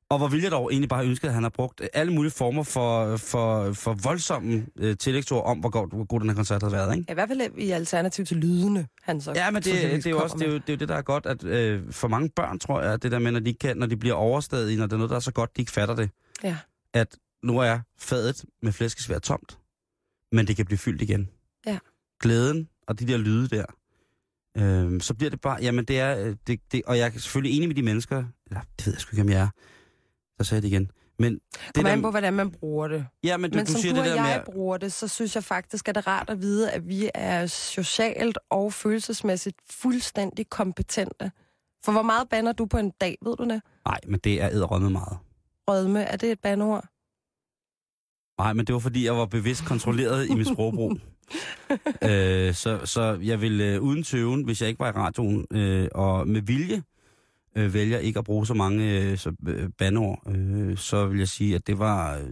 Og 0.10 0.18
hvor 0.18 0.28
ville 0.28 0.44
jeg 0.44 0.52
dog 0.52 0.72
egentlig 0.72 0.90
bare 0.90 1.06
ønske, 1.06 1.28
at 1.28 1.34
han 1.34 1.44
har 1.44 1.50
brugt 1.50 1.82
alle 1.94 2.14
mulige 2.14 2.32
former 2.32 2.64
for, 2.64 3.18
for, 3.18 3.74
for 3.74 3.94
voldsomme 3.94 4.66
øh, 4.76 4.98
tillægsord 4.98 5.46
om, 5.46 5.60
hvor 5.60 5.70
god, 5.70 5.90
hvor 5.90 6.04
god 6.06 6.20
den 6.20 6.30
her 6.30 6.36
koncert 6.36 6.64
har 6.64 6.70
været, 6.70 6.98
ikke? 6.98 7.12
I 7.12 7.14
hvert 7.14 7.30
fald 7.30 7.42
i 7.58 7.72
alternativ 7.72 8.26
til 8.26 8.38
lydene, 8.38 8.88
han 9.02 9.22
så 9.22 9.32
Ja, 9.36 9.52
men 9.52 9.64
det, 9.64 9.74
det, 9.74 10.06
er 10.06 10.10
jo 10.10 10.20
også, 10.24 10.38
det, 10.38 10.48
er 10.48 10.52
jo, 10.52 10.58
det 10.58 10.70
er 10.70 10.74
jo 10.74 10.78
det, 10.78 10.90
der 10.90 10.96
er 10.96 11.02
godt, 11.02 11.26
at 11.26 11.44
øh, 11.44 11.92
for 11.92 12.08
mange 12.08 12.30
børn, 12.30 12.60
tror 12.60 12.82
jeg, 12.82 13.04
det 13.04 13.12
der 13.12 13.20
med, 13.20 13.32
når 13.32 13.40
de, 13.40 13.54
kan, 13.54 13.78
når 13.78 13.86
de 13.86 13.98
bliver 13.98 14.16
overstadige, 14.16 14.78
når 14.78 14.86
det 14.86 14.94
er 14.94 14.98
noget, 14.98 15.10
der 15.10 15.16
er 15.16 15.20
så 15.20 15.32
godt, 15.34 15.56
de 15.56 15.62
ikke 15.62 15.72
fatter 15.72 15.96
det, 15.96 16.10
Ja. 16.44 16.58
at 16.94 17.08
nu 17.44 17.58
er 17.60 17.80
fadet 18.00 18.46
med 18.62 18.72
flæskesvær 18.72 19.20
tomt, 19.20 19.58
men 20.32 20.48
det 20.48 20.56
kan 20.56 20.66
blive 20.66 20.78
fyldt 20.78 21.02
igen. 21.02 21.30
Ja. 21.66 21.78
Glæden 22.22 22.70
og 22.88 23.00
de 23.00 23.08
der 23.08 23.18
lyde 23.18 23.48
der, 23.48 23.66
øh, 24.58 25.02
så 25.02 25.14
bliver 25.14 25.30
det 25.30 25.42
bare, 25.42 25.58
jamen 25.62 25.86
det 25.86 26.00
er, 26.00 26.26
øh, 26.26 26.36
det, 26.48 26.60
det, 26.72 26.82
og 26.86 26.98
jeg 26.98 27.08
er 27.08 27.12
selvfølgelig 27.20 27.58
enig 27.58 27.70
med 27.70 27.76
de 27.76 27.82
mennesker, 27.84 28.24
eller 28.48 28.62
det 28.78 28.86
ved 28.86 28.94
jeg 28.94 29.02
sgu 29.02 29.16
ikke, 29.16 29.22
om 29.22 29.30
jeg 29.30 29.42
er, 29.42 29.50
så 30.42 30.44
sagde 30.44 30.58
jeg 30.58 30.62
det 30.64 30.68
igen, 30.68 30.92
men 31.20 31.34
det 31.34 31.78
an 31.78 31.86
der, 31.86 32.02
på, 32.02 32.10
hvordan 32.10 32.34
man 32.34 32.52
bruger 32.52 32.88
det. 32.88 33.06
ja, 33.24 33.38
men 33.38 33.52
du, 33.52 33.58
Men 33.58 33.66
du 33.66 33.72
som 33.72 33.82
siger 33.82 33.94
du 33.94 34.02
det 34.02 34.12
og 34.12 34.18
der 34.18 34.26
jeg 34.26 34.44
med, 34.46 34.54
bruger 34.54 34.78
det, 34.78 34.94
så 34.94 35.08
synes 35.08 35.36
jeg 35.36 35.44
faktisk, 35.44 35.90
at 35.90 35.96
det 35.96 36.02
er 36.02 36.08
rart 36.08 36.30
at 36.30 36.42
vide, 36.42 36.72
at 36.72 36.88
vi 36.88 37.10
er 37.14 37.46
socialt 37.46 38.38
og 38.50 38.74
følelsesmæssigt 38.74 39.58
fuldstændig 39.70 40.50
kompetente. 40.50 41.32
For 41.86 41.92
hvor 41.92 42.02
meget 42.02 42.30
banner 42.30 42.52
du 42.52 42.66
på 42.66 42.78
en 42.78 42.92
dag, 43.02 43.18
ved 43.22 43.36
du 43.38 43.44
det? 43.44 43.62
nej, 43.86 44.00
men 44.08 44.20
det 44.24 44.42
er 44.42 44.50
æderrømmet 44.50 44.92
meget. 44.92 45.18
Rødme, 45.68 46.04
er 46.04 46.18
det 46.18 46.32
et 46.32 46.40
bandeord? 46.40 46.86
Nej, 48.40 48.54
men 48.54 48.66
det 48.66 48.74
var 48.74 48.80
fordi, 48.80 49.06
jeg 49.06 49.16
var 49.16 49.26
bevidst 49.26 49.66
kontrolleret 49.66 50.30
i 50.30 50.34
min 50.34 50.46
sprogbrug. 50.46 50.98
øh, 52.10 52.54
så, 52.54 52.80
så 52.86 53.20
jeg 53.24 53.42
vil 53.42 53.62
øh, 53.62 53.82
uden 53.82 54.04
tøven, 54.04 54.44
hvis 54.44 54.62
jeg 54.62 54.70
ikke 54.70 54.80
var 54.80 54.88
i 54.88 54.92
radioen, 54.92 55.46
øh, 55.52 55.88
og 55.96 56.28
med 56.28 56.42
vilje 56.42 56.84
øh, 57.56 57.74
vælger 57.74 57.98
ikke 58.00 58.20
at 58.20 58.26
bruge 58.26 58.46
så 58.48 58.54
mange 58.54 59.02
øh, 59.02 59.18
så, 59.18 59.32
øh, 59.48 59.70
bandeord, 59.78 60.30
øh, 60.36 60.78
så 60.78 61.06
vil 61.06 61.18
jeg 61.20 61.28
sige, 61.28 61.56
at 61.56 61.68
det 61.68 61.80
var... 61.80 62.16
Øh, 62.18 62.24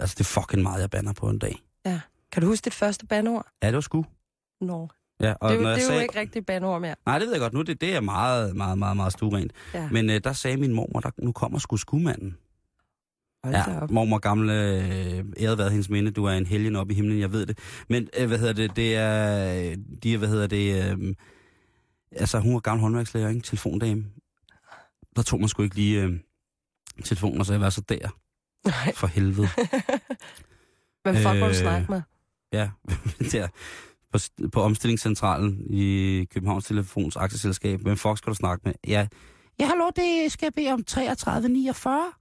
altså, 0.00 0.14
det 0.18 0.20
er 0.20 0.40
fucking 0.40 0.62
meget, 0.62 0.80
jeg 0.80 0.90
banner 0.90 1.12
på 1.12 1.28
en 1.30 1.38
dag. 1.38 1.56
Kan 2.32 2.42
du 2.42 2.46
huske 2.48 2.64
dit 2.64 2.74
første 2.74 3.06
bandeord? 3.06 3.46
Ja, 3.62 3.66
det 3.66 3.74
var 3.74 3.80
sgu. 3.80 4.04
Nå. 4.60 4.88
Ja, 5.20 5.32
og 5.40 5.50
Det, 5.50 5.54
er 5.54 5.58
jo- 5.58 5.62
når 5.62 5.68
jeg 5.68 5.76
det 5.76 5.82
er 5.82 5.86
jo 5.86 5.88
sagde, 5.88 6.02
ikke 6.02 6.18
rigtig 6.20 6.46
bandeord 6.46 6.80
mere. 6.80 6.94
Nej, 7.06 7.18
det 7.18 7.26
ved 7.26 7.32
jeg 7.34 7.40
godt 7.40 7.52
nu. 7.52 7.62
Det, 7.62 7.80
det 7.80 7.94
er 7.96 8.00
meget, 8.00 8.56
meget, 8.56 8.78
meget, 8.78 8.96
meget 8.96 9.12
stuerent. 9.12 9.52
Ja. 9.74 9.88
Men 9.90 10.10
øh, 10.10 10.20
der 10.24 10.32
sagde 10.32 10.56
min 10.56 10.72
mormor, 10.72 11.00
der, 11.00 11.10
nu 11.18 11.32
kommer 11.32 11.58
sgu 11.58 11.76
skumanden. 11.76 12.36
Hold 13.44 13.54
Ja, 13.54 13.64
mormor 13.90 14.18
gamle, 14.18 14.52
øh, 14.52 15.24
æret 15.40 15.58
været 15.58 15.70
hendes 15.70 15.88
minde, 15.90 16.10
du 16.10 16.24
er 16.24 16.30
en 16.32 16.46
helgen 16.46 16.76
op 16.76 16.90
i 16.90 16.94
himlen, 16.94 17.20
jeg 17.20 17.32
ved 17.32 17.46
det. 17.46 17.58
Men, 17.88 18.08
øh, 18.18 18.26
hvad 18.28 18.38
hedder 18.38 18.52
det, 18.52 18.76
det 18.76 18.96
er, 18.96 19.76
de, 20.02 20.14
er, 20.14 20.18
hvad 20.18 20.28
hedder 20.28 20.46
det, 20.46 20.92
øh, 20.98 21.14
altså 22.12 22.38
hun 22.40 22.54
var 22.54 22.60
gammel 22.60 22.80
håndværkslærer, 22.82 23.28
ikke? 23.28 23.40
Telefondame. 23.40 24.04
Der 25.18 25.24
tog 25.24 25.40
man 25.40 25.48
sgu 25.48 25.62
ikke 25.62 25.74
lige 25.76 26.02
øh, 26.02 26.12
telefonen, 27.04 27.40
og 27.40 27.46
så 27.46 27.52
jeg 27.52 27.60
var 27.60 27.70
så 27.70 27.80
der, 27.80 28.08
Nej. 28.66 28.94
for 28.94 29.06
helvede. 29.06 29.48
Hvem 31.02 31.14
fuck 31.16 31.24
var 31.24 31.34
du 31.34 31.46
Øh, 31.46 31.54
snakke 31.54 31.92
med? 31.92 32.02
Ja, 32.52 32.70
der 33.32 33.48
på, 34.12 34.18
på 34.52 34.62
omstillingscentralen 34.62 35.66
i 35.70 36.24
Københavns 36.24 36.64
Telefons 36.64 37.16
aktieselskab. 37.16 37.80
Hvem 37.80 37.96
fuck 37.96 38.18
skal 38.18 38.30
du 38.30 38.34
snakke 38.34 38.62
med? 38.64 38.74
Ja, 38.86 39.06
ja 39.60 39.66
hallo, 39.66 39.90
det 39.96 40.32
skal 40.32 40.46
jeg 40.46 40.54
bede 40.54 40.72
om 40.72 40.84
3349. 40.84 42.12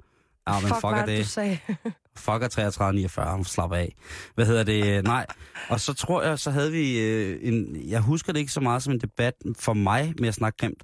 Ja, 0.48 0.54
men 0.54 0.62
fuck, 0.62 0.76
fuck, 0.76 0.94
er 0.94 1.06
det, 1.06 1.20
du 1.20 1.30
sagde? 1.30 1.58
Fuck 2.16 2.44
er 2.44 2.48
3349, 2.48 3.46
slap 3.46 3.72
af. 3.74 3.96
Hvad 4.36 4.46
hedder 4.46 4.64
det? 4.64 5.04
Nej. 5.04 5.26
Og 5.70 5.80
så 5.80 5.94
tror 5.94 6.22
jeg, 6.24 6.40
så 6.40 6.52
havde 6.52 6.72
vi 6.72 7.00
øh, 7.00 7.40
en... 7.42 7.76
Jeg 7.90 8.02
husker 8.02 8.34
det 8.34 8.40
ikke 8.40 8.52
så 8.52 8.60
meget 8.60 8.84
som 8.84 8.94
en 8.94 9.00
debat 9.00 9.34
for 9.60 9.74
mig 9.74 10.14
med 10.20 10.28
at 10.28 10.34
snakke 10.34 10.58
grimt 10.58 10.84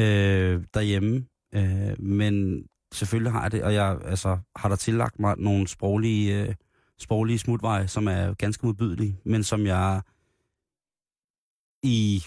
øh, 0.00 0.62
derhjemme. 0.74 1.26
Øh, 1.54 2.02
men 2.02 2.64
selvfølgelig 2.92 3.32
har 3.32 3.42
jeg 3.42 3.52
det, 3.52 3.62
og 3.62 3.74
jeg 3.74 3.98
altså, 4.04 4.38
har 4.56 4.68
der 4.68 4.76
tillagt 4.76 5.18
mig 5.18 5.34
nogle 5.38 5.68
sproglige, 5.68 6.42
øh, 6.42 6.54
sproglige 6.98 7.38
smutveje, 7.38 7.88
som 7.88 8.08
er 8.08 8.34
ganske 8.34 8.66
modbydelige, 8.66 9.18
men 9.24 9.42
som 9.44 9.66
jeg 9.66 10.02
i 11.82 12.24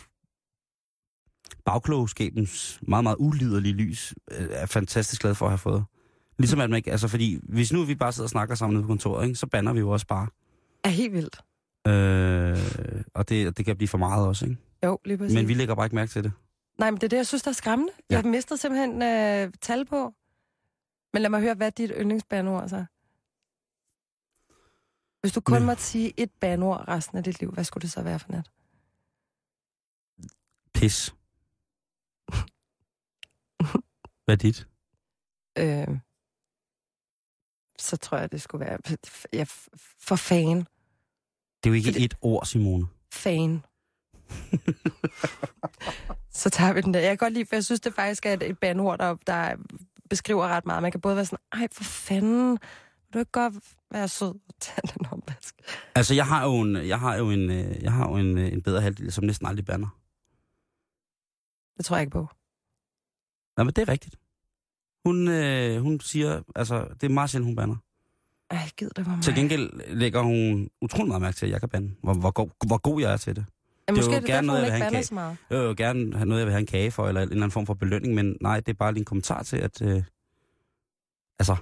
bagklogskabens 1.65 2.79
meget, 2.81 3.03
meget 3.03 3.15
uliderlige 3.19 3.73
lys 3.73 4.13
øh, 4.31 4.47
er 4.51 4.65
fantastisk 4.65 5.21
glad 5.21 5.35
for 5.35 5.45
at 5.45 5.51
have 5.51 5.57
fået. 5.57 5.83
Ligesom 6.39 6.59
at 6.59 6.69
man 6.69 6.77
ikke, 6.77 6.91
altså 6.91 7.07
fordi, 7.07 7.39
hvis 7.43 7.73
nu 7.73 7.83
vi 7.83 7.95
bare 7.95 8.11
sidder 8.11 8.25
og 8.25 8.29
snakker 8.29 8.55
sammen 8.55 8.73
nede 8.75 8.83
på 8.83 8.87
kontoret, 8.87 9.25
ikke, 9.25 9.35
så 9.35 9.47
banner 9.47 9.73
vi 9.73 9.79
jo 9.79 9.89
også 9.89 10.07
bare. 10.07 10.27
Er 10.83 10.89
helt 10.89 11.13
vildt. 11.13 11.37
Øh, 11.87 13.07
og 13.13 13.29
det, 13.29 13.57
det 13.57 13.65
kan 13.65 13.77
blive 13.77 13.87
for 13.87 13.97
meget 13.97 14.27
også, 14.27 14.45
ikke? 14.45 14.57
Jo, 14.83 14.99
lige 15.05 15.17
præcis. 15.17 15.35
Men 15.35 15.47
vi 15.47 15.53
lægger 15.53 15.75
bare 15.75 15.85
ikke 15.85 15.95
mærke 15.95 16.11
til 16.11 16.23
det. 16.23 16.31
Nej, 16.77 16.91
men 16.91 16.95
det 17.01 17.03
er 17.03 17.09
det, 17.09 17.17
jeg 17.17 17.27
synes, 17.27 17.43
der 17.43 17.49
er 17.51 17.53
skræmmende. 17.53 17.93
Ja. 18.09 18.15
Jeg 18.15 18.25
mistede 18.25 18.57
simpelthen 18.59 19.01
øh, 19.01 19.53
tal 19.61 19.85
på. 19.85 20.13
Men 21.13 21.21
lad 21.21 21.29
mig 21.29 21.41
høre, 21.41 21.53
hvad 21.53 21.67
er 21.67 21.71
dit 21.71 21.91
yndlingsbanord 21.97 22.69
så? 22.69 22.85
Hvis 25.21 25.31
du 25.33 25.41
kun 25.41 25.53
Men- 25.57 25.65
måtte 25.65 25.83
sige 25.83 26.13
et 26.17 26.31
banord 26.31 26.87
resten 26.87 27.17
af 27.17 27.23
dit 27.23 27.39
liv, 27.39 27.51
hvad 27.51 27.63
skulle 27.63 27.81
det 27.81 27.91
så 27.91 28.01
være 28.01 28.19
for 28.19 28.31
net? 28.31 28.51
Pis. 30.73 31.15
Hvad 34.25 34.35
er 34.35 34.35
dit? 34.35 34.67
Øh, 35.57 35.99
så 37.79 37.97
tror 37.97 38.17
jeg, 38.17 38.31
det 38.31 38.41
skulle 38.41 38.65
være... 38.65 38.77
Ja, 39.33 39.45
for 39.99 40.15
fan. 40.15 40.57
Det 40.57 40.65
er 41.63 41.69
jo 41.69 41.73
ikke 41.73 41.87
Fordi- 41.91 42.05
et 42.05 42.17
ord, 42.21 42.45
Simone. 42.45 42.87
Fan. 43.13 43.63
så 46.37 46.49
tager 46.49 46.73
vi 46.73 46.81
den 46.81 46.93
der. 46.93 46.99
Jeg 46.99 47.09
kan 47.09 47.17
godt 47.17 47.33
lide, 47.33 47.45
for 47.45 47.55
jeg 47.55 47.65
synes, 47.65 47.79
det 47.79 47.93
faktisk 47.93 48.25
er 48.25 48.33
et, 48.33 48.43
et 48.43 48.59
bandord, 48.59 48.99
der, 48.99 49.15
der 49.27 49.55
beskriver 50.09 50.47
ret 50.47 50.65
meget. 50.65 50.81
Man 50.81 50.91
kan 50.91 51.01
både 51.01 51.15
være 51.15 51.25
sådan, 51.25 51.43
ej, 51.53 51.67
for 51.71 51.83
fanden, 51.83 52.51
vil 52.51 53.13
du 53.13 53.19
ikke 53.19 53.31
godt 53.31 53.53
være 53.91 54.07
sød 54.07 54.27
og 54.27 54.53
tage 54.59 54.81
den 54.97 55.05
opvask? 55.11 55.55
Altså, 55.95 56.13
jeg 56.13 56.27
har 56.27 56.45
jo 56.45 56.61
en, 56.61 56.75
jeg 56.75 56.99
har 56.99 57.15
jo 57.15 57.31
en, 57.31 57.51
øh, 57.51 57.83
jeg 57.83 57.91
har 57.91 58.09
jo 58.09 58.15
en, 58.15 58.37
øh, 58.37 58.53
en 58.53 58.61
bedre 58.61 58.81
halvdel, 58.81 59.11
som 59.11 59.23
næsten 59.23 59.47
aldrig 59.47 59.65
banner. 59.65 59.87
Det 61.77 61.85
tror 61.85 61.95
jeg 61.95 62.01
ikke 62.01 62.11
på. 62.11 62.27
Nej, 63.57 63.63
men 63.63 63.73
det 63.73 63.81
er 63.81 63.87
rigtigt. 63.87 64.15
Hun, 65.05 65.27
øh, 65.27 65.81
hun 65.81 65.99
siger, 65.99 66.41
altså, 66.55 66.87
det 67.01 67.03
er 67.03 67.13
meget 67.13 67.29
sjældent, 67.29 67.47
hun 67.47 67.55
banner. 67.55 67.75
Ej, 68.49 68.69
gid 68.77 68.89
det 68.95 69.05
var 69.05 69.15
mig. 69.15 69.23
Til 69.23 69.35
gengæld 69.35 69.95
lægger 69.95 70.21
hun 70.21 70.69
utrolig 70.81 71.07
meget 71.07 71.21
mærke 71.21 71.35
til, 71.35 71.45
at 71.45 71.51
jeg 71.51 71.59
kan 71.59 71.69
bande. 71.69 71.95
Hvor, 72.03 72.13
hvor, 72.13 72.31
god, 72.31 72.49
hvor 72.67 72.77
god 72.77 73.01
jeg 73.01 73.13
er 73.13 73.17
til 73.17 73.35
det. 73.35 73.45
Ja, 73.87 73.93
det 73.93 73.99
er 73.99 74.05
måske 74.05 74.11
jo 74.11 74.15
er 74.15 74.19
det 74.19 74.27
gerne 74.27 74.47
derfor, 74.47 74.59
noget, 74.59 74.59
jeg 74.59 74.75
ikke 74.75 74.85
vil 74.85 74.95
have 74.95 74.97
en 74.97 75.37
kage. 75.49 75.57
vil 75.59 75.67
jo 75.67 75.73
gerne 75.77 76.15
have 76.17 76.25
noget, 76.25 76.39
jeg 76.39 76.45
vil 76.47 76.51
have 76.51 76.59
en 76.59 76.65
kage 76.65 76.91
for, 76.91 77.07
eller 77.07 77.21
en 77.21 77.27
eller 77.27 77.35
anden 77.43 77.51
form 77.51 77.65
for 77.65 77.73
belønning, 77.73 78.15
men 78.15 78.37
nej, 78.41 78.59
det 78.59 78.69
er 78.69 78.73
bare 78.73 78.93
lige 78.93 79.01
en 79.01 79.05
kommentar 79.05 79.43
til, 79.43 79.57
at... 79.57 79.81
Øh, 79.81 80.03
altså, 81.39 81.55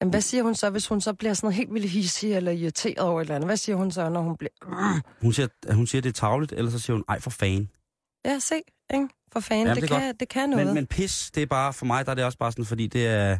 Men 0.00 0.10
hvad 0.10 0.20
siger 0.20 0.42
hun 0.42 0.54
så, 0.54 0.70
hvis 0.70 0.86
hun 0.86 1.00
så 1.00 1.12
bliver 1.12 1.34
sådan 1.34 1.46
noget 1.46 1.56
helt 1.56 1.74
vildt 1.74 1.90
hissig 1.90 2.32
eller 2.32 2.52
irriteret 2.52 2.98
over 2.98 3.20
et 3.20 3.24
eller 3.24 3.34
andet? 3.34 3.48
Hvad 3.48 3.56
siger 3.56 3.76
hun 3.76 3.90
så, 3.90 4.08
når 4.08 4.20
hun 4.20 4.36
bliver... 4.36 5.00
Hun 5.22 5.32
siger, 5.32 5.48
hun 5.74 5.86
siger, 5.86 6.02
det 6.02 6.08
er 6.08 6.12
tavligt, 6.12 6.52
eller 6.52 6.70
så 6.70 6.78
siger 6.78 6.94
hun, 6.94 7.04
ej 7.08 7.20
for 7.20 7.30
fan. 7.30 7.68
Ja, 8.24 8.38
se, 8.38 8.54
ikke? 8.94 9.08
For 9.32 9.40
fanden, 9.40 9.66
Jamen, 9.66 9.82
det, 9.82 9.90
det 9.90 9.96
er 9.96 10.00
kan, 10.00 10.14
det 10.20 10.28
kan 10.28 10.50
noget. 10.50 10.66
Men, 10.66 10.74
men 10.74 10.86
pis, 10.86 11.30
det 11.34 11.42
er 11.42 11.46
bare, 11.46 11.72
for 11.72 11.86
mig, 11.86 12.06
der 12.06 12.10
er 12.10 12.14
det 12.14 12.24
også 12.24 12.38
bare 12.38 12.52
sådan, 12.52 12.64
fordi 12.64 12.86
det 12.86 13.06
er, 13.06 13.38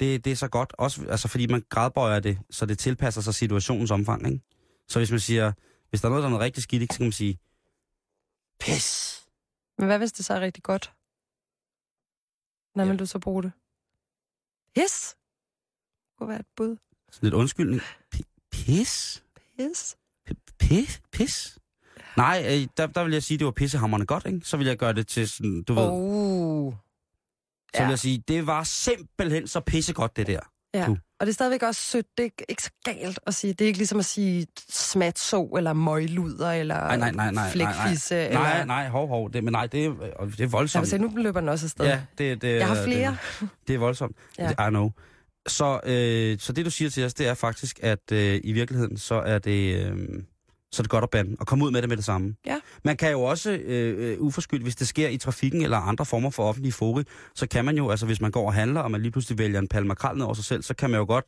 det, 0.00 0.24
det 0.24 0.30
er 0.30 0.36
så 0.36 0.48
godt. 0.48 0.72
Også, 0.78 1.06
altså 1.08 1.28
fordi 1.28 1.46
man 1.46 1.62
gradbøjer 1.68 2.20
det, 2.20 2.38
så 2.50 2.66
det 2.66 2.78
tilpasser 2.78 3.20
sig 3.20 3.34
situationens 3.34 3.90
omfang, 3.90 4.26
ikke? 4.26 4.40
Så 4.88 4.98
hvis 4.98 5.10
man 5.10 5.20
siger, 5.20 5.52
hvis 5.90 6.00
der 6.00 6.08
er 6.08 6.10
noget, 6.10 6.22
der 6.22 6.26
er 6.28 6.30
noget 6.30 6.44
rigtig 6.44 6.62
skidt, 6.62 6.82
ikke, 6.82 6.94
så 6.94 6.98
kan 6.98 7.06
man 7.06 7.12
sige, 7.12 7.38
pis. 8.60 9.16
Men 9.78 9.86
hvad 9.86 9.98
hvis 9.98 10.12
det 10.12 10.24
så 10.24 10.34
er 10.34 10.40
rigtig 10.40 10.62
godt? 10.62 10.92
Når 12.74 12.84
Ja. 12.84 12.90
vil 12.90 12.98
du 12.98 13.06
så 13.06 13.18
bruge 13.18 13.42
det? 13.42 13.52
Pis? 14.74 15.16
Det 16.10 16.18
kunne 16.18 16.28
være 16.28 16.40
et 16.40 16.46
bud. 16.56 16.76
Sådan 17.10 17.26
lidt 17.26 17.34
undskyldning. 17.34 17.80
P- 18.14 18.48
pis? 18.50 19.24
Pis? 19.56 19.96
P- 20.30 20.56
Pis? 20.58 21.02
Pis? 21.12 21.58
Nej, 22.16 22.42
øh, 22.46 22.68
der, 22.76 22.86
der 22.86 23.04
vil 23.04 23.12
jeg 23.12 23.22
sige, 23.22 23.36
at 23.36 23.38
det 23.38 23.44
var 23.44 23.50
pissehammerende 23.52 24.06
godt, 24.06 24.26
ikke? 24.26 24.40
Så 24.44 24.56
vil 24.56 24.66
jeg 24.66 24.78
gøre 24.78 24.92
det 24.92 25.08
til 25.08 25.28
sådan, 25.28 25.62
du 25.62 25.74
ved, 25.74 25.82
Oh. 25.90 26.72
så 27.74 27.78
vil 27.78 27.84
ja. 27.84 27.88
jeg 27.88 27.98
sige, 27.98 28.24
det 28.28 28.46
var 28.46 28.64
simpelthen 28.64 29.48
så 29.48 29.60
pissegodt, 29.60 30.16
det 30.16 30.26
der. 30.26 30.40
Ja, 30.74 30.84
Du. 30.86 30.96
og 31.20 31.26
det 31.26 31.28
er 31.28 31.32
stadigvæk 31.34 31.62
også 31.62 31.80
sødt. 31.82 32.06
Det 32.18 32.24
er 32.24 32.42
ikke, 32.48 32.62
så 32.62 32.70
galt 32.84 33.18
at 33.26 33.34
sige. 33.34 33.52
Det 33.52 33.60
er 33.64 33.66
ikke 33.66 33.78
ligesom 33.78 33.98
at 33.98 34.04
sige 34.04 34.46
smatså, 34.70 35.44
eller 35.56 35.72
møgluder, 35.72 36.52
eller 36.52 36.74
Nej, 36.74 36.96
nej, 36.96 37.10
nej, 37.10 37.30
nej, 37.30 37.32
nej, 37.32 37.50
flækfisse. 37.50 38.14
nej, 38.14 38.24
eller... 38.26 38.40
nej, 38.40 38.64
nej, 38.64 38.88
hov, 38.88 39.08
hov, 39.08 39.32
det, 39.32 39.44
men 39.44 39.52
nej, 39.52 39.66
det, 39.66 39.84
er- 39.84 40.24
det 40.36 40.40
er 40.40 40.46
voldsomt. 40.46 40.80
vil 40.82 40.88
sige, 40.90 40.98
nu 41.02 41.12
løber 41.16 41.40
den 41.40 41.48
også 41.48 41.66
afsted. 41.66 41.84
Ja, 41.86 42.00
det, 42.18 42.42
det, 42.42 42.56
Jeg 42.56 42.68
har 42.68 42.84
flere. 42.84 43.16
Det, 43.40 43.48
det 43.68 43.74
er 43.74 43.78
voldsomt. 43.78 44.16
Ja. 44.38 44.52
Ja. 44.58 44.66
I 44.66 44.70
know. 44.70 44.90
Så, 45.48 45.80
øh, 45.84 46.38
så 46.38 46.52
det, 46.52 46.64
du 46.64 46.70
siger 46.70 46.90
til 46.90 47.04
os, 47.04 47.14
det 47.14 47.28
er 47.28 47.34
faktisk, 47.34 47.80
at 47.82 48.12
øh, 48.12 48.40
i 48.44 48.52
virkeligheden, 48.52 48.96
så 48.96 49.14
er 49.14 49.38
det... 49.38 49.86
Øh, 49.86 49.98
så 50.72 50.80
er 50.80 50.84
det 50.84 50.90
godt 50.90 51.04
at 51.04 51.10
bande, 51.10 51.36
og 51.40 51.46
komme 51.46 51.64
ud 51.64 51.70
med 51.70 51.82
det 51.82 51.88
med 51.88 51.96
det 51.96 52.04
samme. 52.04 52.34
Ja. 52.46 52.56
Man 52.84 52.96
kan 52.96 53.10
jo 53.12 53.22
også, 53.22 53.50
øh, 53.50 54.12
øh, 54.12 54.20
uforskyldt, 54.20 54.62
hvis 54.62 54.76
det 54.76 54.88
sker 54.88 55.08
i 55.08 55.16
trafikken 55.16 55.62
eller 55.62 55.78
andre 55.78 56.06
former 56.06 56.30
for 56.30 56.48
offentlige 56.48 56.72
fori, 56.72 57.04
så 57.34 57.46
kan 57.48 57.64
man 57.64 57.76
jo, 57.76 57.90
altså 57.90 58.06
hvis 58.06 58.20
man 58.20 58.30
går 58.30 58.46
og 58.46 58.54
handler, 58.54 58.80
og 58.80 58.90
man 58.90 59.02
lige 59.02 59.12
pludselig 59.12 59.38
vælger 59.38 59.58
en 59.58 59.68
palle 59.68 59.88
makrel 59.88 60.16
ned 60.16 60.24
over 60.24 60.34
sig 60.34 60.44
selv, 60.44 60.62
så 60.62 60.74
kan 60.74 60.90
man 60.90 60.98
jo 60.98 61.06
godt 61.06 61.24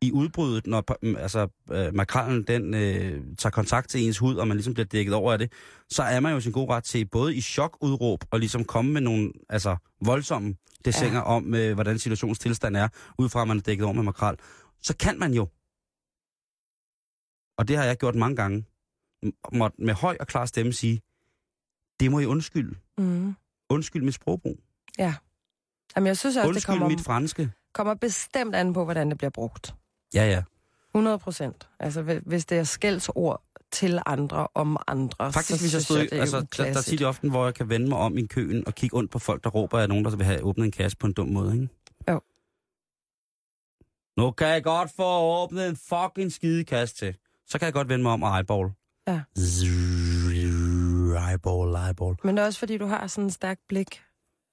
i 0.00 0.12
udbruddet, 0.12 0.66
når 0.66 0.84
mm, 1.02 1.16
altså, 1.16 1.48
øh, 1.72 1.94
makrallen 1.94 2.42
den 2.42 2.74
øh, 2.74 3.24
tager 3.38 3.50
kontakt 3.50 3.90
til 3.90 4.06
ens 4.06 4.18
hud, 4.18 4.36
og 4.36 4.48
man 4.48 4.56
ligesom 4.56 4.74
bliver 4.74 4.86
dækket 4.86 5.14
over 5.14 5.32
af 5.32 5.38
det, 5.38 5.52
så 5.90 6.02
er 6.02 6.20
man 6.20 6.32
jo 6.32 6.40
sin 6.40 6.52
god 6.52 6.68
ret 6.68 6.84
til 6.84 7.08
både 7.08 7.34
i 7.34 7.40
chokudråb 7.40 8.24
og 8.30 8.40
ligesom 8.40 8.64
komme 8.64 8.92
med 8.92 9.00
nogle 9.00 9.32
altså, 9.48 9.76
voldsomme 10.04 10.54
dessinger 10.84 11.18
ja. 11.18 11.24
om, 11.24 11.54
øh, 11.54 11.74
hvordan 11.74 11.98
situationens 11.98 12.38
tilstand 12.38 12.76
er, 12.76 12.88
ud 13.18 13.28
fra 13.28 13.42
at 13.42 13.48
man 13.48 13.56
er 13.56 13.62
dækket 13.62 13.84
over 13.84 13.94
med 13.94 14.02
makrel. 14.02 14.36
Så 14.82 14.96
kan 14.96 15.18
man 15.18 15.34
jo, 15.34 15.48
og 17.58 17.68
det 17.68 17.76
har 17.76 17.84
jeg 17.84 17.96
gjort 17.96 18.14
mange 18.14 18.36
gange, 18.36 18.64
måtte 19.52 19.76
med 19.82 19.94
høj 19.94 20.16
og 20.20 20.26
klar 20.26 20.46
stemme 20.46 20.72
sige, 20.72 21.00
det 22.00 22.10
må 22.10 22.18
I 22.18 22.24
undskylde. 22.26 22.76
Mm. 22.98 23.34
Undskyld 23.70 24.02
mit 24.02 24.14
sprogbrug. 24.14 24.58
Jamen, 24.98 26.06
jeg 26.06 26.16
synes 26.16 26.36
også, 26.36 26.40
det 26.42 26.48
Undskyld 26.48 26.66
kommer, 26.74 26.88
mit 26.88 27.00
franske. 27.00 27.50
kommer 27.72 27.94
bestemt 27.94 28.54
an 28.54 28.72
på, 28.72 28.84
hvordan 28.84 29.08
det 29.10 29.18
bliver 29.18 29.30
brugt. 29.30 29.74
Ja, 30.14 30.24
ja. 30.30 30.42
100 30.94 31.18
procent. 31.18 31.68
Altså, 31.80 32.02
hvi- 32.02 32.20
hvis 32.26 32.46
det 32.46 32.58
er 32.58 32.64
skældsord 32.64 33.42
til 33.72 33.98
andre 34.06 34.48
om 34.54 34.76
andre, 34.86 35.32
Faktisk, 35.32 35.58
så 35.58 35.62
hvis 35.64 35.74
jeg 35.74 35.82
stod, 35.82 35.98
det 35.98 36.12
er 36.12 36.20
altså, 36.20 36.40
der, 36.40 36.64
der 36.72 36.78
er 36.78 36.82
tit 36.82 37.02
ofte, 37.02 37.28
hvor 37.30 37.44
jeg 37.44 37.54
kan 37.54 37.68
vende 37.68 37.88
mig 37.88 37.98
om 37.98 38.18
i 38.18 38.26
køen 38.26 38.66
og 38.66 38.74
kigge 38.74 38.96
ondt 38.96 39.10
på 39.10 39.18
folk, 39.18 39.44
der 39.44 39.50
råber 39.50 39.78
af 39.78 39.88
nogen, 39.88 40.04
der 40.04 40.16
vil 40.16 40.26
have 40.26 40.40
åbnet 40.42 40.64
en 40.64 40.70
kasse 40.72 40.96
på 40.98 41.06
en 41.06 41.12
dum 41.12 41.28
måde, 41.28 41.52
ikke? 41.54 41.68
Jo. 42.10 42.20
Nu 44.16 44.30
kan 44.30 44.48
jeg 44.48 44.64
godt 44.64 44.90
få 44.96 45.20
åbnet 45.42 45.68
en 45.68 45.76
fucking 45.76 46.32
skide 46.32 46.64
kasse 46.64 46.94
til. 46.96 47.16
Så 47.46 47.58
kan 47.58 47.66
jeg 47.66 47.72
godt 47.72 47.88
vende 47.88 48.02
mig 48.02 48.12
om 48.12 48.22
og 48.22 48.38
eyeball. 48.38 48.70
Ja. 49.08 49.20
Eyeball, 51.30 51.76
eyeball. 51.88 52.14
Men 52.24 52.36
det 52.36 52.42
er 52.42 52.46
også, 52.46 52.58
fordi 52.58 52.78
du 52.78 52.86
har 52.86 53.06
sådan 53.06 53.24
en 53.24 53.30
stærk 53.30 53.58
blik, 53.68 54.02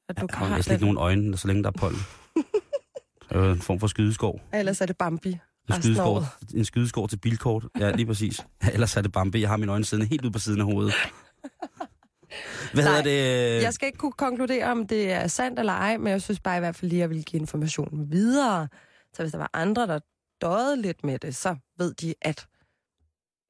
at 0.10 0.18
du 0.18 0.22
Jeg 0.22 0.30
kan 0.30 0.38
har 0.38 0.56
næsten 0.56 0.70
det. 0.72 0.76
ikke 0.76 0.86
nogen 0.86 0.98
øjne, 0.98 1.38
så 1.38 1.48
længe 1.48 1.64
der 1.64 1.70
er 1.70 1.74
pollen. 1.80 2.00
Det 3.30 3.38
er 3.42 3.52
en 3.52 3.62
form 3.62 3.80
for 3.80 3.88
skydeskov. 3.88 4.42
Ellers 4.54 4.82
er 4.82 4.86
det 4.86 4.98
Bambi. 4.98 5.30
En 5.70 5.82
skydeskår, 5.82 6.26
en 6.56 6.66
skydeskår 6.66 7.08
til 7.08 7.18
bilkort. 7.18 7.66
Ja, 7.80 7.92
lige 7.92 8.06
præcis. 8.06 8.46
Ellers 8.74 8.98
er 8.98 9.02
det 9.02 9.12
Bambi. 9.12 9.42
Jeg 9.42 9.50
har 9.50 9.58
mine 9.58 9.72
øjne 9.72 9.86
siddende 9.86 10.10
helt 10.10 10.24
ude 10.26 10.32
på 10.32 10.40
siden 10.40 10.60
af 10.62 10.66
hovedet. 10.66 10.94
Hvad 12.74 12.84
Nej, 12.84 12.94
hedder 12.96 13.04
det? 13.04 13.64
Jeg 13.64 13.74
skal 13.74 13.86
ikke 13.86 13.98
kunne 13.98 14.12
konkludere, 14.12 14.72
om 14.72 14.88
det 14.88 15.12
er 15.12 15.28
sandt 15.28 15.60
eller 15.60 15.74
ej, 15.74 15.98
men 15.98 16.08
jeg 16.08 16.22
synes 16.22 16.40
bare 16.40 16.58
i 16.58 16.60
hvert 16.60 16.76
fald 16.76 16.90
lige, 16.90 17.00
at 17.00 17.02
jeg 17.02 17.10
vil 17.10 17.24
give 17.26 17.40
informationen 17.40 18.12
videre. 18.12 18.68
Så 19.14 19.24
hvis 19.24 19.32
der 19.32 19.38
var 19.38 19.50
andre, 19.54 19.88
der 19.88 20.00
døde 20.42 20.82
lidt 20.82 21.04
med 21.04 21.20
det, 21.20 21.36
så 21.36 21.56
ved 21.78 21.94
de, 21.94 22.14
at 22.22 22.48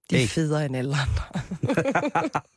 de 0.10 0.16
Hey. 0.18 0.24
er 0.24 0.28
federe 0.28 0.66
end 0.66 0.76
alle 0.78 0.96
andre. 0.96 1.24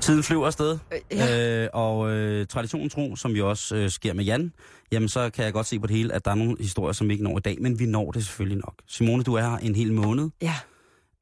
Tiden 0.00 0.22
flyver 0.22 0.46
afsted. 0.46 0.78
Ja. 1.10 1.62
Øh, 1.64 1.68
og 1.72 2.10
øh, 2.10 2.46
traditionen 2.46 2.90
tro, 2.90 3.16
som 3.16 3.32
jo 3.32 3.50
også 3.50 3.76
øh, 3.76 3.90
sker 3.90 4.12
med 4.14 4.24
Jan, 4.24 4.52
jamen 4.92 5.08
så 5.08 5.30
kan 5.30 5.44
jeg 5.44 5.52
godt 5.52 5.66
se 5.66 5.80
på 5.80 5.86
det 5.86 5.96
hele, 5.96 6.12
at 6.14 6.24
der 6.24 6.30
er 6.30 6.34
nogle 6.34 6.56
historier, 6.60 6.92
som 6.92 7.08
vi 7.08 7.12
ikke 7.12 7.24
når 7.24 7.38
i 7.38 7.40
dag, 7.40 7.56
men 7.60 7.78
vi 7.78 7.86
når 7.86 8.10
det 8.12 8.24
selvfølgelig 8.24 8.58
nok. 8.58 8.74
Simone, 8.86 9.22
du 9.22 9.34
er 9.34 9.40
her 9.40 9.56
en 9.56 9.74
hel 9.74 9.92
måned, 9.92 10.30
Ja. 10.42 10.54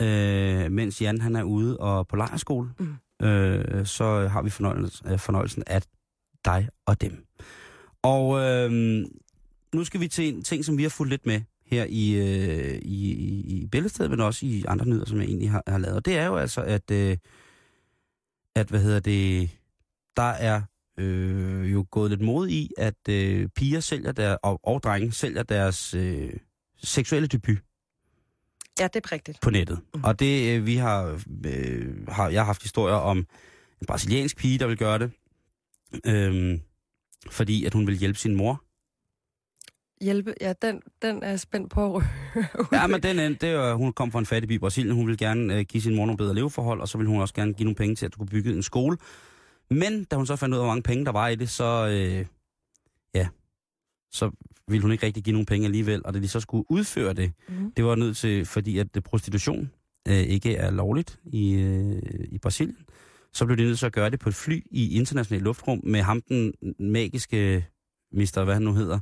øh, 0.02 0.72
mens 0.72 1.02
Jan 1.02 1.20
han 1.20 1.36
er 1.36 1.42
ude 1.42 1.76
og 1.76 2.08
på 2.08 2.16
lejrskole. 2.16 2.68
Mm. 2.78 3.26
Øh, 3.26 3.86
så 3.86 4.28
har 4.28 4.42
vi 4.42 4.50
fornøjelsen, 4.50 5.08
øh, 5.12 5.18
fornøjelsen 5.18 5.62
af 5.66 5.82
dig 6.44 6.68
og 6.86 7.00
dem. 7.00 7.24
Og 8.02 8.38
øh, 8.40 9.04
nu 9.76 9.84
skal 9.84 10.00
vi 10.00 10.08
til 10.08 10.28
en 10.28 10.42
ting, 10.42 10.64
som 10.64 10.78
vi 10.78 10.82
har 10.82 10.90
fulgt 10.90 11.10
lidt 11.10 11.26
med 11.26 11.40
her 11.66 11.86
i, 11.88 12.14
øh, 12.14 12.78
i, 12.82 13.12
i, 13.12 13.62
i 13.62 13.66
Bæltestedet, 13.66 14.10
men 14.10 14.20
også 14.20 14.46
i 14.46 14.64
andre 14.68 14.86
nyheder, 14.86 15.06
som 15.06 15.18
jeg 15.18 15.26
egentlig 15.26 15.50
har, 15.50 15.62
har 15.66 15.78
lavet. 15.78 15.96
Og 15.96 16.04
det 16.04 16.18
er 16.18 16.26
jo 16.26 16.36
altså, 16.36 16.60
at, 16.60 16.90
øh, 16.90 17.16
at 18.54 18.68
hvad 18.68 18.80
hedder 18.80 19.00
det, 19.00 19.50
der 20.16 20.22
er 20.22 20.62
øh, 20.98 21.72
jo 21.72 21.86
gået 21.90 22.10
lidt 22.10 22.20
mod 22.20 22.48
i, 22.48 22.70
at 22.78 23.08
øh, 23.08 23.48
piger 23.48 23.80
sælger 23.80 24.12
der, 24.12 24.36
og, 24.42 24.60
og 24.62 24.82
drenge 24.82 25.12
sælger 25.12 25.42
deres 25.42 25.94
øh, 25.94 26.32
seksuelle 26.82 27.28
debut 27.28 27.58
ja, 28.80 28.88
det 28.94 29.04
er 29.04 29.12
rigtigt. 29.12 29.40
på 29.40 29.50
nettet. 29.50 29.80
Mhm. 29.94 30.04
Og 30.04 30.20
det, 30.20 30.56
øh, 30.56 30.66
vi 30.66 30.76
har, 30.76 31.20
øh, 31.46 32.08
har, 32.08 32.28
jeg 32.28 32.40
har 32.40 32.46
haft 32.46 32.62
historier 32.62 32.94
om 32.94 33.18
en 33.80 33.86
brasiliansk 33.86 34.36
pige, 34.36 34.58
der 34.58 34.66
vil 34.66 34.76
gøre 34.76 34.98
det, 34.98 35.10
øh, 36.06 36.58
fordi 37.30 37.64
at 37.64 37.74
hun 37.74 37.86
vil 37.86 37.96
hjælpe 37.96 38.18
sin 38.18 38.34
mor. 38.34 38.62
Hjælpe, 40.00 40.34
ja, 40.40 40.52
den, 40.62 40.82
den 41.02 41.22
er 41.22 41.28
jeg 41.28 41.40
spændt 41.40 41.70
på 41.70 41.96
at. 41.96 42.02
Ja, 42.72 42.86
men 42.86 43.02
den 43.02 43.18
det 43.18 43.42
er, 43.44 43.74
hun 43.74 43.92
kom 43.92 44.12
fra 44.12 44.18
en 44.18 44.26
fattig 44.26 44.48
by 44.48 44.52
i 44.52 44.58
Brasilien. 44.58 44.94
Hun 44.94 45.06
ville 45.06 45.16
gerne 45.18 45.54
øh, 45.58 45.64
give 45.64 45.80
sin 45.82 45.94
mor 45.96 46.06
nogle 46.06 46.16
bedre 46.16 46.34
leveforhold, 46.34 46.80
og 46.80 46.88
så 46.88 46.98
ville 46.98 47.10
hun 47.10 47.20
også 47.20 47.34
gerne 47.34 47.52
give 47.54 47.64
nogle 47.64 47.74
penge 47.76 47.94
til, 47.94 48.06
at 48.06 48.12
du 48.14 48.18
kunne 48.18 48.26
bygge 48.28 48.52
en 48.52 48.62
skole. 48.62 48.96
Men 49.70 50.04
da 50.04 50.16
hun 50.16 50.26
så 50.26 50.36
fandt 50.36 50.54
ud 50.54 50.58
af, 50.58 50.64
hvor 50.64 50.70
mange 50.72 50.82
penge 50.82 51.04
der 51.04 51.12
var 51.12 51.28
i 51.28 51.34
det, 51.36 51.48
så, 51.50 51.86
øh, 51.88 52.26
ja, 53.14 53.28
så 54.12 54.30
ville 54.68 54.82
hun 54.82 54.92
ikke 54.92 55.06
rigtig 55.06 55.24
give 55.24 55.32
nogen 55.32 55.46
penge 55.46 55.64
alligevel. 55.66 56.02
Og 56.04 56.14
da 56.14 56.18
de 56.20 56.28
så 56.28 56.40
skulle 56.40 56.64
udføre 56.70 57.12
det, 57.14 57.32
Mhm. 57.48 57.72
det 57.76 57.84
var 57.84 57.94
nødt 57.94 58.16
til, 58.16 58.46
fordi 58.46 58.78
at 58.78 58.86
prostitution 59.04 59.70
øh, 60.08 60.14
ikke 60.16 60.56
er 60.56 60.70
lovligt 60.70 61.18
i, 61.24 61.52
øh, 61.54 62.02
i 62.28 62.38
Brasilien, 62.38 62.76
så 63.32 63.46
blev 63.46 63.56
de 63.58 63.62
nødt 63.62 63.78
til 63.78 63.86
at 63.86 63.92
gøre 63.92 64.10
det 64.10 64.20
på 64.20 64.28
et 64.28 64.34
fly 64.34 64.62
i 64.70 64.98
international 64.98 65.42
luftrum 65.42 65.80
med 65.84 66.00
ham 66.02 66.20
den 66.28 66.54
magiske 66.78 67.66
mister, 68.12 68.44
hvad 68.44 68.54
han 68.54 68.62
nu 68.62 68.72
hedder, 68.74 68.98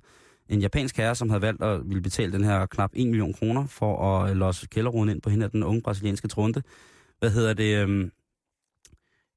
en 0.49 0.61
japansk 0.61 0.97
herre, 0.97 1.15
som 1.15 1.31
havde 1.31 1.43
valgt 1.43 1.63
at 1.63 1.81
ville 1.85 2.03
betale 2.03 2.33
den 2.33 2.45
her 2.45 2.67
knap 2.67 2.91
1 2.95 3.07
million 3.07 3.33
kroner 3.33 3.67
for 3.67 4.21
at 4.21 4.31
øh, 4.31 4.37
losse 4.37 4.67
kælderruden 4.67 5.09
ind 5.09 5.23
på 5.23 5.31
hende 5.31 5.45
af 5.45 5.51
den 5.51 5.63
unge 5.63 5.83
brasilianske 5.83 6.29
trunte. 6.29 6.63
Hvad 7.19 7.31
hedder 7.31 7.55
det? 7.55 7.77
øhm, 7.77 8.11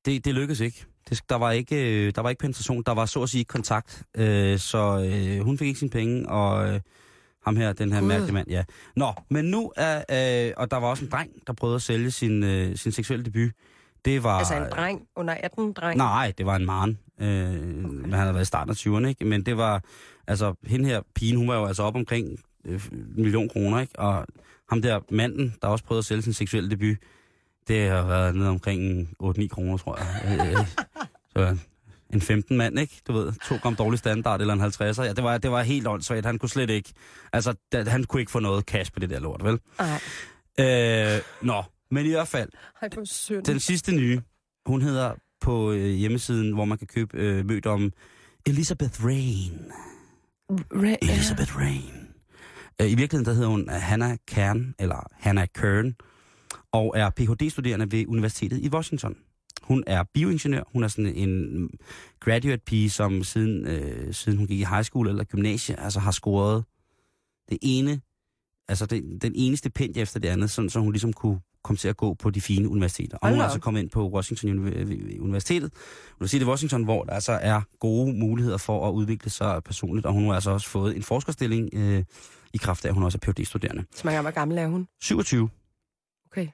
det, 0.05 0.25
det 0.25 0.33
lykkedes 0.33 0.59
ikke. 0.59 0.85
Det, 1.09 1.21
der, 1.29 1.35
var 1.35 1.51
ikke 1.51 2.07
øh, 2.07 2.15
der 2.15 2.21
var 2.21 2.29
ikke 2.29 2.39
penetration, 2.39 2.83
der 2.83 2.91
var 2.91 3.05
så 3.05 3.23
at 3.23 3.29
sige 3.29 3.43
kontakt. 3.43 4.03
Øh, 4.17 4.59
så 4.59 5.09
øh, 5.11 5.45
hun 5.45 5.57
fik 5.57 5.67
ikke 5.67 5.79
sine 5.79 5.91
penge, 5.91 6.29
og 6.29 6.69
øh, 6.69 6.79
ham 7.45 7.55
her, 7.55 7.73
den 7.73 7.93
her 7.93 8.01
mærkelige 8.01 8.33
mand, 8.33 8.49
ja. 8.49 8.63
Nå, 8.95 9.13
men 9.29 9.45
nu 9.45 9.71
er, 9.75 9.97
øh, 9.97 10.53
og 10.57 10.71
der 10.71 10.77
var 10.77 10.87
også 10.87 11.05
en 11.05 11.11
dreng, 11.11 11.31
der 11.47 11.53
prøvede 11.53 11.75
at 11.75 11.81
sælge 11.81 12.11
sin, 12.11 12.43
øh, 12.43 12.75
sin 12.75 12.91
seksuelle 12.91 13.25
debut. 13.25 13.51
Det 14.05 14.23
var... 14.23 14.37
Altså 14.37 14.55
en 14.55 14.71
dreng, 14.71 15.01
under 15.15 15.33
18 15.33 15.73
dreng. 15.73 15.97
Nej, 15.97 16.33
det 16.37 16.45
var 16.45 16.55
en 16.55 16.65
mand. 16.65 16.95
Øh, 17.21 17.27
men 17.83 18.03
han 18.03 18.13
havde 18.13 18.33
været 18.33 18.43
i 18.43 18.45
starten 18.45 18.71
af 18.71 18.75
20'erne, 18.75 19.07
ikke? 19.07 19.25
Men 19.25 19.45
det 19.45 19.57
var, 19.57 19.83
altså, 20.27 20.53
hende 20.65 20.85
her 20.89 21.01
pigen, 21.15 21.37
hun 21.37 21.47
var 21.47 21.55
jo 21.55 21.65
altså 21.65 21.83
op 21.83 21.95
omkring 21.95 22.39
øh, 22.65 22.81
en 22.91 23.13
million 23.15 23.49
kroner, 23.49 23.79
ikke? 23.79 23.99
Og 23.99 24.27
ham 24.69 24.81
der 24.81 24.99
manden, 25.11 25.55
der 25.61 25.67
også 25.67 25.83
prøvede 25.85 25.99
at 25.99 26.05
sælge 26.05 26.21
sin 26.21 26.33
seksuelle 26.33 26.69
debut, 26.69 26.97
det 27.67 27.89
har 27.89 28.07
været 28.07 28.35
nede 28.35 28.49
omkring 28.49 29.09
8-9 29.23 29.47
kroner, 29.47 29.77
tror 29.77 29.97
jeg. 29.97 30.47
Øh, 30.57 30.67
så 31.33 31.57
en 32.13 32.21
15 32.21 32.57
mand, 32.57 32.79
ikke? 32.79 33.01
Du 33.07 33.13
ved, 33.13 33.33
to 33.47 33.55
gram 33.61 33.75
dårlig 33.75 33.99
standard 33.99 34.41
eller 34.41 34.53
en 34.53 34.61
50'er. 34.61 35.03
Ja, 35.03 35.13
det 35.13 35.23
var, 35.23 35.37
det 35.37 35.51
var 35.51 35.61
helt 35.61 35.87
åndssvagt. 35.87 36.25
Han 36.25 36.37
kunne 36.39 36.49
slet 36.49 36.69
ikke, 36.69 36.93
altså, 37.33 37.53
da, 37.71 37.83
han 37.83 38.03
kunne 38.03 38.19
ikke 38.19 38.31
få 38.31 38.39
noget 38.39 38.65
cash 38.65 38.91
på 38.93 38.99
det 38.99 39.09
der 39.09 39.19
lort, 39.19 39.43
vel? 39.43 39.59
Nej, 39.79 39.99
Øh, 40.59 41.21
nå, 41.41 41.63
men 41.91 42.05
i 42.05 42.09
hvert 42.09 42.27
fald, 42.27 42.49
ej, 42.81 42.87
den 43.45 43.59
sidste 43.59 43.91
nye, 43.91 44.21
hun 44.65 44.81
hedder 44.81 45.11
på 45.41 45.71
øh, 45.71 45.85
hjemmesiden, 45.89 46.51
hvor 46.53 46.65
man 46.65 46.77
kan 46.77 46.87
købe 46.87 47.17
øh, 47.17 47.45
mødt 47.45 47.65
om 47.65 47.91
Elizabeth 48.45 49.05
Rain. 49.05 49.71
Ra- 50.51 50.97
Elizabeth 51.01 51.57
Rain. 51.57 52.07
Øh, 52.81 52.91
I 52.91 52.95
virkeligheden 52.95 53.25
der 53.25 53.33
hedder 53.33 53.47
hun 53.47 53.69
øh, 53.69 53.75
Hannah 53.75 54.17
Kern, 54.27 54.75
eller 54.79 55.07
Hannah 55.13 55.47
Kern, 55.55 55.95
og 56.71 56.93
er 56.97 57.09
Ph.D.-studerende 57.09 57.91
ved 57.91 58.07
Universitetet 58.07 58.59
i 58.59 58.69
Washington. 58.69 59.15
Hun 59.61 59.83
er 59.87 60.03
bioingeniør. 60.13 60.63
Hun 60.73 60.83
er 60.83 60.87
sådan 60.87 61.15
en 61.15 61.69
graduate 62.19 62.61
pige, 62.65 62.89
som 62.89 63.23
siden, 63.23 63.67
øh, 63.67 64.13
siden 64.13 64.37
hun 64.37 64.47
gik 64.47 64.59
i 64.59 64.63
high 64.63 64.83
school 64.83 65.07
eller 65.07 65.23
gymnasie, 65.23 65.79
altså 65.79 65.99
har 65.99 66.11
scoret 66.11 66.63
det 67.49 67.57
ene, 67.61 68.01
altså 68.67 68.85
det, 68.85 69.21
den 69.21 69.31
ene 69.35 69.57
stipendie 69.57 70.01
efter 70.01 70.19
det 70.19 70.27
andet, 70.29 70.49
sådan, 70.49 70.69
så 70.69 70.79
hun 70.79 70.91
ligesom 70.91 71.13
kunne 71.13 71.39
komme 71.67 71.77
til 71.77 71.87
at 71.87 71.97
gå 71.97 72.13
på 72.13 72.29
de 72.29 72.41
fine 72.41 72.69
universiteter. 72.69 73.17
Og 73.17 73.29
hun 73.29 73.39
er 73.39 73.43
altså 73.43 73.59
kommet 73.59 73.81
ind 73.81 73.89
på 73.89 74.09
Washington 74.09 74.49
Uni- 74.67 75.19
Universitetet, 75.19 75.73
Universitetet 76.19 76.45
i 76.45 76.49
Washington, 76.49 76.83
hvor 76.83 77.03
der 77.03 77.13
altså 77.13 77.31
er 77.31 77.61
gode 77.79 78.13
muligheder 78.13 78.57
for 78.57 78.87
at 78.87 78.91
udvikle 78.93 79.29
sig 79.31 79.63
personligt, 79.63 80.05
og 80.05 80.13
hun 80.13 80.25
har 80.25 80.33
altså 80.33 80.51
også 80.51 80.69
fået 80.69 80.95
en 80.95 81.03
forskerstilling 81.03 81.69
øh, 81.73 82.03
i 82.53 82.57
kraft 82.57 82.85
af, 82.85 82.89
at 82.89 82.93
hun 82.93 83.03
også 83.03 83.17
er 83.21 83.31
Ph.D.-studerende. 83.31 83.83
Så 83.95 84.01
mange 84.05 84.21
hvor 84.21 84.31
gammel 84.31 84.57
er 84.57 84.67
hun? 84.67 84.87
27. 85.01 85.49
Okay. 86.31 86.47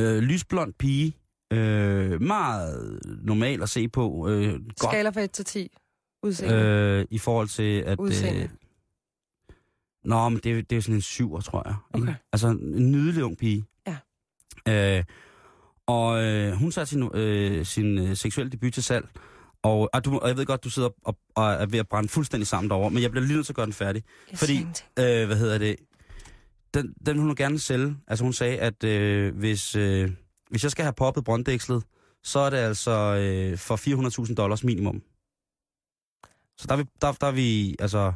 Øh, 0.00 0.18
lysblond 0.22 0.72
pige. 0.78 1.16
Øh, 1.52 2.22
meget 2.22 2.98
normal 3.22 3.62
at 3.62 3.68
se 3.68 3.88
på. 3.88 4.28
Øh, 4.28 4.52
godt 4.52 4.78
Skala 4.78 5.08
fra 5.10 5.20
1 5.20 5.30
til 5.30 5.44
10. 5.44 5.68
Udseende. 6.22 6.54
øh, 6.54 7.06
i 7.10 7.18
forhold 7.18 7.48
til, 7.48 7.80
at... 7.80 7.98
Udseende. 7.98 8.40
Øh, 8.42 8.48
nå, 10.04 10.28
men 10.28 10.40
det, 10.44 10.58
er- 10.58 10.62
det 10.62 10.78
er 10.78 10.82
sådan 10.82 10.94
en 10.94 11.00
syver, 11.00 11.40
tror 11.40 11.62
jeg. 11.68 11.74
ikke? 11.96 12.08
Okay. 12.08 12.14
Altså 12.32 12.48
en 12.48 12.90
nydelig 12.90 13.24
ung 13.24 13.38
pige. 13.38 13.64
Øh, 14.68 15.04
og 15.86 16.22
øh, 16.24 16.52
hun 16.52 16.72
satte 16.72 16.90
sin, 16.90 17.10
øh, 17.14 17.66
sin 17.66 17.98
øh, 17.98 18.16
seksuelle 18.16 18.50
debut 18.50 18.72
til 18.72 18.82
salg. 18.82 19.08
Og, 19.62 19.90
og, 19.92 20.04
du, 20.04 20.18
og 20.18 20.28
jeg 20.28 20.36
ved 20.36 20.46
godt, 20.46 20.64
du 20.64 20.70
sidder 20.70 20.88
og, 21.04 21.18
og 21.34 21.52
er 21.52 21.66
ved 21.66 21.78
at 21.78 21.88
brænde 21.88 22.08
fuldstændig 22.08 22.46
sammen 22.46 22.70
derovre, 22.70 22.90
men 22.90 23.02
jeg 23.02 23.10
bliver 23.10 23.24
lige 23.26 23.34
nødt 23.34 23.46
til 23.46 23.52
at 23.52 23.56
gøre 23.56 23.66
den 23.66 23.72
færdig. 23.72 24.02
Jeg 24.30 24.38
fordi-. 24.38 24.66
Øh, 24.98 25.26
hvad 25.26 25.36
hedder 25.36 25.58
det? 25.58 25.76
Den, 26.74 26.94
den 27.06 27.18
hun 27.18 27.36
gerne 27.36 27.58
sælge. 27.58 27.96
Altså 28.06 28.24
hun 28.24 28.32
sagde, 28.32 28.58
at 28.58 28.84
øh, 28.84 29.36
hvis, 29.36 29.76
øh, 29.76 30.10
hvis 30.50 30.62
jeg 30.62 30.70
skal 30.70 30.82
have 30.84 30.92
poppet 30.92 31.24
brønddækslet, 31.24 31.84
så 32.24 32.38
er 32.38 32.50
det 32.50 32.56
altså 32.56 32.90
øh, 32.90 33.58
for 33.58 33.76
400.000 34.26 34.34
dollars 34.34 34.64
minimum. 34.64 35.02
Så 36.58 36.66
der 36.68 36.72
er 36.72 36.76
vi, 36.76 36.84
der, 37.00 37.12
der 37.12 37.26
er 37.26 37.32
vi 37.32 37.76
altså... 37.78 38.12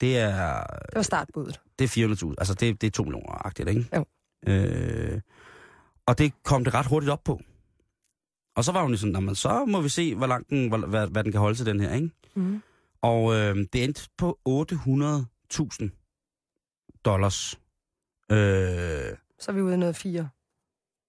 Det 0.00 0.18
er, 0.18 0.60
Det 0.60 0.94
var 0.94 1.02
startbuddet. 1.02 1.60
det 1.78 1.96
er 1.96 2.08
400.000. 2.28 2.34
Altså 2.38 2.54
det, 2.54 2.80
det 2.80 2.86
er 2.86 2.90
2 2.90 3.02
millioner-agtigt, 3.02 3.68
ikke? 3.68 3.88
Jo. 3.96 4.04
Øh, 4.48 5.20
og 6.06 6.18
det 6.18 6.32
kom 6.44 6.64
det 6.64 6.74
ret 6.74 6.86
hurtigt 6.86 7.12
op 7.12 7.24
på. 7.24 7.40
Og 8.56 8.64
så 8.64 8.72
var 8.72 8.82
hun 8.82 8.96
sådan, 8.96 9.12
"Nå, 9.12 9.20
men 9.20 9.34
så 9.34 9.64
må 9.64 9.80
vi 9.80 9.88
se, 9.88 10.14
hvor 10.14 10.26
langt 10.26 10.50
den, 10.50 10.68
hvad, 10.90 11.06
hvad 11.06 11.24
den 11.24 11.32
kan 11.32 11.40
holde 11.40 11.58
til 11.58 11.66
den 11.66 11.80
her, 11.80 11.94
ikke? 11.94 12.10
Mm. 12.34 12.62
Og 13.02 13.34
øh, 13.34 13.56
det 13.72 13.84
endte 13.84 14.08
på 14.18 14.38
800.000 14.48 15.90
dollars. 17.04 17.54
Øh, 18.32 19.16
Så 19.38 19.50
er 19.50 19.52
vi 19.52 19.60
ude 19.60 19.74
i 19.74 19.76
noget 19.76 19.96
4. 19.96 20.28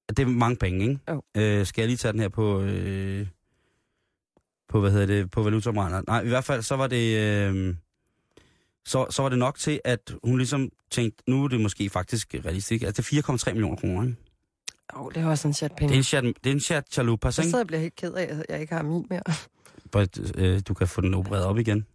det 0.09 0.19
er 0.19 0.25
mange 0.25 0.55
penge, 0.55 0.89
ikke? 0.89 0.99
Jo. 1.09 1.21
Øh, 1.37 1.65
skal 1.65 1.81
jeg 1.81 1.87
lige 1.87 1.97
tage 1.97 2.11
den 2.11 2.19
her 2.21 2.29
på, 2.29 2.61
øh, 2.61 3.27
på 4.69 4.79
hvad 4.79 4.91
hedder 4.91 5.05
det, 5.05 5.31
på 5.31 5.43
valutaomregner? 5.43 6.01
Nej, 6.07 6.21
i 6.21 6.27
hvert 6.27 6.43
fald 6.43 6.61
så 6.61 6.75
var 6.75 6.87
det, 6.87 7.17
øh, 7.17 7.75
så, 8.85 9.05
så 9.09 9.21
var 9.21 9.29
det 9.29 9.37
nok 9.37 9.57
til, 9.59 9.81
at 9.85 10.13
hun 10.23 10.37
ligesom 10.37 10.69
tænkte, 10.91 11.23
nu 11.27 11.43
er 11.43 11.47
det 11.47 11.61
måske 11.61 11.89
faktisk 11.89 12.35
realistisk. 12.45 12.83
Altså 12.83 13.01
det 13.01 13.17
er 13.17 13.33
4,3 13.49 13.53
millioner 13.53 13.75
kroner, 13.75 14.03
ikke? 14.03 14.15
Åh, 14.95 15.01
oh, 15.05 15.13
det 15.13 15.21
er 15.23 15.27
også 15.27 15.47
en 15.47 15.53
chat 15.53 15.71
Det 15.71 15.77
penge. 15.77 15.93
er 15.93 15.97
en 15.97 16.03
chat, 16.03 16.23
det 16.23 16.45
er 16.49 16.51
en 16.51 16.59
chat 16.59 16.87
chalupas, 16.91 17.37
ikke? 17.37 17.43
sidder 17.45 17.57
jeg 17.57 17.63
og 17.63 17.67
bliver 17.67 17.79
helt 17.79 17.95
ked 17.95 18.13
af, 18.13 18.23
at 18.23 18.45
jeg 18.49 18.61
ikke 18.61 18.73
har 18.75 18.83
min 18.83 19.05
mere. 19.09 19.21
But, 19.91 20.37
øh, 20.37 20.61
du 20.67 20.73
kan 20.73 20.87
få 20.87 21.01
den 21.01 21.13
opereret 21.13 21.45
op 21.45 21.57
igen. 21.57 21.85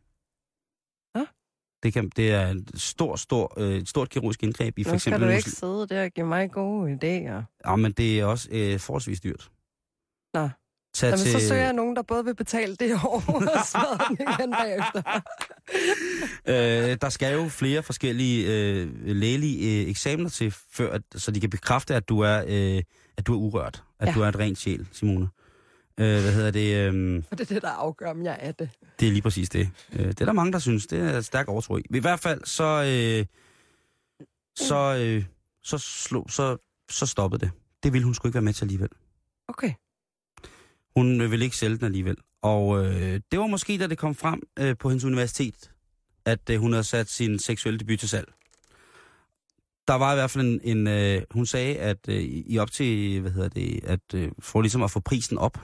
Hå? 1.16 1.24
Det, 1.82 1.92
kan, 1.92 2.08
det 2.16 2.30
er 2.32 2.46
et 2.46 2.70
stort, 2.74 3.20
stor, 3.20 3.54
øh, 3.56 3.86
stort 3.86 4.08
kirurgisk 4.10 4.42
indgreb 4.42 4.78
i 4.78 4.84
for 4.84 4.92
Nu 4.92 4.98
skal 4.98 5.10
eksempel... 5.12 5.28
du 5.30 5.36
ikke 5.36 5.50
sidde 5.50 5.86
der 5.88 6.04
og 6.04 6.10
give 6.10 6.26
mig 6.26 6.50
gode 6.50 6.92
idéer. 6.92 7.42
Ja, 7.70 7.76
men 7.76 7.92
det 7.92 8.20
er 8.20 8.24
også 8.24 8.48
øh, 8.52 8.80
forholdsvis 8.80 9.20
dyrt. 9.20 9.50
Nå. 10.34 10.48
Tag 10.96 11.10
Jamen, 11.10 11.18
til, 11.24 11.32
så 11.40 11.48
søger 11.48 11.62
jeg 11.64 11.72
nogen, 11.72 11.96
der 11.96 12.02
både 12.02 12.24
vil 12.24 12.34
betale 12.34 12.76
det 12.76 12.94
år 13.04 13.24
og 13.28 14.08
den 14.08 14.18
igen 14.20 14.50
bagefter. 14.50 15.02
øh, 16.92 16.96
der 17.00 17.08
skal 17.08 17.34
jo 17.34 17.48
flere 17.48 17.82
forskellige 17.82 18.46
øh, 18.46 18.88
lægelige 19.06 19.82
øh, 19.82 19.88
eksamener 19.90 20.30
til, 20.30 20.54
før, 20.72 20.92
at, 20.92 21.02
så 21.16 21.30
de 21.30 21.40
kan 21.40 21.50
bekræfte, 21.50 21.94
at 21.94 22.08
du 22.08 22.20
er, 22.20 22.44
øh, 22.48 22.82
at 23.16 23.26
du 23.26 23.32
er 23.34 23.38
urørt. 23.38 23.82
At 24.00 24.08
Ja. 24.08 24.12
du 24.14 24.20
er 24.22 24.28
et 24.28 24.38
rent 24.38 24.58
sjæl, 24.58 24.88
Simone. 24.92 25.28
Øh, 26.00 26.20
hvad 26.22 26.32
hedder 26.32 26.50
det? 26.50 26.74
Øh, 26.94 27.22
For 27.28 27.34
det 27.36 27.50
er 27.50 27.54
det, 27.54 27.62
der 27.62 27.68
afgør, 27.70 28.10
om 28.10 28.22
jeg 28.22 28.36
er 28.40 28.52
det. 28.52 28.70
det 29.00 29.08
er 29.08 29.12
lige 29.12 29.22
præcis 29.22 29.48
det. 29.48 29.68
Øh, 29.92 30.06
det 30.06 30.20
er 30.20 30.24
der 30.24 30.32
mange, 30.32 30.52
der 30.52 30.58
synes. 30.58 30.86
Det 30.86 30.98
er 30.98 31.18
et 31.18 31.24
stærkt 31.24 31.48
overtro 31.48 31.76
i. 31.76 31.82
I 31.90 31.98
hvert 32.00 32.20
fald, 32.20 32.40
så, 32.44 32.64
øh, 32.64 33.26
så, 34.56 34.96
øh, 35.00 35.24
så, 35.62 35.78
slog, 35.78 36.26
så, 36.30 36.56
så 36.90 37.06
stoppede 37.06 37.40
det. 37.40 37.50
Det 37.82 37.92
ville 37.92 38.04
hun 38.04 38.14
sgu 38.14 38.28
ikke 38.28 38.34
være 38.34 38.42
med 38.42 38.52
til 38.52 38.64
alligevel. 38.64 38.88
Okay. 39.48 39.72
Hun 40.96 41.30
ville 41.30 41.44
ikke 41.44 41.56
sælge 41.56 41.76
den 41.76 41.84
alligevel. 41.84 42.16
Og 42.42 42.84
øh, 42.84 43.20
det 43.30 43.38
var 43.38 43.46
måske, 43.46 43.78
da 43.78 43.86
det 43.86 43.98
kom 43.98 44.14
frem 44.14 44.42
øh, 44.58 44.76
på 44.78 44.88
hendes 44.88 45.04
universitet, 45.04 45.70
at 46.24 46.50
øh, 46.50 46.60
hun 46.60 46.72
havde 46.72 46.84
sat 46.84 47.10
sin 47.10 47.38
seksuelle 47.38 47.78
debut 47.78 47.98
til 47.98 48.08
salg. 48.08 48.32
Der 49.88 49.94
var 49.94 50.12
i 50.12 50.16
hvert 50.16 50.30
fald 50.30 50.44
en, 50.46 50.78
en 50.78 50.86
øh, 50.86 51.22
hun 51.30 51.46
sagde, 51.46 51.76
at 51.76 52.08
øh, 52.08 52.22
i 52.22 52.58
op 52.58 52.70
til, 52.70 53.20
hvad 53.20 53.30
hedder 53.30 53.48
det, 53.48 53.80
at 53.84 54.14
øh, 54.14 54.30
for 54.38 54.60
ligesom 54.60 54.82
at 54.82 54.90
få 54.90 55.00
prisen 55.00 55.38
op, 55.38 55.58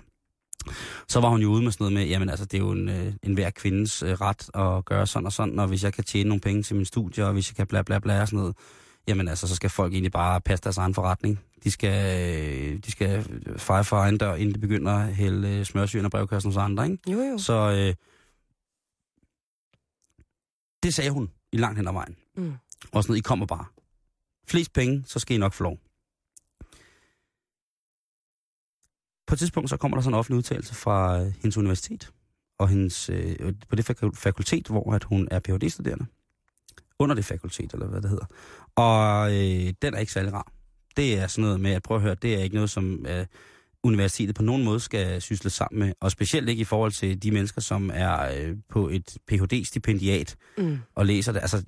så 1.09 1.21
var 1.21 1.29
hun 1.29 1.43
jo 1.43 1.49
ude 1.49 1.63
med 1.63 1.73
sådan 1.73 1.85
noget 1.85 1.93
med, 1.93 2.07
jamen 2.07 2.29
altså, 2.29 2.45
det 2.45 2.55
er 2.55 2.63
jo 2.63 2.71
en, 2.71 2.89
øh, 2.89 3.13
en 3.23 3.35
hver 3.35 3.51
kvindes 3.51 4.03
øh, 4.03 4.13
ret 4.13 4.51
at 4.55 4.85
gøre 4.85 5.07
sådan 5.07 5.27
og 5.27 5.33
sådan, 5.33 5.59
og 5.59 5.69
hvis 5.69 5.85
jeg 5.85 5.93
kan 5.93 6.05
tjene 6.05 6.29
nogle 6.29 6.41
penge 6.41 6.63
til 6.63 6.77
min 6.77 6.85
studie, 6.85 7.27
og 7.27 7.33
hvis 7.33 7.51
jeg 7.51 7.57
kan 7.57 7.67
bla 7.67 7.83
bla 7.83 7.99
bla 7.99 8.21
og 8.21 8.29
sådan 8.29 8.39
noget, 8.39 8.57
jamen 9.09 9.29
altså, 9.29 9.49
så 9.49 9.57
skal 9.57 9.71
folk 9.71 9.93
egentlig 9.93 10.13
bare 10.13 10.41
passe 10.41 10.63
deres 10.63 10.79
egen 10.79 10.95
forretning. 10.95 11.41
De 11.65 11.71
skal, 11.71 12.23
øh, 12.73 12.79
de 12.79 12.91
skal 12.91 13.25
feje 13.59 13.85
for 13.85 13.97
egen 13.97 14.19
dør, 14.19 14.35
inden 14.35 14.55
de 14.55 14.61
begynder 14.61 14.93
at 14.93 15.15
hælde 15.15 15.49
øh, 15.49 15.65
smørsyren 15.65 16.05
og 16.05 16.11
brevkassen 16.11 16.49
hos 16.53 16.57
andre, 16.57 16.91
ikke? 16.91 17.11
Jo, 17.13 17.19
jo. 17.21 17.39
Så 17.39 17.53
øh, 17.71 17.95
det 20.83 20.95
sagde 20.95 21.11
hun 21.11 21.31
i 21.53 21.57
langt 21.57 21.79
hen 21.79 21.89
ad 21.89 21.93
vejen. 21.93 22.17
Mm. 22.37 22.55
Og 22.93 23.03
sådan 23.03 23.11
noget, 23.11 23.19
I 23.19 23.23
kommer 23.23 23.47
bare. 23.47 23.65
Flest 24.49 24.73
penge, 24.73 25.03
så 25.07 25.19
skal 25.19 25.37
I 25.37 25.39
nok 25.39 25.53
få 25.53 25.63
lov. 25.63 25.79
På 29.27 29.35
et 29.35 29.39
tidspunkt, 29.39 29.71
så 29.71 29.77
kommer 29.77 29.97
der 29.97 30.03
sådan 30.03 30.15
en 30.15 30.19
offentlig 30.19 30.39
udtalelse 30.39 30.75
fra 30.75 31.21
øh, 31.21 31.27
hendes 31.27 31.57
universitet, 31.57 32.13
og 32.59 32.69
hendes, 32.69 33.09
øh, 33.09 33.55
på 33.69 33.77
det 33.77 33.91
fak- 33.91 34.15
fakultet, 34.15 34.67
hvor 34.69 34.93
at 34.95 35.05
hun 35.05 35.29
er 35.31 35.39
Ph.D.-studerende. 35.41 36.22
Under 37.03 37.15
det 37.15 37.25
fakultet, 37.25 37.73
eller 37.73 37.87
hvad 37.87 38.01
det 38.03 38.11
hedder. 38.11 38.25
Og 38.77 39.31
øh, 39.33 39.73
den 39.83 39.95
er 39.95 39.99
ikke 39.99 40.13
særlig 40.13 40.33
rar. 40.33 40.47
Det 40.97 41.19
er 41.19 41.27
sådan 41.27 41.43
noget 41.43 41.61
med, 41.61 41.71
at 41.73 41.83
prøve 41.83 41.97
at 41.99 42.03
høre, 42.03 42.15
det 42.15 42.35
er 42.35 42.39
ikke 42.43 42.55
noget, 42.55 42.71
som 42.71 43.07
øh, 43.09 43.27
universitetet 43.83 44.35
på 44.37 44.43
nogen 44.43 44.65
måde 44.65 44.81
skal 44.81 45.23
sysle 45.23 45.51
sammen 45.51 45.79
med. 45.79 45.93
Og 46.01 46.11
specielt 46.11 46.49
ikke 46.49 46.61
i 46.61 46.65
forhold 46.65 46.93
til 46.93 47.23
de 47.23 47.31
mennesker, 47.31 47.61
som 47.61 47.91
er 47.95 48.35
øh, 48.37 48.57
på 48.71 48.89
et 48.89 49.17
Ph.D.-stipendiat 49.29 50.35
Mm. 50.59 50.79
og 50.95 51.07
læser 51.07 51.33
det. 51.33 51.41
Altså, 51.41 51.63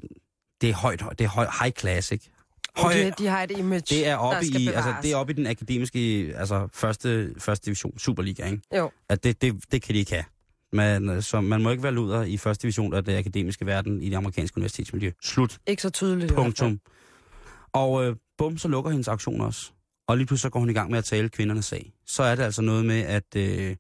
det 0.61 0.69
er 0.71 0.75
højt, 0.75 1.03
det 1.19 1.25
er 1.25 1.29
høj, 1.29 1.47
high 1.63 1.73
class, 1.73 2.13
ikke? 2.13 2.31
Høj, 2.77 2.93
det, 2.93 3.19
de 3.19 3.27
har 3.27 3.43
et 3.43 3.51
image, 3.51 3.81
det 3.81 4.07
er 4.09 4.17
oppe 4.17 4.47
i, 4.47 4.51
bevares. 4.53 4.87
altså, 4.87 4.95
det 5.03 5.13
er 5.13 5.17
oppe 5.17 5.33
i 5.33 5.37
den 5.37 5.47
akademiske, 5.47 6.33
altså 6.37 6.69
første, 6.73 7.35
første 7.39 7.65
division, 7.67 7.99
Superliga, 7.99 8.47
ikke? 8.47 8.63
Jo. 8.77 8.91
At 9.09 9.25
det, 9.25 9.43
det, 9.43 9.73
det 9.73 9.83
kan 9.83 9.95
de 9.95 9.99
ikke 9.99 10.13
have. 10.13 10.25
Man, 10.75 11.23
så 11.23 11.41
man 11.41 11.63
må 11.63 11.71
ikke 11.71 11.83
være 11.83 11.93
luder 11.93 12.23
i 12.23 12.37
første 12.37 12.63
division 12.63 12.95
af 12.95 13.05
det 13.05 13.17
akademiske 13.17 13.67
verden 13.67 14.03
i 14.03 14.11
det 14.11 14.17
amerikanske 14.17 14.59
universitetsmiljø. 14.59 15.11
Slut. 15.23 15.59
Ikke 15.67 15.83
så 15.83 15.91
tydeligt. 15.91 16.35
Punktum. 16.35 16.81
Og 17.73 18.05
øh, 18.05 18.17
bum, 18.39 18.59
så 18.59 18.69
lukker 18.69 18.91
hendes 18.91 19.09
auktion 19.09 19.41
også. 19.41 19.71
Og 20.07 20.17
lige 20.17 20.27
pludselig 20.27 20.43
så 20.43 20.51
går 20.51 20.61
hun 20.61 20.71
i 20.71 20.73
gang 20.73 20.91
med 20.91 20.99
at 20.99 21.05
tale 21.05 21.29
kvindernes 21.29 21.65
sag. 21.65 21.93
Så 22.07 22.23
er 22.23 22.35
det 22.35 22.43
altså 22.43 22.63
noget 22.63 22.85
med, 22.85 23.01
at, 23.01 23.37
øh, 23.37 23.77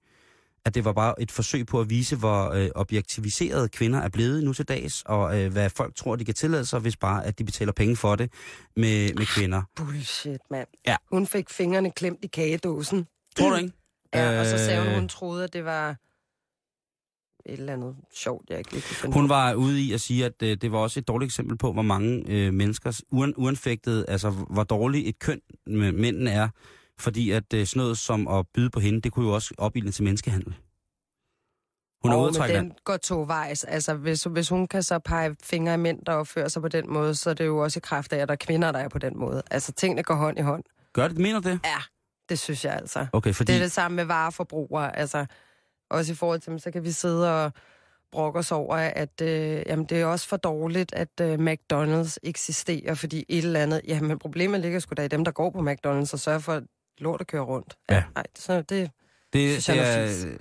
at 0.64 0.74
det 0.74 0.84
var 0.84 0.92
bare 0.92 1.22
et 1.22 1.30
forsøg 1.30 1.66
på 1.66 1.80
at 1.80 1.90
vise, 1.90 2.16
hvor 2.16 2.50
øh, 2.50 2.68
objektiviserede 2.74 3.68
kvinder 3.68 4.00
er 4.00 4.08
blevet 4.08 4.44
nu 4.44 4.52
til 4.52 4.64
dags, 4.64 5.02
og 5.06 5.40
øh, 5.42 5.52
hvad 5.52 5.70
folk 5.70 5.96
tror, 5.96 6.16
de 6.16 6.24
kan 6.24 6.34
tillade 6.34 6.64
sig, 6.64 6.80
hvis 6.80 6.96
bare 6.96 7.24
at 7.24 7.38
de 7.38 7.44
betaler 7.44 7.72
penge 7.72 7.96
for 7.96 8.16
det 8.16 8.32
med, 8.76 9.14
med 9.14 9.26
kvinder. 9.26 9.62
Bullshit, 9.76 10.40
mand. 10.50 10.68
Ja. 10.86 10.96
Hun 11.12 11.26
fik 11.26 11.50
fingrene 11.50 11.90
klemt 11.90 12.18
i 12.22 12.26
kagedåsen. 12.26 13.06
Tror 13.36 13.50
du 13.50 13.56
ikke? 13.56 13.72
Ja, 14.14 14.40
og 14.40 14.46
så 14.46 14.58
sagde 14.58 14.80
hun, 14.80 14.88
Øh, 14.88 14.94
hun 14.94 15.08
troede, 15.08 15.44
at 15.44 15.52
det 15.52 15.64
var 15.64 15.96
et 17.46 17.58
eller 17.58 17.72
andet 17.72 17.96
sjovt, 18.14 18.50
jeg 18.50 18.58
ikke 18.58 18.72
lige 18.72 18.82
kunne 18.82 18.96
finde 18.96 19.14
Hun 19.14 19.28
var 19.28 19.54
ude 19.54 19.80
i 19.80 19.92
at 19.92 20.00
sige, 20.00 20.24
at 20.24 20.42
øh, 20.42 20.56
det 20.56 20.72
var 20.72 20.78
også 20.78 21.00
et 21.00 21.08
dårligt 21.08 21.28
eksempel 21.28 21.58
på, 21.58 21.72
hvor 21.72 21.82
mange 21.82 22.24
øh, 22.28 22.52
mennesker, 22.52 23.00
uen, 23.10 23.34
uanfægtet, 23.36 24.04
altså 24.08 24.30
hvor 24.30 24.64
dårligt 24.64 25.08
et 25.08 25.18
køn 25.18 25.40
med 25.66 25.92
mændene 25.92 26.30
er, 26.30 26.48
fordi 26.98 27.30
at 27.30 27.54
øh, 27.54 27.66
sådan 27.66 27.80
noget 27.80 27.98
som 27.98 28.28
at 28.28 28.46
byde 28.54 28.70
på 28.70 28.80
hende, 28.80 29.00
det 29.00 29.12
kunne 29.12 29.26
jo 29.26 29.34
også 29.34 29.54
opildne 29.58 29.90
til 29.90 30.04
menneskehandel. 30.04 30.54
Hun 32.04 32.12
er 32.12 32.48
men 32.48 32.56
den 32.56 32.72
går 32.84 32.96
to 32.96 33.22
vejs. 33.22 33.64
Altså, 33.64 33.94
hvis, 33.94 34.24
hvis 34.24 34.48
hun 34.48 34.66
kan 34.68 34.82
så 34.82 34.98
pege 34.98 35.36
fingre 35.42 35.72
af 35.72 35.78
mænd, 35.78 36.04
der 36.06 36.12
opfører 36.12 36.48
sig 36.48 36.62
på 36.62 36.68
den 36.68 36.92
måde, 36.92 37.14
så 37.14 37.30
er 37.30 37.34
det 37.34 37.46
jo 37.46 37.58
også 37.58 37.78
i 37.78 37.80
kraft 37.80 38.12
af, 38.12 38.18
at 38.18 38.28
der 38.28 38.32
er 38.32 38.36
kvinder, 38.36 38.72
der 38.72 38.78
er 38.78 38.88
på 38.88 38.98
den 38.98 39.18
måde. 39.18 39.42
Altså, 39.50 39.72
tingene 39.72 40.02
går 40.02 40.14
hånd 40.14 40.38
i 40.38 40.42
hånd. 40.42 40.64
Gør 40.92 41.08
det, 41.08 41.18
mener 41.18 41.40
du 41.40 41.48
det? 41.48 41.60
Ja, 41.64 41.78
Det 42.28 42.38
synes 42.38 42.64
jeg 42.64 42.74
altså. 42.74 43.06
Okay, 43.12 43.32
fordi... 43.32 43.52
Det 43.52 43.58
er 43.58 43.62
det 43.62 43.72
samme 43.72 43.96
med 43.96 44.04
vareforbrugere. 44.04 44.96
Altså, 44.96 45.26
også 45.90 46.12
i 46.12 46.14
forhold 46.14 46.40
til 46.40 46.60
så 46.60 46.70
kan 46.70 46.84
vi 46.84 46.90
sidde 46.90 47.44
og 47.44 47.52
brokke 48.12 48.38
os 48.38 48.52
over, 48.52 48.76
at 48.76 49.20
øh, 49.22 49.62
jamen, 49.66 49.84
det 49.84 50.00
er 50.00 50.06
også 50.06 50.28
for 50.28 50.36
dårligt, 50.36 50.94
at 50.94 51.20
øh, 51.20 51.34
McDonald's 51.34 52.16
eksisterer, 52.22 52.94
fordi 52.94 53.24
et 53.28 53.44
eller 53.44 53.60
andet... 53.60 53.80
Jamen, 53.88 54.18
problemet 54.18 54.60
ligger 54.60 54.78
sgu 54.78 54.94
da 54.96 55.04
i 55.04 55.08
dem, 55.08 55.24
der 55.24 55.32
går 55.32 55.50
på 55.50 55.58
McDonald's 55.58 56.12
og 56.12 56.18
sørger 56.18 56.38
for, 56.38 56.52
at 56.52 56.62
lortet 56.98 57.26
kører 57.26 57.42
rundt. 57.42 57.76
Ja. 57.90 58.02
Nej, 58.14 58.24
så 58.36 58.62
det... 58.62 58.90
Det, 59.32 59.50
Synes 59.50 59.68
jeg 59.68 59.76
det 59.76 60.24
er 60.24 60.28
er, 60.28 60.36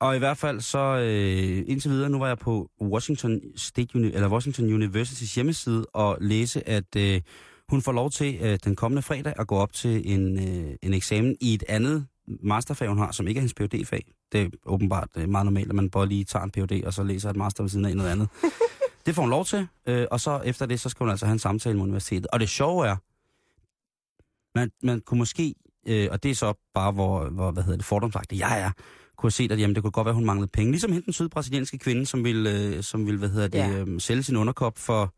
og 0.00 0.16
i 0.16 0.18
hvert 0.18 0.38
fald 0.38 0.60
så 0.60 0.78
øh, 0.78 1.64
indtil 1.66 1.90
videre, 1.90 2.10
nu 2.10 2.18
var 2.18 2.26
jeg 2.26 2.38
på 2.38 2.70
Washington 2.82 3.40
State 3.56 3.96
Uni, 3.96 4.06
eller 4.06 4.28
Washington 4.28 4.72
Universitys 4.72 5.34
hjemmeside 5.34 5.86
og 5.86 6.18
læse, 6.20 6.68
at 6.68 6.96
øh, 6.96 7.20
hun 7.68 7.82
får 7.82 7.92
lov 7.92 8.10
til 8.10 8.38
øh, 8.40 8.58
den 8.64 8.76
kommende 8.76 9.02
fredag 9.02 9.32
at 9.36 9.46
gå 9.46 9.56
op 9.56 9.72
til 9.72 10.12
en, 10.12 10.48
øh, 10.48 10.74
en 10.82 10.94
eksamen 10.94 11.36
i 11.40 11.54
et 11.54 11.64
andet 11.68 12.06
masterfag, 12.42 12.88
hun 12.88 12.98
har, 12.98 13.12
som 13.12 13.28
ikke 13.28 13.38
er 13.38 13.42
hendes 13.42 13.54
phd 13.54 13.84
fag 13.86 14.04
Det 14.32 14.40
er 14.42 14.48
åbenbart 14.66 15.08
øh, 15.16 15.28
meget 15.28 15.44
normalt, 15.44 15.68
at 15.68 15.74
man 15.74 15.90
bare 15.90 16.06
lige 16.06 16.24
tager 16.24 16.44
en 16.44 16.50
PhD 16.50 16.84
og 16.84 16.94
så 16.94 17.02
læser 17.02 17.30
et 17.30 17.36
master 17.36 17.62
ved 17.62 17.70
siden 17.70 17.84
af 17.84 17.96
noget 17.96 18.10
andet. 18.10 18.28
det 19.06 19.14
får 19.14 19.22
hun 19.22 19.30
lov 19.30 19.44
til, 19.44 19.66
øh, 19.86 20.06
og 20.10 20.20
så 20.20 20.40
efter 20.44 20.66
det, 20.66 20.80
så 20.80 20.88
skal 20.88 21.04
hun 21.04 21.10
altså 21.10 21.26
have 21.26 21.32
en 21.32 21.38
samtale 21.38 21.74
med 21.76 21.82
universitetet. 21.82 22.26
Og 22.26 22.40
det 22.40 22.48
sjove 22.48 22.86
er, 22.86 22.96
man, 24.58 24.70
man 24.82 25.00
kunne 25.00 25.18
måske, 25.18 25.54
øh, 25.86 26.08
og 26.10 26.22
det 26.22 26.30
er 26.30 26.34
så 26.34 26.54
bare, 26.74 26.92
hvor, 26.92 27.28
hvor 27.28 27.50
hvad 27.50 27.62
hedder 27.62 27.76
det, 27.76 27.84
fordomsagtigt 27.86 28.40
jeg 28.40 28.60
er, 28.60 28.70
kunne 29.16 29.26
have 29.26 29.30
set, 29.32 29.52
at 29.52 29.60
jamen, 29.60 29.74
det 29.74 29.82
kunne 29.82 29.90
godt 29.90 30.04
være, 30.04 30.10
at 30.10 30.14
hun 30.16 30.24
manglede 30.24 30.50
penge. 30.52 30.70
Ligesom 30.72 30.92
hende 30.92 31.04
den 31.04 31.12
sydbrasilianske 31.12 31.78
kvinde, 31.78 32.06
som 32.06 32.24
ville, 32.24 32.76
øh, 32.76 32.82
som 32.82 33.06
ville 33.06 33.18
hvad 33.18 33.28
hedder 33.28 33.48
det, 33.48 33.58
Ja. 33.58 33.70
øh, 33.70 34.00
sælge 34.00 34.22
sin 34.22 34.36
underkop 34.36 34.78
for 34.78 35.14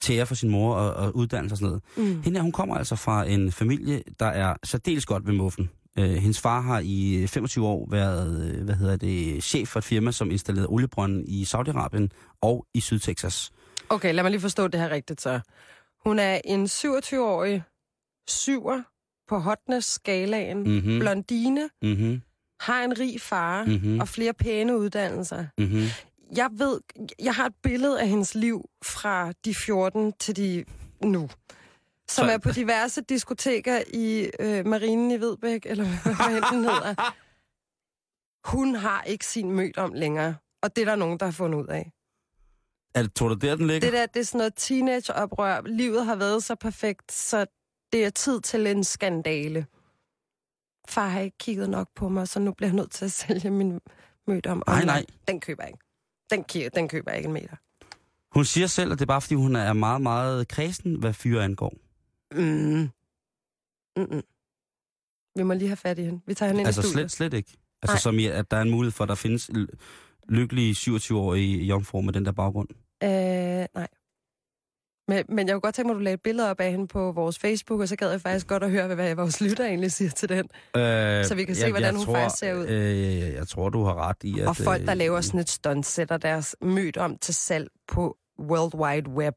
tære 0.00 0.26
for 0.26 0.34
sin 0.34 0.50
mor 0.50 0.74
og, 0.74 0.92
og 0.94 1.16
uddannelse 1.16 1.54
og 1.54 1.58
sådan 1.58 1.68
noget. 1.96 2.14
Mm. 2.16 2.22
Hende 2.22 2.38
her, 2.38 2.42
hun 2.42 2.52
kommer 2.52 2.74
altså 2.74 2.96
fra 2.96 3.24
en 3.24 3.52
familie, 3.52 4.02
der 4.20 4.26
er 4.26 4.54
særdeles 4.64 5.06
godt 5.06 5.26
ved 5.26 5.34
muffen. 5.34 5.70
Øh, 5.98 6.10
hendes 6.10 6.40
far 6.40 6.60
har 6.60 6.80
i 6.84 7.26
25 7.26 7.66
år 7.66 7.86
været, 7.90 8.50
øh, 8.54 8.64
hvad 8.64 8.74
hedder 8.74 8.96
det, 8.96 9.42
chef 9.44 9.68
for 9.68 9.78
et 9.78 9.84
firma, 9.84 10.12
som 10.12 10.30
installerede 10.30 10.68
oliebrønden 10.68 11.24
i 11.28 11.42
Saudi-Arabien 11.42 12.08
og 12.40 12.66
i 12.74 12.80
Sydtexas. 12.80 13.50
Okay, 13.88 14.14
lad 14.14 14.22
mig 14.24 14.30
lige 14.30 14.40
forstå 14.40 14.68
det 14.68 14.80
her 14.80 14.90
rigtigt 14.90 15.20
så. 15.20 15.40
Hun 16.06 16.18
er 16.18 16.40
en 16.44 16.64
27-årig 16.64 17.62
syver 18.28 18.82
på 19.28 19.38
hotness-skalaen, 19.38 20.58
mm. 20.58 20.70
Mhm, 20.70 20.98
blondine, 20.98 21.68
mhm, 21.82 22.22
har 22.60 22.82
en 22.84 22.98
rig 22.98 23.20
far 23.20 23.64
mhm, 23.64 24.00
og 24.00 24.08
flere 24.08 24.32
pæne 24.34 24.78
uddannelser. 24.78 25.44
mhm. 25.58 25.82
Jeg 26.36 26.48
ved, 26.52 26.80
jeg 27.22 27.34
har 27.34 27.46
et 27.46 27.54
billede 27.62 28.00
af 28.00 28.08
hendes 28.08 28.34
liv 28.34 28.64
fra 28.84 29.32
de 29.44 29.54
14 29.54 30.12
til 30.20 30.36
de 30.36 30.64
nu. 31.04 31.28
Som 32.10 32.26
Så- 32.26 32.32
er 32.32 32.38
på 32.38 32.50
diverse 32.50 33.00
diskoteker 33.00 33.82
i 33.94 34.30
øh, 34.40 34.66
Marinen 34.66 35.10
i 35.10 35.20
Vedbæk, 35.20 35.66
eller 35.66 35.84
hvad 36.28 36.52
den 36.52 36.64
hedder. 36.64 37.14
Hun 38.44 38.74
har 38.74 39.02
ikke 39.02 39.26
sin 39.26 39.52
mødt 39.52 39.78
om 39.78 39.92
længere. 39.92 40.36
Og 40.62 40.76
det 40.76 40.82
er 40.82 40.86
der 40.86 40.96
nogen, 40.96 41.18
der 41.18 41.24
har 41.26 41.32
fundet 41.32 41.58
ud 41.58 41.66
af. 41.66 41.92
Er 42.94 43.02
det, 43.02 43.14
tror 43.14 43.28
du, 43.28 43.34
der 43.34 43.56
den 43.56 43.66
ligger? 43.66 43.80
Det 43.80 43.92
der, 43.92 44.06
det 44.06 44.20
er 44.20 44.24
sådan 44.24 44.38
noget 44.38 44.54
teenageoprør. 44.56 45.60
Livet 45.66 46.04
har 46.06 46.16
været 46.16 46.44
så 46.44 46.54
perfekt, 46.54 47.12
så 47.12 47.46
det 47.92 48.04
er 48.04 48.10
tid 48.10 48.40
til 48.40 48.66
en 48.66 48.84
skandale. 48.84 49.66
Far 50.88 51.08
har 51.08 51.20
ikke 51.20 51.38
kigget 51.38 51.70
nok 51.70 51.88
på 51.94 52.08
mig, 52.08 52.28
så 52.28 52.40
nu 52.40 52.52
bliver 52.52 52.68
jeg 52.68 52.76
nødt 52.76 52.90
til 52.90 53.04
at 53.04 53.12
sælge 53.22 53.50
min 53.50 53.80
mødt 54.26 54.46
om. 54.46 54.62
Nej, 54.66 54.84
nej. 54.84 55.04
Den 55.28 55.40
køber 55.40 55.62
jeg 55.62 55.70
ikke. 55.70 55.84
Den, 56.30 56.44
ki- 56.52 56.68
den 56.74 56.88
køber 56.88 57.10
jeg 57.10 57.18
ikke 57.18 57.26
en 57.26 57.32
meter. 57.32 57.56
Hun 58.32 58.44
siger 58.44 58.66
selv, 58.66 58.92
at 58.92 58.98
det 58.98 59.02
er 59.04 59.06
bare, 59.06 59.20
fordi 59.20 59.34
hun 59.34 59.56
er 59.56 59.72
meget, 59.72 60.00
meget 60.00 60.48
kredsen, 60.48 60.94
hvad 60.94 61.12
fyre 61.12 61.44
angår. 61.44 61.74
Mm. 62.32 62.88
Mm-mm. 63.96 64.22
Vi 65.36 65.42
må 65.42 65.54
lige 65.54 65.68
have 65.68 65.76
fat 65.76 65.98
i 65.98 66.02
hende. 66.02 66.20
Vi 66.26 66.34
tager 66.34 66.48
hende 66.48 66.60
ind 66.60 66.66
Altså 66.66 66.80
i 66.80 66.84
studiet. 66.84 67.10
slet, 67.10 67.30
slet 67.30 67.34
ikke. 67.36 67.56
Altså 67.82 67.94
Nej. 67.94 68.00
som 68.00 68.18
i, 68.18 68.26
at 68.26 68.50
der 68.50 68.56
er 68.56 68.62
en 68.62 68.70
mulighed 68.70 68.92
for, 68.92 69.04
at 69.04 69.08
der 69.08 69.14
findes 69.14 69.50
lykkelige 70.28 70.72
27-årige 70.72 71.64
jomfruer 71.64 72.02
med 72.02 72.12
den 72.12 72.24
der 72.24 72.32
baggrund. 72.32 72.68
Øh, 73.02 73.66
nej. 73.74 73.88
Men, 75.08 75.24
men 75.28 75.46
jeg 75.46 75.54
kunne 75.54 75.60
godt 75.60 75.74
tænke 75.74 75.86
mig, 75.86 75.94
at 75.94 75.98
du 75.98 76.02
lagde 76.02 76.14
et 76.14 76.22
billede 76.22 76.50
op 76.50 76.60
af 76.60 76.70
hende 76.70 76.88
på 76.88 77.12
vores 77.12 77.38
Facebook, 77.38 77.80
og 77.80 77.88
så 77.88 77.96
gad 77.96 78.10
jeg 78.10 78.20
faktisk 78.20 78.46
godt 78.46 78.62
at 78.62 78.70
høre, 78.70 78.94
hvad 78.94 79.14
vores 79.14 79.40
lytter 79.40 79.64
egentlig 79.66 79.92
siger 79.92 80.10
til 80.10 80.28
den. 80.28 80.48
Øh, 80.76 81.24
Så 81.24 81.34
vi 81.34 81.44
kan 81.44 81.54
se, 81.54 81.70
hvordan 81.70 81.96
hun 81.96 82.06
faktisk 82.06 82.38
ser 82.40 82.54
ud. 82.54 82.66
Øh, 82.68 83.18
jeg 83.18 83.48
tror, 83.48 83.68
du 83.68 83.84
har 83.84 83.94
ret 84.08 84.16
i, 84.22 84.40
at... 84.40 84.48
Og 84.48 84.56
folk, 84.56 84.82
der 84.82 84.90
øh, 84.92 84.96
laver 84.98 85.20
sådan 85.20 85.40
et 85.40 85.50
stunt, 85.50 85.86
sætter 85.86 86.16
deres 86.16 86.56
mødt 86.60 86.96
om 86.96 87.18
til 87.18 87.34
salg 87.34 87.68
på 87.88 88.16
World 88.40 88.74
Wide 88.74 89.10
Web, 89.10 89.34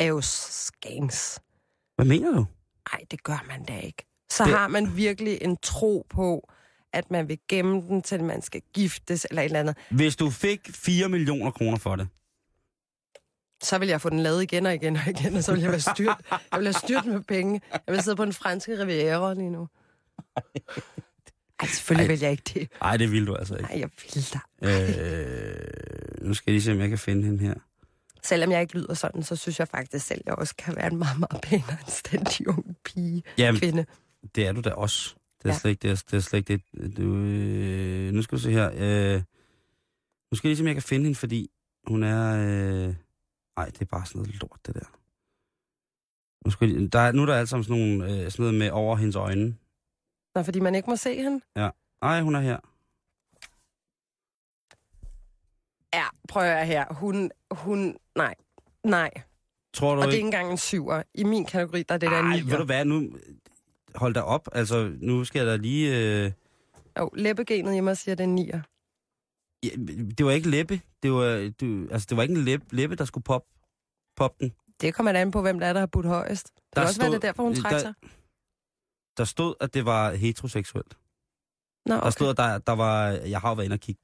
er 0.00 0.06
jo 0.06 0.20
scams. 0.20 1.40
Hvad 1.96 2.06
mener 2.06 2.30
du? 2.30 2.46
Nej, 2.92 3.00
det 3.10 3.22
gør 3.22 3.44
man 3.48 3.64
da 3.64 3.78
ikke. 3.78 4.04
Så 4.30 4.44
Det- 4.44 4.52
har 4.52 4.68
man 4.68 4.96
virkelig 4.96 5.38
en 5.42 5.56
tro 5.62 6.06
på, 6.10 6.50
at 6.92 7.10
man 7.10 7.28
vil 7.28 7.38
gemme 7.48 7.80
den, 7.82 8.02
til 8.02 8.24
man 8.24 8.42
skal 8.42 8.62
giftes 8.74 9.26
eller 9.30 9.42
et 9.42 9.46
eller 9.46 9.60
andet. 9.60 9.76
Hvis 9.90 10.16
du 10.16 10.30
fik 10.30 10.70
4 10.74 11.08
millioner 11.08 11.50
kroner 11.50 11.78
for 11.78 11.96
det, 11.96 12.08
Så 13.62 13.78
vil 13.78 13.88
jeg 13.88 14.00
få 14.00 14.10
den 14.10 14.20
lavet 14.20 14.42
igen 14.42 14.66
og 14.66 14.74
igen 14.74 14.96
og 14.96 15.02
igen, 15.06 15.36
og 15.36 15.44
så 15.44 15.52
vil 15.52 15.60
jeg 15.60 15.70
være 15.70 15.80
styrt. 15.80 16.16
Jeg 16.30 16.58
vil 16.60 16.66
have 16.66 16.72
styrt 16.72 17.04
med 17.06 17.20
penge. 17.22 17.60
Jeg 17.72 17.94
vil 17.94 18.02
sidde 18.02 18.16
på 18.16 18.24
den 18.24 18.32
franske 18.32 18.78
riviera 18.82 19.34
lige 19.34 19.50
nu. 19.50 19.68
Ej, 21.60 21.66
selvfølgelig 21.66 22.04
Ej. 22.04 22.12
vil 22.12 22.20
jeg 22.20 22.30
ikke 22.30 22.42
det. 22.54 22.68
Nej, 22.80 22.96
det 22.96 23.12
vil 23.12 23.26
du 23.26 23.34
altså 23.34 23.54
ikke. 23.56 23.68
Nej, 23.70 23.80
jeg 23.80 23.90
vil 24.14 24.24
da. 24.32 24.38
Øh, 24.68 26.26
nu 26.26 26.34
skal 26.34 26.44
jeg 26.50 26.54
lige 26.54 26.62
se, 26.62 26.72
om 26.72 26.80
jeg 26.80 26.88
kan 26.88 26.98
finde 26.98 27.24
hende 27.26 27.38
her. 27.44 27.54
Selvom 28.24 28.50
jeg 28.50 28.60
ikke 28.60 28.74
lyder 28.78 28.94
sådan, 28.94 29.22
så 29.22 29.36
synes 29.36 29.58
jeg 29.58 29.68
faktisk 29.68 30.06
selv, 30.06 30.20
at 30.20 30.26
jeg 30.26 30.34
også 30.34 30.54
kan 30.58 30.76
være 30.76 30.92
en 30.92 30.98
meget, 30.98 31.18
meget 31.18 31.40
pæn 31.42 31.62
og 31.68 31.72
anstændig 31.80 32.48
ung 32.48 32.76
pige, 32.84 33.22
Jamen, 33.38 33.60
kvinde. 33.60 33.86
det 34.34 34.46
er 34.46 34.52
du 34.52 34.60
da 34.60 34.70
også. 34.70 35.14
Det 35.38 35.44
er, 35.44 35.48
Ja. 35.48 35.52
ja. 35.54 35.58
slet, 35.58 35.70
ikke, 35.70 35.82
det 35.82 35.90
er, 35.90 36.02
det 36.10 36.16
er 36.16 36.20
slet 36.20 36.50
ikke 36.50 36.62
det. 36.82 36.96
Du, 36.96 37.02
øh, 37.16 38.12
nu 38.12 38.22
skal 38.22 38.38
du 38.38 38.42
se 38.42 38.50
her. 38.50 38.70
Øh, 38.74 39.22
nu 40.32 40.36
skal 40.36 40.48
jeg 40.48 40.50
lige 40.50 40.56
se, 40.56 40.62
om 40.62 40.66
jeg 40.66 40.74
kan 40.74 40.82
finde 40.82 41.04
hende, 41.04 41.18
fordi 41.18 41.50
hun 41.86 42.02
er... 42.02 42.36
Øh, 42.88 42.94
ej, 43.56 43.64
det 43.66 43.80
er 43.80 43.84
bare 43.84 44.06
sådan 44.06 44.22
noget 44.22 44.40
lort, 44.40 44.60
det 44.66 44.74
der. 44.74 44.86
Nu, 46.44 46.50
skal 46.50 46.70
jeg, 46.70 46.92
der 46.92 46.98
er, 46.98 47.12
nu 47.12 47.22
er 47.22 47.26
der 47.26 47.34
alt 47.34 47.48
sammen 47.48 47.64
sådan, 47.64 47.80
nogle, 47.82 48.04
øh, 48.24 48.30
sådan 48.30 48.42
noget 48.42 48.54
med 48.58 48.70
over 48.70 48.96
hendes 48.96 49.16
øjne. 49.16 49.56
Nå, 50.34 50.42
fordi 50.42 50.60
man 50.60 50.74
ikke 50.74 50.90
må 50.90 50.96
se 50.96 51.22
hende. 51.22 51.40
Ej, 52.02 52.20
hun 52.20 52.34
er 52.34 52.40
her. 52.40 52.58
Ja, 55.94 56.04
prøv 56.28 56.42
at 56.42 56.66
her. 56.66 56.84
Hun, 56.94 57.30
hun, 57.50 57.96
nej, 58.16 58.34
nej. 58.84 59.10
Tror 59.74 59.94
du 59.94 60.00
Og 60.00 60.06
det 60.06 60.12
er 60.12 60.16
ikke? 60.16 60.26
engang 60.26 60.50
en 60.50 60.56
syver. 60.58 61.02
I 61.14 61.24
min 61.24 61.44
kategori, 61.44 61.82
der 61.82 61.94
er 61.94 61.98
det 61.98 62.10
der 62.10 62.16
Ej, 62.22 62.36
en 62.36 62.50
ved 62.50 62.58
du 62.58 62.64
hvad, 62.64 62.84
nu... 62.84 63.16
Hold 63.94 64.14
da 64.14 64.20
op, 64.20 64.48
altså, 64.52 64.92
nu 65.00 65.24
skal 65.24 65.38
jeg 65.38 65.46
da 65.46 65.56
lige... 65.56 65.98
Øh, 66.24 66.32
Jo, 66.98 67.10
læbegenet 67.14 67.74
i 67.76 67.80
mig 67.80 67.96
siger, 67.98 68.14
det 68.14 68.24
er 68.24 68.28
en 68.28 68.34
nier. 68.34 68.60
ja, 69.64 69.68
det 70.18 70.26
var 70.26 70.32
ikke 70.32 70.48
læbe. 70.50 70.80
Det 71.02 71.12
var, 71.12 71.52
du, 71.60 71.88
altså, 71.90 72.06
det 72.10 72.16
var 72.16 72.22
ikke 72.22 72.34
en 72.34 72.44
læbe, 72.44 72.64
læbe 72.76 72.96
der 72.96 73.04
skulle 73.04 73.24
pop, 73.24 73.44
pop 74.16 74.40
den. 74.40 74.52
Det 74.80 74.94
kommer 74.94 75.12
an 75.12 75.30
på, 75.30 75.42
hvem 75.42 75.58
der 75.60 75.66
er, 75.66 75.72
der 75.72 75.80
har 75.80 75.86
budt 75.86 76.06
højest. 76.06 76.46
Det 76.56 76.62
Der 76.74 76.80
kan 76.80 76.88
også 76.88 77.00
være, 77.00 77.08
stod- 77.10 77.14
det 77.20 77.24
er 77.24 77.28
derfor, 77.28 77.42
hun 77.42 77.54
der- 77.54 77.60
trækker 77.62 77.78
sig. 77.78 77.94
Der 79.16 79.24
stod, 79.24 79.54
at 79.60 79.74
det 79.74 79.84
var 79.84 80.12
heteroseksuelt. 80.12 80.96
Nå, 81.86 81.94
Der 81.94 82.00
okay. 82.00 82.10
stod, 82.10 82.30
at 82.30 82.36
der, 82.36 82.58
der 82.58 82.72
var... 82.72 83.08
Jeg 83.08 83.40
har 83.40 83.48
jo 83.48 83.54
været 83.54 83.64
inde 83.64 83.74
og 83.74 83.80
kigge. 83.80 84.02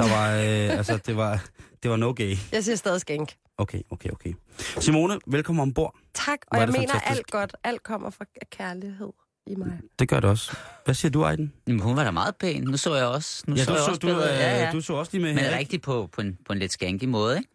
Der 0.00 0.08
var... 0.16 0.30
Øh, 0.36 0.78
altså, 0.78 0.98
det 1.06 1.16
var, 1.16 1.44
det 1.82 1.90
var 1.90 1.96
no 1.96 2.12
gay. 2.16 2.36
Jeg 2.52 2.64
siger 2.64 2.76
stadig 2.76 3.00
skænk. 3.00 3.34
Okay, 3.58 3.80
okay, 3.90 4.10
okay. 4.10 4.32
Simone, 4.58 5.18
velkommen 5.26 5.62
ombord. 5.62 5.94
Tak, 6.14 6.38
og 6.46 6.58
jeg 6.58 6.68
mener 6.68 6.78
fantastisk. 6.88 7.18
alt 7.18 7.30
godt. 7.30 7.56
Alt 7.64 7.82
kommer 7.82 8.10
fra 8.10 8.24
kærlighed 8.52 9.08
i 9.46 9.54
mig. 9.54 9.78
Det 9.98 10.08
gør 10.08 10.20
det 10.20 10.30
også. 10.30 10.56
Hvad 10.84 10.94
siger 10.94 11.10
du, 11.12 11.22
Ejden? 11.22 11.52
Jamen, 11.66 11.80
hun 11.80 11.96
var 11.96 12.04
da 12.04 12.10
meget 12.10 12.36
pæn. 12.36 12.62
Nu 12.62 12.76
så 12.76 12.94
jeg 12.94 13.06
også, 13.06 13.44
nu 13.46 13.54
Ja, 13.56 13.64
så 13.64 13.70
du 13.70 13.74
jeg 13.76 13.84
så, 13.84 13.90
også 13.90 13.98
du, 13.98 14.06
billeder. 14.06 14.32
ja, 14.34 14.56
ja. 14.60 14.66
øh, 14.66 14.72
du 14.72 14.80
så 14.80 14.92
også 14.92 15.12
lige 15.12 15.22
med 15.22 15.34
Men 15.34 15.38
her. 15.38 15.46
ikke? 15.48 15.58
rigtig 15.58 15.82
på, 15.82 16.08
på, 16.12 16.20
en, 16.20 16.38
på 16.46 16.52
en 16.52 16.58
lidt 16.58 16.72
skanky 16.72 17.04
måde, 17.04 17.36
ikke? 17.36 17.48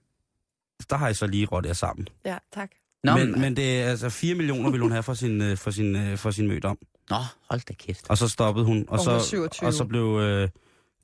Der 0.89 0.95
har 0.97 1.05
jeg 1.07 1.15
så 1.15 1.27
lige 1.27 1.45
rådt 1.45 1.65
jer 1.65 1.73
sammen. 1.73 2.07
Ja, 2.25 2.37
tak. 2.53 2.69
Nå, 3.03 3.17
men, 3.17 3.41
men 3.41 3.55
det 3.55 3.81
er 3.81 3.85
altså 3.89 4.09
4 4.09 4.35
millioner, 4.35 4.69
vil 4.69 4.79
hun 4.81 4.91
have 4.91 5.03
for 5.03 5.13
sin, 5.13 5.41
øh, 5.41 5.57
for 5.57 5.71
sin, 5.71 5.95
øh, 5.95 6.17
for 6.17 6.31
sin 6.31 6.47
mødt 6.47 6.65
om. 6.65 6.77
Nå, 7.09 7.15
hold 7.49 7.61
da 7.67 7.73
kæft. 7.73 8.09
Og 8.09 8.17
så 8.17 8.27
stoppede 8.27 8.65
hun, 8.65 8.85
og, 8.87 8.99
Og 8.99 9.05
hun 9.05 9.13
var 9.13 9.19
så, 9.19 9.27
27. 9.29 9.67
og 9.67 9.73
så 9.73 9.85
blev 9.85 10.19
øh, 10.21 10.49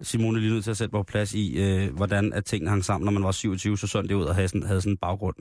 Simone 0.01 0.39
lige 0.39 0.53
nødt 0.53 0.63
til 0.63 0.71
at 0.71 0.77
sætte 0.77 0.91
på 0.91 1.03
plads 1.03 1.33
i, 1.33 1.57
øh, 1.57 1.95
hvordan 1.95 2.33
at 2.33 2.45
tingene 2.45 2.69
hang 2.69 2.85
sammen, 2.85 3.05
når 3.05 3.11
man 3.11 3.23
var 3.23 3.31
27, 3.31 3.77
så 3.77 3.87
sådan 3.87 4.09
det 4.09 4.15
ud 4.15 4.23
og 4.23 4.35
havde 4.35 4.47
sådan, 4.47 4.63
havde 4.63 4.81
sådan 4.81 4.93
en 4.93 4.97
baggrund. 4.97 5.35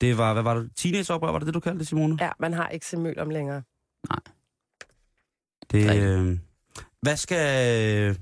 Det 0.00 0.18
var, 0.18 0.32
hvad 0.32 0.42
var 0.42 0.54
det, 0.54 0.70
teenageoprør, 0.76 1.32
var 1.32 1.38
det 1.38 1.46
det, 1.46 1.54
du 1.54 1.60
kaldte 1.60 1.78
det, 1.78 1.88
Simone? 1.88 2.16
Ja, 2.20 2.30
man 2.40 2.52
har 2.52 2.68
ikke 2.68 2.86
sin 2.86 3.18
om 3.18 3.30
længere. 3.30 3.62
Det, 5.72 5.90
Rigtigt. 5.90 6.04
øh, 6.04 6.38
hvad 7.02 7.16
skal, 7.16 8.16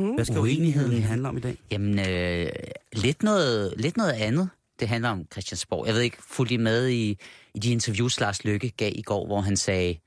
Hmm? 0.00 0.14
hvad 0.14 0.24
skal 0.24 0.38
Uenigheden, 0.38 1.02
handle 1.02 1.28
om 1.28 1.36
i 1.36 1.40
dag? 1.40 1.58
Jamen, 1.70 1.98
øh, 1.98 2.52
lidt, 2.92 3.22
noget, 3.22 3.74
lidt 3.76 3.96
noget 3.96 4.12
andet. 4.12 4.48
Det 4.80 4.88
handler 4.88 5.10
om 5.10 5.24
Christiansborg. 5.32 5.86
Jeg 5.86 5.94
ved 5.94 6.00
ikke, 6.00 6.16
fulgte 6.20 6.54
I 6.54 6.58
med 6.58 6.88
i, 6.88 7.18
i 7.54 7.58
de 7.58 7.72
interviews, 7.72 8.20
Lars 8.20 8.44
Løkke 8.44 8.70
gav 8.70 8.92
i 8.94 9.02
går, 9.02 9.26
hvor 9.26 9.40
han 9.40 9.56
sagde, 9.56 9.98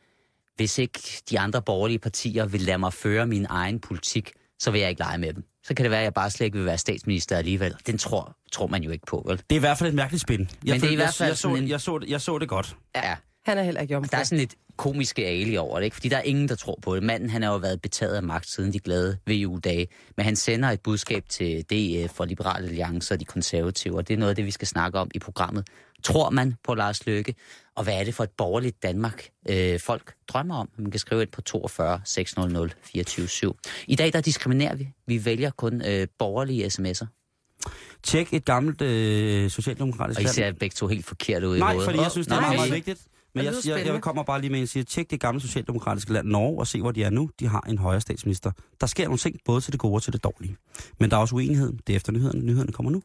hvis 0.56 0.78
ikke 0.78 1.00
de 1.30 1.40
andre 1.40 1.62
borgerlige 1.62 2.00
partier 2.00 2.46
vil 2.46 2.62
lade 2.62 2.78
mig 2.78 2.94
føre 2.94 3.28
min 3.28 3.46
egen 3.50 3.80
politik, 3.80 4.32
så 4.64 4.72
vil 4.72 4.82
jeg 4.82 4.90
ikke 4.90 5.02
lege 5.02 5.18
med 5.18 5.34
dem. 5.34 5.44
Så 5.64 5.74
kan 5.74 5.84
det 5.84 5.92
være, 5.92 6.00
at 6.00 6.04
jeg 6.04 6.14
bare 6.14 6.30
slet 6.32 6.46
ikke 6.46 6.58
vil 6.58 6.66
være 6.66 6.78
statsminister 6.78 7.38
alligevel. 7.38 7.76
Den 7.88 7.98
tror, 7.98 8.38
tror 8.52 8.68
man 8.68 8.84
jo 8.84 8.92
ikke 8.92 9.06
på, 9.06 9.24
vel? 9.28 9.38
Det 9.38 9.44
er 9.52 9.56
i 9.56 9.60
hvert 9.60 9.78
fald 9.78 9.90
et 9.90 9.96
mærkeligt 9.96 10.22
spin. 10.22 10.50
Jeg, 10.66 10.76
det 10.82 10.88
er 10.88 10.92
i 10.92 10.96
hvert 10.96 11.06
jeg, 11.06 11.14
fald 11.14 11.30
jeg, 11.30 11.38
så, 11.38 11.42
sådan 11.42 11.58
en- 11.58 11.68
jeg, 11.70 11.82
så 11.82 11.98
det, 11.98 12.10
jeg 12.10 12.22
så 12.22 12.38
det 12.38 12.50
godt. 12.50 12.76
Ja. 12.96 13.16
Han 13.46 13.58
er 13.58 13.64
heller 13.64 13.82
ikke 13.82 13.94
jomfru. 13.94 14.10
Der 14.12 14.18
er 14.18 14.24
sådan 14.24 14.38
lidt 14.40 14.56
komiske 14.78 15.26
ali 15.26 15.58
over 15.58 15.78
det, 15.78 15.84
ikke? 15.86 15.94
fordi 15.96 16.10
der 16.10 16.18
er 16.18 16.22
ingen, 16.22 16.50
der 16.50 16.56
tror 16.56 16.80
på 16.82 16.96
det. 16.96 17.04
Manden 17.04 17.30
han 17.30 17.42
har 17.44 17.52
jo 17.52 17.58
været 17.58 17.82
betaget 17.82 18.16
af 18.16 18.24
magt 18.24 18.50
siden 18.50 18.74
de 18.74 18.80
glade 18.80 19.18
VU-dage, 19.28 19.88
men 20.18 20.26
han 20.26 20.36
sender 20.36 20.70
et 20.70 20.82
budskab 20.82 21.24
til 21.30 21.62
DF 21.62 22.20
og 22.20 22.28
Liberale 22.28 22.68
Alliance 22.68 23.14
og 23.14 23.20
de 23.20 23.26
konservative, 23.26 23.98
og 23.98 24.08
det 24.08 24.14
er 24.14 24.18
noget 24.18 24.30
af 24.30 24.36
det, 24.36 24.46
vi 24.46 24.52
skal 24.52 24.68
snakke 24.68 25.00
om 25.00 25.12
i 25.16 25.20
programmet. 25.20 25.68
Tror 26.04 26.30
man 26.30 26.56
på 26.64 26.74
Lars 26.76 27.06
Løkke? 27.06 27.36
Og 27.76 27.84
hvad 27.84 28.00
er 28.00 28.04
det 28.04 28.16
for 28.16 28.24
et 28.24 28.30
borgerligt 28.30 28.84
Danmark, 28.84 29.30
øh, 29.50 29.80
folk 29.80 30.14
drømmer 30.28 30.56
om? 30.56 30.70
Man 30.78 30.92
kan 30.92 31.00
skrive 31.00 31.22
ind 31.22 31.32
på 31.32 31.42
42 31.42 32.02
600 32.06 32.70
24 32.84 33.28
7. 33.28 33.58
I 33.88 33.96
dag 33.96 34.14
der 34.14 34.22
diskriminerer 34.22 34.76
vi. 34.76 34.88
Vi 35.08 35.26
vælger 35.26 35.52
kun 35.52 35.82
øh, 35.86 36.08
borgerlige 36.20 36.66
sms'er. 36.66 37.06
Tjek 38.04 38.34
et 38.34 38.46
gammelt 38.46 38.82
øh, 38.82 39.50
socialdemokratisk 39.50 40.20
Og 40.20 40.24
I 40.24 40.28
ser 40.28 40.52
begge 40.52 40.74
to 40.74 40.88
helt 40.88 41.06
forkert 41.06 41.44
ud 41.44 41.56
i 41.56 41.60
Nej, 41.60 41.72
hovedet. 41.72 41.90
fordi 41.90 42.04
jeg 42.04 42.12
synes, 42.12 42.28
det 42.28 42.36
er 42.36 42.42
meget, 42.42 42.56
meget 42.56 42.72
vigtigt. 42.74 43.02
Men 43.36 43.46
jeg, 43.46 43.54
lyder 43.66 43.78
jeg, 43.78 44.02
kommer 44.02 44.24
bare 44.24 44.42
lige 44.42 44.52
med 44.52 44.60
en 44.60 44.68
siger, 44.68 44.84
tjek 44.84 45.12
det 45.12 45.20
gamle 45.20 45.42
socialdemokratiske 45.42 46.14
land 46.14 46.28
Norge 46.28 46.60
og 46.60 46.68
se, 46.68 46.82
hvor 46.82 46.92
de 46.92 47.04
er 47.04 47.10
nu. 47.10 47.30
De 47.40 47.48
har 47.48 47.62
en 47.70 47.78
højere 47.78 48.02
statsminister. 48.02 48.52
Der 48.82 48.88
sker 48.88 49.04
nogle 49.04 49.18
ting, 49.18 49.36
både 49.46 49.62
til 49.62 49.72
det 49.72 49.80
gode 49.80 49.96
og 49.96 50.04
til 50.04 50.14
det 50.14 50.24
dårlige. 50.24 50.56
Men 51.00 51.12
der 51.12 51.18
er 51.18 51.22
også 51.22 51.36
uenighed. 51.36 51.74
Det 51.88 51.94
er 51.94 51.98
efter 51.98 52.12
nyhederne. 52.12 52.42
Nyhederne 52.42 52.72
kommer 52.72 52.92
nu. 52.92 53.04